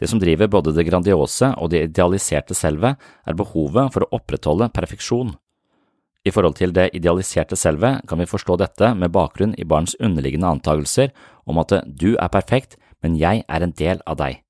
Det 0.00 0.08
som 0.08 0.20
driver 0.22 0.48
både 0.48 0.72
det 0.72 0.86
grandiose 0.88 1.50
og 1.58 1.74
det 1.74 1.82
idealiserte 1.90 2.56
selvet, 2.56 2.96
er 3.28 3.36
behovet 3.36 3.92
for 3.92 4.06
å 4.06 4.12
opprettholde 4.16 4.70
perfeksjon. 4.72 5.34
I 6.28 6.32
forhold 6.34 6.58
til 6.58 6.74
det 6.76 6.90
idealiserte 6.92 7.56
selvet 7.56 8.02
kan 8.08 8.20
vi 8.20 8.28
forstå 8.28 8.58
dette 8.60 8.90
med 8.98 9.14
bakgrunn 9.14 9.54
i 9.56 9.64
barns 9.64 9.96
underliggende 9.96 10.50
antagelser 10.58 11.14
om 11.48 11.60
at 11.62 11.72
du 11.88 12.10
er 12.18 12.28
perfekt, 12.28 12.76
men 13.02 13.16
jeg 13.16 13.46
er 13.48 13.64
en 13.64 13.72
del 13.72 14.02
av 14.04 14.18
deg. 14.20 14.42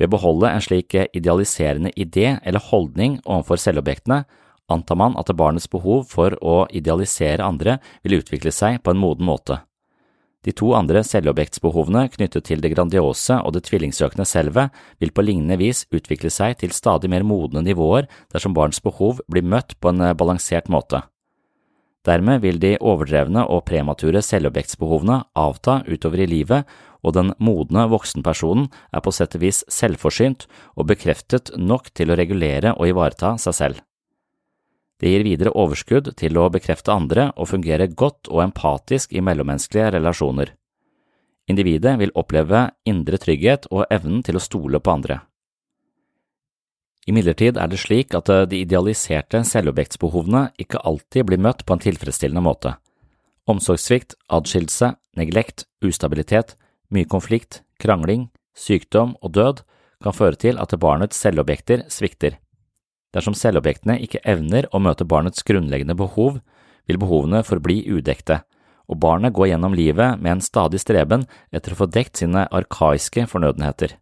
Ved 0.00 0.08
å 0.08 0.14
beholde 0.16 0.50
en 0.50 0.64
slik 0.64 0.96
idealiserende 0.96 1.92
idé 1.92 2.38
eller 2.42 2.66
holdning 2.70 3.20
overfor 3.26 3.60
selvobjektene 3.60 4.24
antar 4.72 4.98
man 4.98 5.18
at 5.20 5.30
barnets 5.36 5.68
behov 5.70 6.06
for 6.10 6.34
å 6.40 6.64
idealisere 6.72 7.44
andre 7.44 7.78
vil 8.02 8.18
utvikle 8.22 8.54
seg 8.54 8.80
på 8.82 8.94
en 8.94 9.02
moden 9.02 9.28
måte. 9.28 9.60
De 10.46 10.54
to 10.56 10.70
andre 10.72 11.02
selvobjektsbehovene 11.04 12.06
knyttet 12.14 12.46
til 12.48 12.62
det 12.64 12.72
grandiose 12.72 13.36
og 13.44 13.52
det 13.52 13.66
tvillingsøkende 13.68 14.24
selvet 14.24 14.76
vil 15.02 15.12
på 15.12 15.24
lignende 15.26 15.58
vis 15.60 15.84
utvikle 15.92 16.32
seg 16.32 16.56
til 16.62 16.72
stadig 16.72 17.10
mer 17.12 17.26
modne 17.28 17.60
nivåer 17.66 18.08
dersom 18.32 18.56
barns 18.56 18.80
behov 18.80 19.20
blir 19.28 19.44
møtt 19.44 19.76
på 19.80 19.92
en 19.92 20.06
balansert 20.16 20.72
måte. 20.72 21.02
Dermed 22.08 22.40
vil 22.40 22.56
de 22.56 22.78
overdrevne 22.80 23.42
og 23.52 23.66
premature 23.68 24.22
selvobjektsbehovene 24.24 25.18
avta 25.36 25.82
utover 25.84 26.24
i 26.24 26.30
livet 26.30 26.72
og 27.04 27.12
den 27.16 27.34
modne 27.36 27.84
voksenpersonen 27.92 28.70
er 28.96 29.04
på 29.04 29.12
sett 29.12 29.36
og 29.36 29.44
vis 29.44 29.60
selvforsynt 29.68 30.48
og 30.76 30.88
bekreftet 30.88 31.52
nok 31.60 31.92
til 31.92 32.08
å 32.08 32.16
regulere 32.16 32.72
og 32.78 32.88
ivareta 32.88 33.36
seg 33.40 33.56
selv. 33.56 33.84
Det 35.00 35.08
gir 35.08 35.24
videre 35.24 35.54
overskudd 35.56 36.12
til 36.20 36.36
å 36.36 36.50
bekrefte 36.52 36.92
andre 36.92 37.30
og 37.40 37.48
fungere 37.54 37.88
godt 37.88 38.28
og 38.28 38.42
empatisk 38.44 39.14
i 39.16 39.22
mellommenneskelige 39.24 39.94
relasjoner. 39.96 40.52
Individet 41.48 41.96
vil 41.98 42.12
oppleve 42.14 42.66
indre 42.86 43.18
trygghet 43.18 43.66
og 43.72 43.86
evnen 43.90 44.20
til 44.22 44.36
å 44.36 44.44
stole 44.44 44.78
på 44.78 44.92
andre. 44.92 45.22
Imidlertid 47.08 47.56
er 47.56 47.70
det 47.72 47.80
slik 47.80 48.14
at 48.14 48.28
de 48.50 48.60
idealiserte 48.60 49.40
selvobjektsbehovene 49.48 50.50
ikke 50.60 50.82
alltid 50.84 51.26
blir 51.30 51.40
møtt 51.40 51.64
på 51.64 51.74
en 51.74 51.82
tilfredsstillende 51.82 52.44
måte. 52.44 52.74
Omsorgssvikt, 53.48 54.14
adskillelse, 54.28 54.92
neglekt, 55.16 55.64
ustabilitet, 55.82 56.54
mye 56.92 57.08
konflikt, 57.08 57.62
krangling, 57.80 58.28
sykdom 58.54 59.16
og 59.24 59.32
død 59.34 59.64
kan 60.04 60.14
føre 60.14 60.38
til 60.38 60.60
at 60.60 60.76
barnets 60.78 61.18
selvobjekter 61.24 61.88
svikter. 61.90 62.36
Dersom 63.14 63.34
selvobjektene 63.34 63.98
ikke 64.04 64.22
evner 64.28 64.68
å 64.70 64.80
møte 64.82 65.06
barnets 65.08 65.42
grunnleggende 65.46 65.96
behov, 65.98 66.38
vil 66.86 67.00
behovene 67.00 67.42
forbli 67.46 67.82
udekte, 67.90 68.40
og 68.90 68.98
barnet 69.02 69.34
går 69.34 69.52
gjennom 69.52 69.74
livet 69.74 70.18
med 70.22 70.36
en 70.36 70.44
stadig 70.44 70.80
streben 70.82 71.26
etter 71.54 71.74
å 71.74 71.80
få 71.82 71.90
dekt 71.90 72.22
sine 72.22 72.46
arkaiske 72.50 73.26
fornødenheter. 73.30 73.96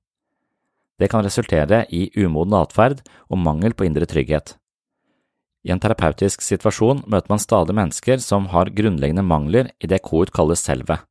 Det 0.99 1.09
kan 1.13 1.25
resultere 1.25 1.85
i 1.95 2.09
umoden 2.19 2.57
atferd 2.59 3.05
og 3.29 3.41
mangel 3.41 3.77
på 3.77 3.87
indre 3.87 4.09
trygghet. 4.09 4.57
I 5.67 5.73
en 5.75 5.83
terapeutisk 5.83 6.43
situasjon 6.45 7.05
møter 7.11 7.33
man 7.33 7.43
stadig 7.43 7.77
mennesker 7.77 8.23
som 8.25 8.49
har 8.53 8.73
grunnleggende 8.75 9.25
mangler 9.27 9.73
i 9.83 9.91
det 9.91 10.01
KOUT 10.07 10.33
kaller 10.35 10.59
selvet. 10.59 11.08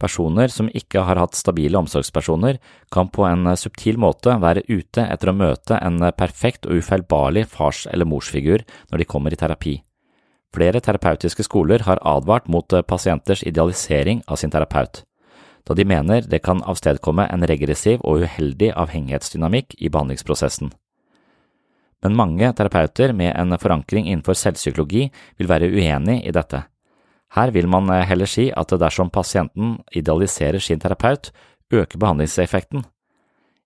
Personer 0.00 0.48
som 0.48 0.70
ikke 0.72 1.02
har 1.04 1.18
hatt 1.20 1.36
stabile 1.36 1.76
omsorgspersoner, 1.76 2.56
kan 2.90 3.10
på 3.12 3.26
en 3.28 3.50
subtil 3.60 4.00
måte 4.00 4.32
være 4.40 4.64
ute 4.70 5.04
etter 5.04 5.30
å 5.30 5.36
møte 5.36 5.76
en 5.76 6.00
perfekt 6.16 6.64
og 6.66 6.80
ufeilbarlig 6.80 7.44
fars- 7.52 7.86
eller 7.90 8.08
morsfigur 8.08 8.64
når 8.90 9.02
de 9.02 9.08
kommer 9.08 9.36
i 9.36 9.40
terapi. 9.40 9.76
Flere 10.56 10.80
terapeutiske 10.82 11.44
skoler 11.46 11.84
har 11.86 12.00
advart 12.02 12.48
mot 12.48 12.74
pasienters 12.88 13.44
idealisering 13.46 14.24
av 14.26 14.40
sin 14.40 14.50
terapeut, 14.50 15.04
da 15.68 15.76
de 15.76 15.84
mener 15.84 16.24
det 16.26 16.42
kan 16.42 16.64
avstedkomme 16.66 17.28
en 17.30 17.46
regressiv 17.46 18.00
og 18.02 18.24
uheldig 18.24 18.72
avhengighetsdynamikk 18.74 19.76
i 19.78 19.92
behandlingsprosessen. 19.92 20.72
Men 22.00 22.16
mange 22.16 22.48
terapeuter 22.56 23.12
med 23.12 23.36
en 23.36 23.58
forankring 23.60 24.08
innenfor 24.08 24.34
selvpsykologi 24.34 25.10
vil 25.38 25.50
være 25.50 25.68
uenig 25.68 26.22
i 26.24 26.32
dette. 26.32 26.64
Her 27.36 27.52
vil 27.54 27.68
man 27.70 27.90
eh, 27.92 28.06
heller 28.08 28.26
si 28.30 28.50
at 28.50 28.72
dersom 28.74 29.10
pasienten 29.10 29.78
idealiserer 29.94 30.58
sin 30.58 30.80
terapeut, 30.82 31.30
øker 31.70 31.98
behandlingseffekten. 31.98 32.84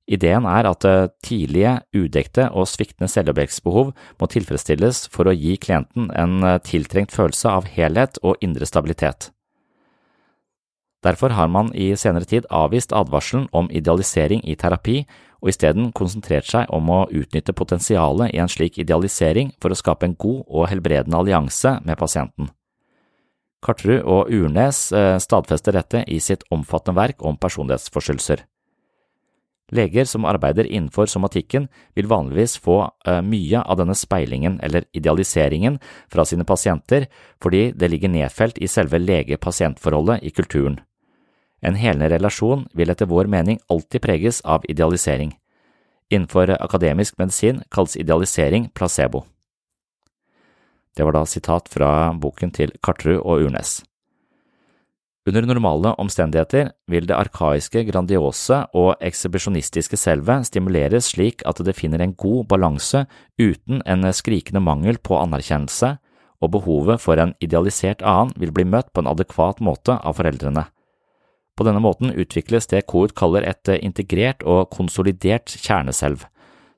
Ideen 0.04 0.44
er 0.44 0.68
at 0.68 0.84
eh, 0.84 1.08
tidlige, 1.24 1.78
udekte 1.96 2.50
og 2.52 2.68
sviktende 2.68 3.08
selvobjektsbehov 3.08 3.94
må 4.20 4.28
tilfredsstilles 4.28 5.06
for 5.12 5.30
å 5.30 5.36
gi 5.36 5.56
klienten 5.56 6.10
en 6.12 6.42
eh, 6.44 6.58
tiltrengt 6.60 7.14
følelse 7.14 7.48
av 7.48 7.70
helhet 7.72 8.20
og 8.22 8.36
indre 8.44 8.68
stabilitet. 8.68 9.30
Derfor 11.04 11.32
har 11.36 11.48
man 11.52 11.70
i 11.76 11.90
senere 12.00 12.24
tid 12.28 12.46
avvist 12.48 12.92
advarselen 12.96 13.48
om 13.52 13.68
idealisering 13.72 14.40
i 14.44 14.56
terapi, 14.56 15.02
og 15.44 15.50
isteden 15.52 15.90
konsentrert 15.92 16.48
seg 16.48 16.70
om 16.72 16.88
å 16.88 17.02
utnytte 17.12 17.52
potensialet 17.52 18.32
i 18.32 18.40
en 18.40 18.48
slik 18.48 18.78
idealisering 18.80 19.52
for 19.60 19.72
å 19.72 19.76
skape 19.76 20.08
en 20.08 20.16
god 20.16 20.44
og 20.48 20.70
helbredende 20.72 21.20
allianse 21.20 21.78
med 21.84 22.00
pasienten. 22.00 22.48
Kartrud 23.64 24.02
og 24.04 24.32
Urnes 24.32 24.90
eh, 24.92 25.16
stadfester 25.22 25.76
dette 25.76 26.04
i 26.06 26.20
sitt 26.20 26.44
omfattende 26.52 26.98
verk 27.00 27.24
om 27.24 27.38
personlighetsforstyrrelser. 27.40 28.44
Leger 29.72 30.04
som 30.04 30.26
arbeider 30.28 30.68
innenfor 30.68 31.08
somatikken, 31.08 31.70
vil 31.96 32.08
vanligvis 32.10 32.58
få 32.60 32.82
eh, 33.08 33.22
mye 33.24 33.62
av 33.64 33.80
denne 33.80 33.96
speilingen 33.96 34.58
eller 34.62 34.84
idealiseringen 34.92 35.78
fra 36.12 36.26
sine 36.28 36.44
pasienter 36.44 37.08
fordi 37.42 37.70
det 37.72 37.88
ligger 37.90 38.12
nedfelt 38.12 38.60
i 38.60 38.68
selve 38.68 39.00
lege-pasient-forholdet 39.00 40.20
i 40.22 40.34
kulturen. 40.36 40.82
En 41.64 41.78
helende 41.80 42.10
relasjon 42.12 42.66
vil 42.76 42.92
etter 42.92 43.08
vår 43.08 43.30
mening 43.32 43.58
alltid 43.72 44.04
preges 44.04 44.42
av 44.44 44.66
idealisering. 44.68 45.32
Innenfor 46.12 46.52
akademisk 46.60 47.16
medisin 47.18 47.62
kalles 47.72 47.96
idealisering 47.96 48.68
placebo. 48.76 49.24
Det 50.94 51.04
var 51.06 51.16
da 51.16 51.24
sitat 51.26 51.68
fra 51.72 52.12
boken 52.14 52.54
til 52.54 52.72
Karterud 52.82 53.20
og 53.22 53.48
Urnes. 53.48 53.82
Under 55.24 55.46
normale 55.48 55.94
omstendigheter 55.96 56.74
vil 56.92 57.06
det 57.08 57.16
arkaiske, 57.16 57.86
grandiose 57.88 58.58
og 58.76 58.90
ekshibisjonistiske 59.00 59.96
selvet 59.96 60.50
stimuleres 60.50 61.08
slik 61.14 61.40
at 61.48 61.62
det 61.64 61.76
finner 61.78 62.04
en 62.04 62.12
god 62.12 62.44
balanse 62.50 63.06
uten 63.40 63.80
en 63.88 64.04
skrikende 64.12 64.60
mangel 64.60 65.00
på 65.00 65.16
anerkjennelse, 65.16 65.94
og 66.44 66.52
behovet 66.52 67.00
for 67.00 67.16
en 67.16 67.32
idealisert 67.40 68.04
annen 68.04 68.34
vil 68.36 68.52
bli 68.52 68.66
møtt 68.68 68.92
på 68.92 69.00
en 69.00 69.08
adekvat 69.08 69.64
måte 69.64 69.96
av 69.96 70.20
foreldrene. 70.20 70.66
På 71.56 71.64
denne 71.64 71.80
måten 71.80 72.12
utvikles 72.12 72.68
det 72.68 72.84
Kohut 72.90 73.14
kaller 73.16 73.46
et 73.48 73.70
integrert 73.78 74.44
og 74.44 74.68
konsolidert 74.74 75.56
kjerneselv, 75.56 76.26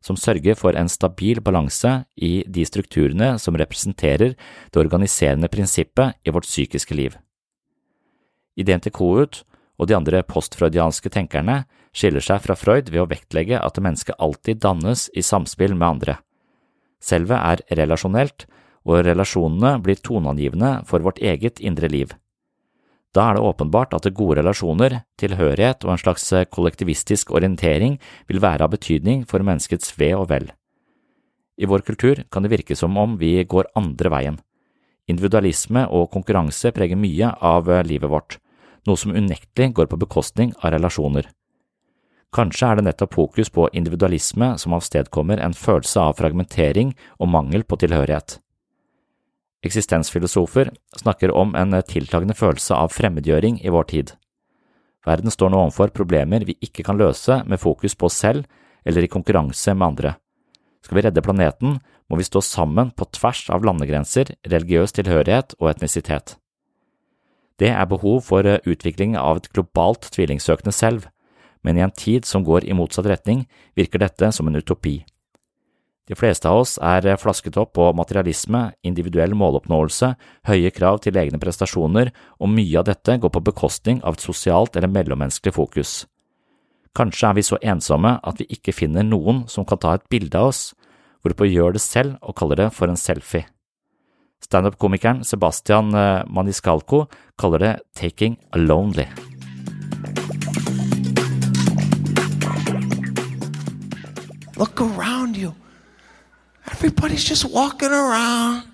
som 0.07 0.19
sørger 0.19 0.55
for 0.59 0.79
en 0.79 0.91
stabil 0.91 1.41
balanse 1.43 2.05
i 2.15 2.45
de 2.47 2.63
strukturene 2.69 3.35
som 3.43 3.59
representerer 3.59 4.37
det 4.37 4.83
organiserende 4.83 5.51
prinsippet 5.51 6.15
i 6.23 6.35
vårt 6.35 6.47
psykiske 6.47 6.95
liv. 6.95 7.17
Ideen 8.57 8.83
til 8.85 8.95
Kohut 8.95 9.43
og 9.77 9.91
de 9.91 9.97
andre 9.99 10.23
postfreudianske 10.25 11.11
tenkerne 11.13 11.65
skiller 11.97 12.23
seg 12.25 12.45
fra 12.45 12.57
Freud 12.57 12.93
ved 12.93 13.03
å 13.03 13.09
vektlegge 13.11 13.59
at 13.59 13.81
mennesket 13.83 14.21
alltid 14.23 14.63
dannes 14.63 15.09
i 15.17 15.25
samspill 15.25 15.75
med 15.75 15.89
andre. 15.89 16.19
Selvet 17.03 17.37
er 17.37 17.83
relasjonelt, 17.83 18.47
og 18.87 19.03
relasjonene 19.03 19.81
blir 19.83 19.99
toneangivende 19.99 20.71
for 20.87 21.03
vårt 21.03 21.19
eget 21.19 21.59
indre 21.59 21.91
liv. 21.91 22.13
Da 23.17 23.31
er 23.31 23.39
det 23.39 23.47
åpenbart 23.49 23.95
at 23.97 24.07
gode 24.13 24.37
relasjoner, 24.43 24.99
tilhørighet 25.17 25.87
og 25.87 25.95
en 25.95 26.01
slags 26.03 26.27
kollektivistisk 26.53 27.31
orientering 27.33 27.97
vil 28.29 28.43
være 28.45 28.67
av 28.67 28.75
betydning 28.75 29.23
for 29.31 29.41
menneskets 29.41 29.95
ve 29.97 30.11
og 30.17 30.29
vel. 30.35 30.51
I 31.57 31.65
vår 31.65 31.87
kultur 31.87 32.21
kan 32.29 32.45
det 32.45 32.53
virke 32.53 32.77
som 32.77 32.99
om 33.01 33.17
vi 33.17 33.39
går 33.49 33.71
andre 33.79 34.13
veien. 34.13 34.37
Individualisme 35.09 35.87
og 35.89 36.11
konkurranse 36.13 36.75
preger 36.77 37.01
mye 37.01 37.31
av 37.41 37.71
livet 37.89 38.11
vårt, 38.13 38.37
noe 38.85 39.01
som 39.01 39.17
unektelig 39.17 39.73
går 39.73 39.89
på 39.89 40.01
bekostning 40.03 40.53
av 40.61 40.75
relasjoner. 40.77 41.31
Kanskje 42.37 42.69
er 42.69 42.77
det 42.77 42.89
nettopp 42.91 43.15
fokus 43.17 43.49
på 43.49 43.71
individualisme 43.73 44.57
som 44.61 44.75
avstedkommer 44.77 45.41
en 45.41 45.57
følelse 45.57 46.03
av 46.03 46.19
fragmentering 46.19 46.93
og 47.17 47.31
mangel 47.33 47.65
på 47.65 47.79
tilhørighet. 47.81 48.43
Eksistensfilosofer 49.67 50.71
snakker 51.01 51.33
om 51.35 51.55
en 51.59 51.75
tiltagende 51.89 52.37
følelse 52.39 52.77
av 52.77 52.95
fremmedgjøring 52.95 53.59
i 53.65 53.73
vår 53.75 53.91
tid. 53.91 54.13
Verden 55.07 55.31
står 55.31 55.53
nå 55.53 55.65
overfor 55.65 55.93
problemer 55.95 56.47
vi 56.47 56.57
ikke 56.63 56.85
kan 56.87 56.99
løse 56.99 57.43
med 57.47 57.63
fokus 57.63 57.95
på 57.95 58.09
oss 58.09 58.19
selv 58.23 58.47
eller 58.87 59.07
i 59.07 59.11
konkurranse 59.11 59.75
med 59.75 59.87
andre. 59.87 60.15
Skal 60.83 60.99
vi 60.99 61.05
redde 61.07 61.23
planeten, 61.23 61.79
må 62.07 62.19
vi 62.19 62.27
stå 62.27 62.43
sammen 62.45 62.93
på 62.95 63.09
tvers 63.15 63.47
av 63.51 63.65
landegrenser, 63.67 64.31
religiøs 64.47 64.95
tilhørighet 64.95 65.57
og 65.59 65.73
etnisitet. 65.73 66.37
Det 67.59 67.73
er 67.73 67.89
behov 67.91 68.21
for 68.29 68.47
utvikling 68.47 69.17
av 69.19 69.41
et 69.41 69.51
globalt 69.51 70.11
tvillingsøkende 70.15 70.75
selv, 70.75 71.09
men 71.65 71.79
i 71.79 71.83
en 71.83 71.95
tid 71.95 72.29
som 72.29 72.45
går 72.47 72.69
i 72.69 72.77
motsatt 72.77 73.09
retning, 73.11 73.47
virker 73.75 74.03
dette 74.03 74.31
som 74.33 74.47
en 74.47 74.59
utopi. 74.61 75.01
De 76.07 76.15
fleste 76.15 76.47
av 76.47 76.61
oss 76.63 76.77
er 76.79 77.09
flasket 77.19 77.57
opp 77.59 77.73
på 77.75 77.89
materialisme, 77.99 78.69
individuell 78.87 79.35
måloppnåelse, 79.35 80.13
høye 80.47 80.71
krav 80.71 81.01
til 81.03 81.19
egne 81.19 81.41
prestasjoner, 81.43 82.13
og 82.39 82.53
mye 82.53 82.79
av 82.79 82.87
dette 82.87 83.17
går 83.19 83.33
på 83.35 83.43
bekostning 83.49 83.99
av 84.07 84.15
et 84.15 84.23
sosialt 84.23 84.79
eller 84.79 84.93
mellommenneskelig 84.95 85.57
fokus. 85.57 85.97
Kanskje 86.97 87.29
er 87.29 87.37
vi 87.37 87.45
så 87.45 87.59
ensomme 87.59 88.15
at 88.23 88.39
vi 88.39 88.47
ikke 88.55 88.77
finner 88.77 89.03
noen 89.03 89.45
som 89.51 89.67
kan 89.67 89.83
ta 89.83 89.97
et 89.99 90.07
bilde 90.09 90.39
av 90.39 90.53
oss, 90.55 90.71
hvorpå 91.27 91.51
gjør 91.51 91.75
det 91.75 91.83
selv 91.83 92.23
og 92.23 92.39
kaller 92.39 92.63
det 92.63 92.71
for 92.79 92.87
en 92.87 93.01
selfie. 93.01 93.49
Standup-komikeren 94.47 95.25
Sebastian 95.27 95.91
eh, 95.97 96.23
Maniscalco 96.31 97.07
kaller 97.41 97.59
det 97.59 97.75
Taking 97.99 98.39
a 98.55 98.63
Lonely. 98.63 99.11
Look 104.57 104.81
around 104.81 105.37
you. 105.37 105.53
Everybody's 106.71 107.25
just 107.25 107.45
walking 107.45 107.91
around 107.91 108.65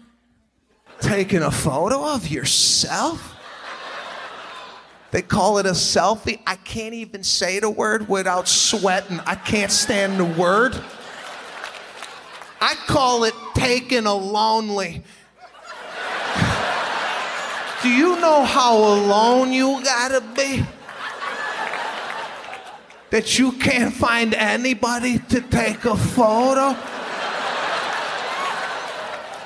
taking 1.03 1.43
a 1.43 1.51
photo 1.51 2.15
of 2.15 2.29
yourself. 2.29 3.37
They 5.11 5.21
call 5.21 5.59
it 5.59 5.67
a 5.67 5.73
selfie. 5.73 6.41
I 6.47 6.57
can't 6.57 6.95
even 6.95 7.23
say 7.23 7.61
the 7.61 7.69
word 7.69 8.09
without 8.09 8.49
sweating. 8.49 9.21
I 9.27 9.35
can't 9.35 9.71
stand 9.71 10.19
the 10.19 10.25
word. 10.25 10.75
I 12.61 12.75
call 12.87 13.25
it 13.25 13.35
taking 13.55 14.07
a 14.07 14.15
lonely. 14.15 15.03
Do 17.83 17.89
you 17.91 18.19
know 18.21 18.45
how 18.45 18.79
alone 18.79 19.53
you 19.53 19.83
gotta 19.85 20.21
be? 20.21 20.65
That 23.11 23.39
you 23.39 23.53
can't 23.53 23.93
find 23.93 24.33
anybody 24.33 25.19
to 25.19 25.41
take 25.43 25.85
a 25.85 25.97
photo? 25.97 26.75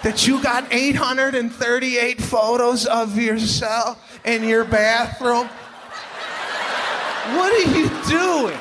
That 0.06 0.22
you 0.22 0.38
got 0.38 0.70
838 0.70 2.22
photos 2.22 2.86
of 2.86 3.18
yourself 3.18 3.98
in 4.24 4.44
your 4.46 4.62
bathroom? 4.64 5.48
What 7.34 7.50
are 7.50 7.66
you 7.74 7.90
doing? 8.06 8.54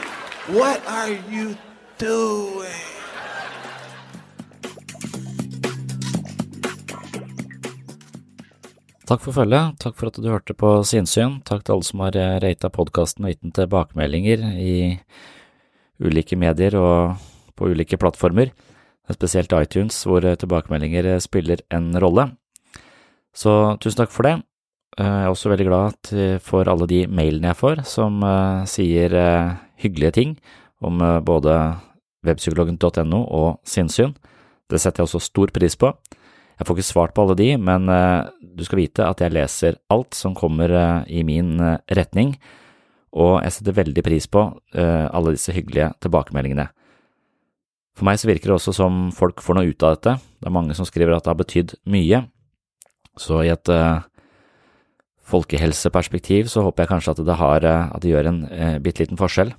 What 0.58 0.82
are 0.90 1.14
you 1.30 1.54
doing? 2.02 2.82
Takk 9.06 9.22
for 9.22 9.30
følget, 9.38 9.78
takk 9.78 9.94
for 10.02 10.10
at 10.10 10.18
du 10.18 10.26
hørte 10.34 10.58
på 10.58 10.80
Sinnsyn, 10.82 11.44
takk 11.46 11.62
til 11.62 11.78
alle 11.78 11.86
som 11.86 12.02
har 12.08 12.18
eh, 12.18 12.40
rata 12.42 12.74
podkasten 12.74 13.30
og 13.30 13.36
gitt 13.36 13.46
den 13.46 13.54
tilbakemeldinger 13.54 14.50
i 14.58 14.98
ulike 16.02 16.42
medier 16.42 16.74
og 16.82 17.22
på 17.54 17.70
ulike 17.70 18.02
plattformer, 18.02 18.50
spesielt 19.14 19.54
iTunes, 19.54 19.98
hvor 20.08 20.26
eh, 20.26 20.38
tilbakemeldinger 20.40 21.06
eh, 21.14 21.22
spiller 21.24 21.62
en 21.74 21.94
rolle. 22.02 22.30
Så 23.36 23.78
tusen 23.84 24.02
takk 24.02 24.14
for 24.14 24.28
det. 24.28 24.40
Jeg 24.96 25.26
er 25.26 25.28
også 25.28 25.52
veldig 25.52 25.66
glad 25.68 26.10
for 26.40 26.70
alle 26.72 26.86
de 26.88 27.02
mailene 27.12 27.50
jeg 27.50 27.60
får 27.60 27.82
som 27.84 28.22
sier 28.72 29.12
hyggelige 29.84 30.14
ting 30.16 30.30
om 30.80 31.02
både 31.28 31.52
webpsykologen.no 32.24 33.20
og 33.28 33.58
sinnssyn. 33.68 34.14
Det 34.72 34.80
setter 34.80 35.04
jeg 35.04 35.10
også 35.10 35.20
stor 35.26 35.52
pris 35.52 35.76
på. 35.76 35.90
Jeg 36.56 36.70
får 36.70 36.80
ikke 36.80 36.88
svart 36.88 37.12
på 37.12 37.26
alle 37.26 37.36
de, 37.36 37.50
men 37.60 37.92
du 38.40 38.64
skal 38.64 38.86
vite 38.86 39.04
at 39.04 39.20
jeg 39.20 39.36
leser 39.36 39.82
alt 39.92 40.16
som 40.16 40.32
kommer 40.32 40.72
i 41.12 41.26
min 41.28 41.60
retning, 41.92 42.38
og 43.12 43.42
jeg 43.44 43.58
setter 43.58 43.80
veldig 43.84 44.06
pris 44.08 44.32
på 44.32 44.48
alle 44.80 45.36
disse 45.36 45.52
hyggelige 45.60 45.92
tilbakemeldingene. 46.08 46.70
For 47.96 48.08
meg 48.08 48.20
så 48.20 48.28
virker 48.28 48.52
det 48.52 48.58
også 48.58 48.74
som 48.76 49.10
folk 49.16 49.40
får 49.44 49.58
noe 49.58 49.72
ut 49.72 49.86
av 49.86 49.96
dette, 49.96 50.18
det 50.44 50.50
er 50.50 50.56
mange 50.56 50.76
som 50.76 50.88
skriver 50.88 51.16
at 51.16 51.24
det 51.24 51.32
har 51.32 51.40
betydd 51.40 51.76
mye, 51.88 52.26
så 53.16 53.40
i 53.46 53.52
et 53.54 53.72
folkehelseperspektiv 55.26 56.50
så 56.52 56.66
håper 56.66 56.84
jeg 56.84 56.92
kanskje 56.92 57.14
at 57.16 57.22
det, 57.24 57.38
har, 57.40 57.64
at 57.64 58.04
det 58.04 58.12
gjør 58.12 58.28
en 58.30 58.42
bitte 58.84 59.06
liten 59.06 59.20
forskjell. 59.20 59.54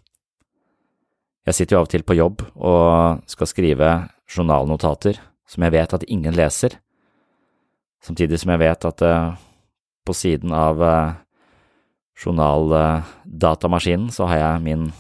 Jeg 1.46 1.54
sitter 1.54 1.76
jo 1.76 1.80
av 1.80 1.86
og 1.86 1.92
til 1.94 2.04
på 2.04 2.18
jobb 2.18 2.42
og 2.58 3.22
skal 3.30 3.48
skrive 3.48 3.90
journalnotater 4.26 5.20
som 5.46 5.62
jeg 5.62 5.74
vet 5.76 5.94
at 5.94 6.06
ingen 6.10 6.34
leser. 6.34 6.74
Samtidig 8.02 8.40
som 8.42 8.50
jeg 8.52 8.62
vet 8.64 8.86
at 8.88 9.04
uh, 9.06 9.36
på 10.06 10.14
siden 10.14 10.54
av 10.54 10.82
uh, 10.82 11.14
journaldatamaskinen 12.18 14.10
så 14.14 14.26
har 14.30 14.42
jeg 14.42 14.64
min 14.66 14.90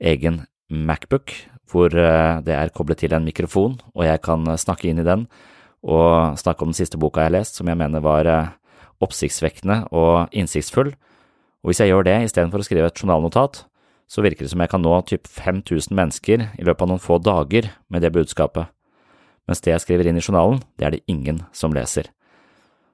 egen 0.00 0.46
Macbook, 0.66 1.32
hvor 1.70 1.90
uh, 1.90 2.42
det 2.46 2.54
er 2.54 2.72
koblet 2.74 3.02
til 3.02 3.14
en 3.16 3.26
mikrofon, 3.26 3.78
og 3.94 4.06
jeg 4.06 4.22
kan 4.24 4.46
snakke 4.58 4.90
inn 4.90 5.02
i 5.02 5.06
den 5.06 5.26
og 5.86 6.38
snakke 6.40 6.64
om 6.64 6.72
den 6.72 6.78
siste 6.78 6.98
boka 6.98 7.22
jeg 7.22 7.30
har 7.30 7.36
lest, 7.36 7.58
som 7.58 7.68
jeg 7.70 7.78
mener 7.78 8.02
var 8.02 8.26
oppsiktsvekkende 9.04 9.84
og 9.94 10.32
innsiktsfull. 10.34 10.88
Og 11.62 11.70
hvis 11.70 11.82
jeg 11.82 11.92
gjør 11.92 12.06
det 12.08 12.16
istedenfor 12.26 12.62
å 12.62 12.66
skrive 12.66 12.88
et 12.90 13.02
journalnotat, 13.02 13.64
så 14.06 14.22
virker 14.22 14.46
det 14.46 14.52
som 14.52 14.62
jeg 14.62 14.70
kan 14.70 14.82
nå 14.82 14.94
typ 15.10 15.26
5000 15.26 15.94
mennesker 15.98 16.44
i 16.54 16.66
løpet 16.66 16.86
av 16.86 16.90
noen 16.92 17.02
få 17.02 17.18
dager 17.18 17.72
med 17.90 18.02
det 18.06 18.12
budskapet, 18.14 18.70
mens 19.46 19.62
det 19.62 19.74
jeg 19.74 19.82
skriver 19.82 20.10
inn 20.10 20.18
i 20.18 20.22
journalen, 20.22 20.62
det 20.78 20.86
er 20.86 20.94
det 20.94 21.04
ingen 21.10 21.42
som 21.54 21.74
leser. 21.74 22.10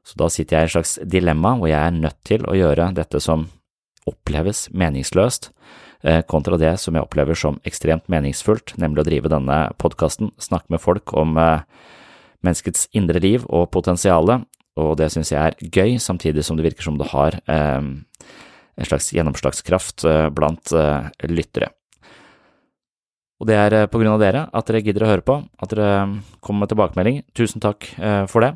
Så 0.05 0.17
da 0.19 0.29
sitter 0.33 0.57
jeg 0.57 0.65
i 0.65 0.71
et 0.71 0.75
slags 0.75 0.95
dilemma 1.07 1.55
hvor 1.59 1.71
jeg 1.71 1.79
er 1.79 1.95
nødt 1.95 2.19
til 2.27 2.47
å 2.49 2.57
gjøre 2.57 2.91
dette 2.97 3.21
som 3.23 3.47
oppleves 4.09 4.67
meningsløst, 4.75 5.53
eh, 5.53 5.92
kontra 6.27 6.59
det 6.59 6.73
som 6.83 6.97
jeg 6.97 7.05
opplever 7.05 7.39
som 7.39 7.61
ekstremt 7.69 8.09
meningsfullt, 8.11 8.75
nemlig 8.81 9.05
å 9.05 9.07
drive 9.07 9.31
denne 9.31 9.59
podkasten, 9.79 10.33
snakke 10.43 10.75
med 10.75 10.83
folk 10.83 11.13
om 11.19 11.37
eh, 11.39 11.63
menneskets 12.43 12.89
indre 12.99 13.23
liv 13.23 13.45
og 13.47 13.69
potensialet, 13.75 14.47
og 14.83 14.97
det 14.99 15.11
synes 15.15 15.31
jeg 15.31 15.39
er 15.39 15.59
gøy, 15.69 15.99
samtidig 16.03 16.43
som 16.47 16.59
det 16.59 16.67
virker 16.67 16.89
som 16.89 16.97
det 16.99 17.11
har 17.13 17.39
eh, 17.45 17.79
en 18.73 18.89
slags 18.89 19.11
gjennomslagskraft 19.13 20.07
blant 20.33 20.73
lyttere. 21.29 21.69
Og 23.37 23.47
det 23.51 23.59
er 23.59 23.75
på 23.93 24.01
grunn 24.01 24.15
av 24.15 24.23
dere 24.23 24.47
at 24.49 24.71
dere 24.71 24.81
gidder 24.81 25.05
å 25.05 25.11
høre 25.11 25.27
på, 25.27 25.37
at 25.45 25.75
dere 25.75 25.91
kommer 26.41 26.65
med 26.65 26.73
tilbakemelding. 26.73 27.19
Tusen 27.37 27.61
takk 27.61 27.85
for 28.33 28.47
det. 28.47 28.55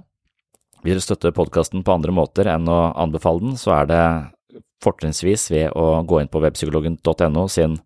Vil 0.86 0.96
dere 0.96 1.04
støtte 1.04 1.34
podkasten 1.36 1.84
på 1.84 1.92
andre 1.98 2.14
måter 2.16 2.48
enn 2.48 2.64
å 2.70 2.94
anbefale 2.96 3.44
den, 3.44 3.60
så 3.60 3.74
er 3.76 3.90
det 3.90 4.02
fortrinnsvis 4.84 5.48
ved 5.52 5.70
å 5.76 6.02
gå 6.06 6.20
inn 6.20 6.32
på 6.32 6.42
webpsykologen.no 6.44 7.46
sin 7.52 7.78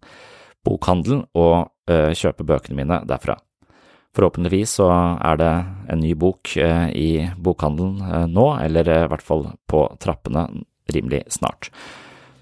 bokhandel 0.67 1.25
og 1.39 1.71
uh, 1.91 2.11
kjøpe 2.17 2.47
bøkene 2.49 2.83
mine 2.83 3.01
derfra. 3.09 3.39
Forhåpentligvis 4.17 4.73
så 4.81 4.89
er 5.23 5.39
det 5.39 5.51
en 5.93 6.01
ny 6.03 6.15
bok 6.19 6.57
eh, 6.59 6.89
i 6.99 7.11
bokhandelen 7.39 8.01
eh, 8.03 8.27
nå, 8.27 8.47
eller 8.59 8.91
eh, 8.91 9.05
i 9.07 9.11
hvert 9.13 9.27
fall 9.27 9.47
på 9.71 9.85
trappene 10.03 10.49
rimelig 10.91 11.23
snart. 11.37 11.71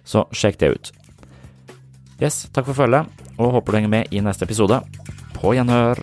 Så 0.09 0.25
sjekk 0.33 0.63
det 0.63 0.73
ut. 0.73 0.93
Yes, 2.23 2.47
takk 2.55 2.71
for 2.71 2.81
følget, 2.87 3.13
og 3.37 3.53
håper 3.59 3.77
du 3.77 3.81
henger 3.83 3.95
med 3.99 4.17
i 4.17 4.25
neste 4.25 4.49
episode. 4.49 4.81
På 5.37 5.53
gjenhør! 5.55 6.03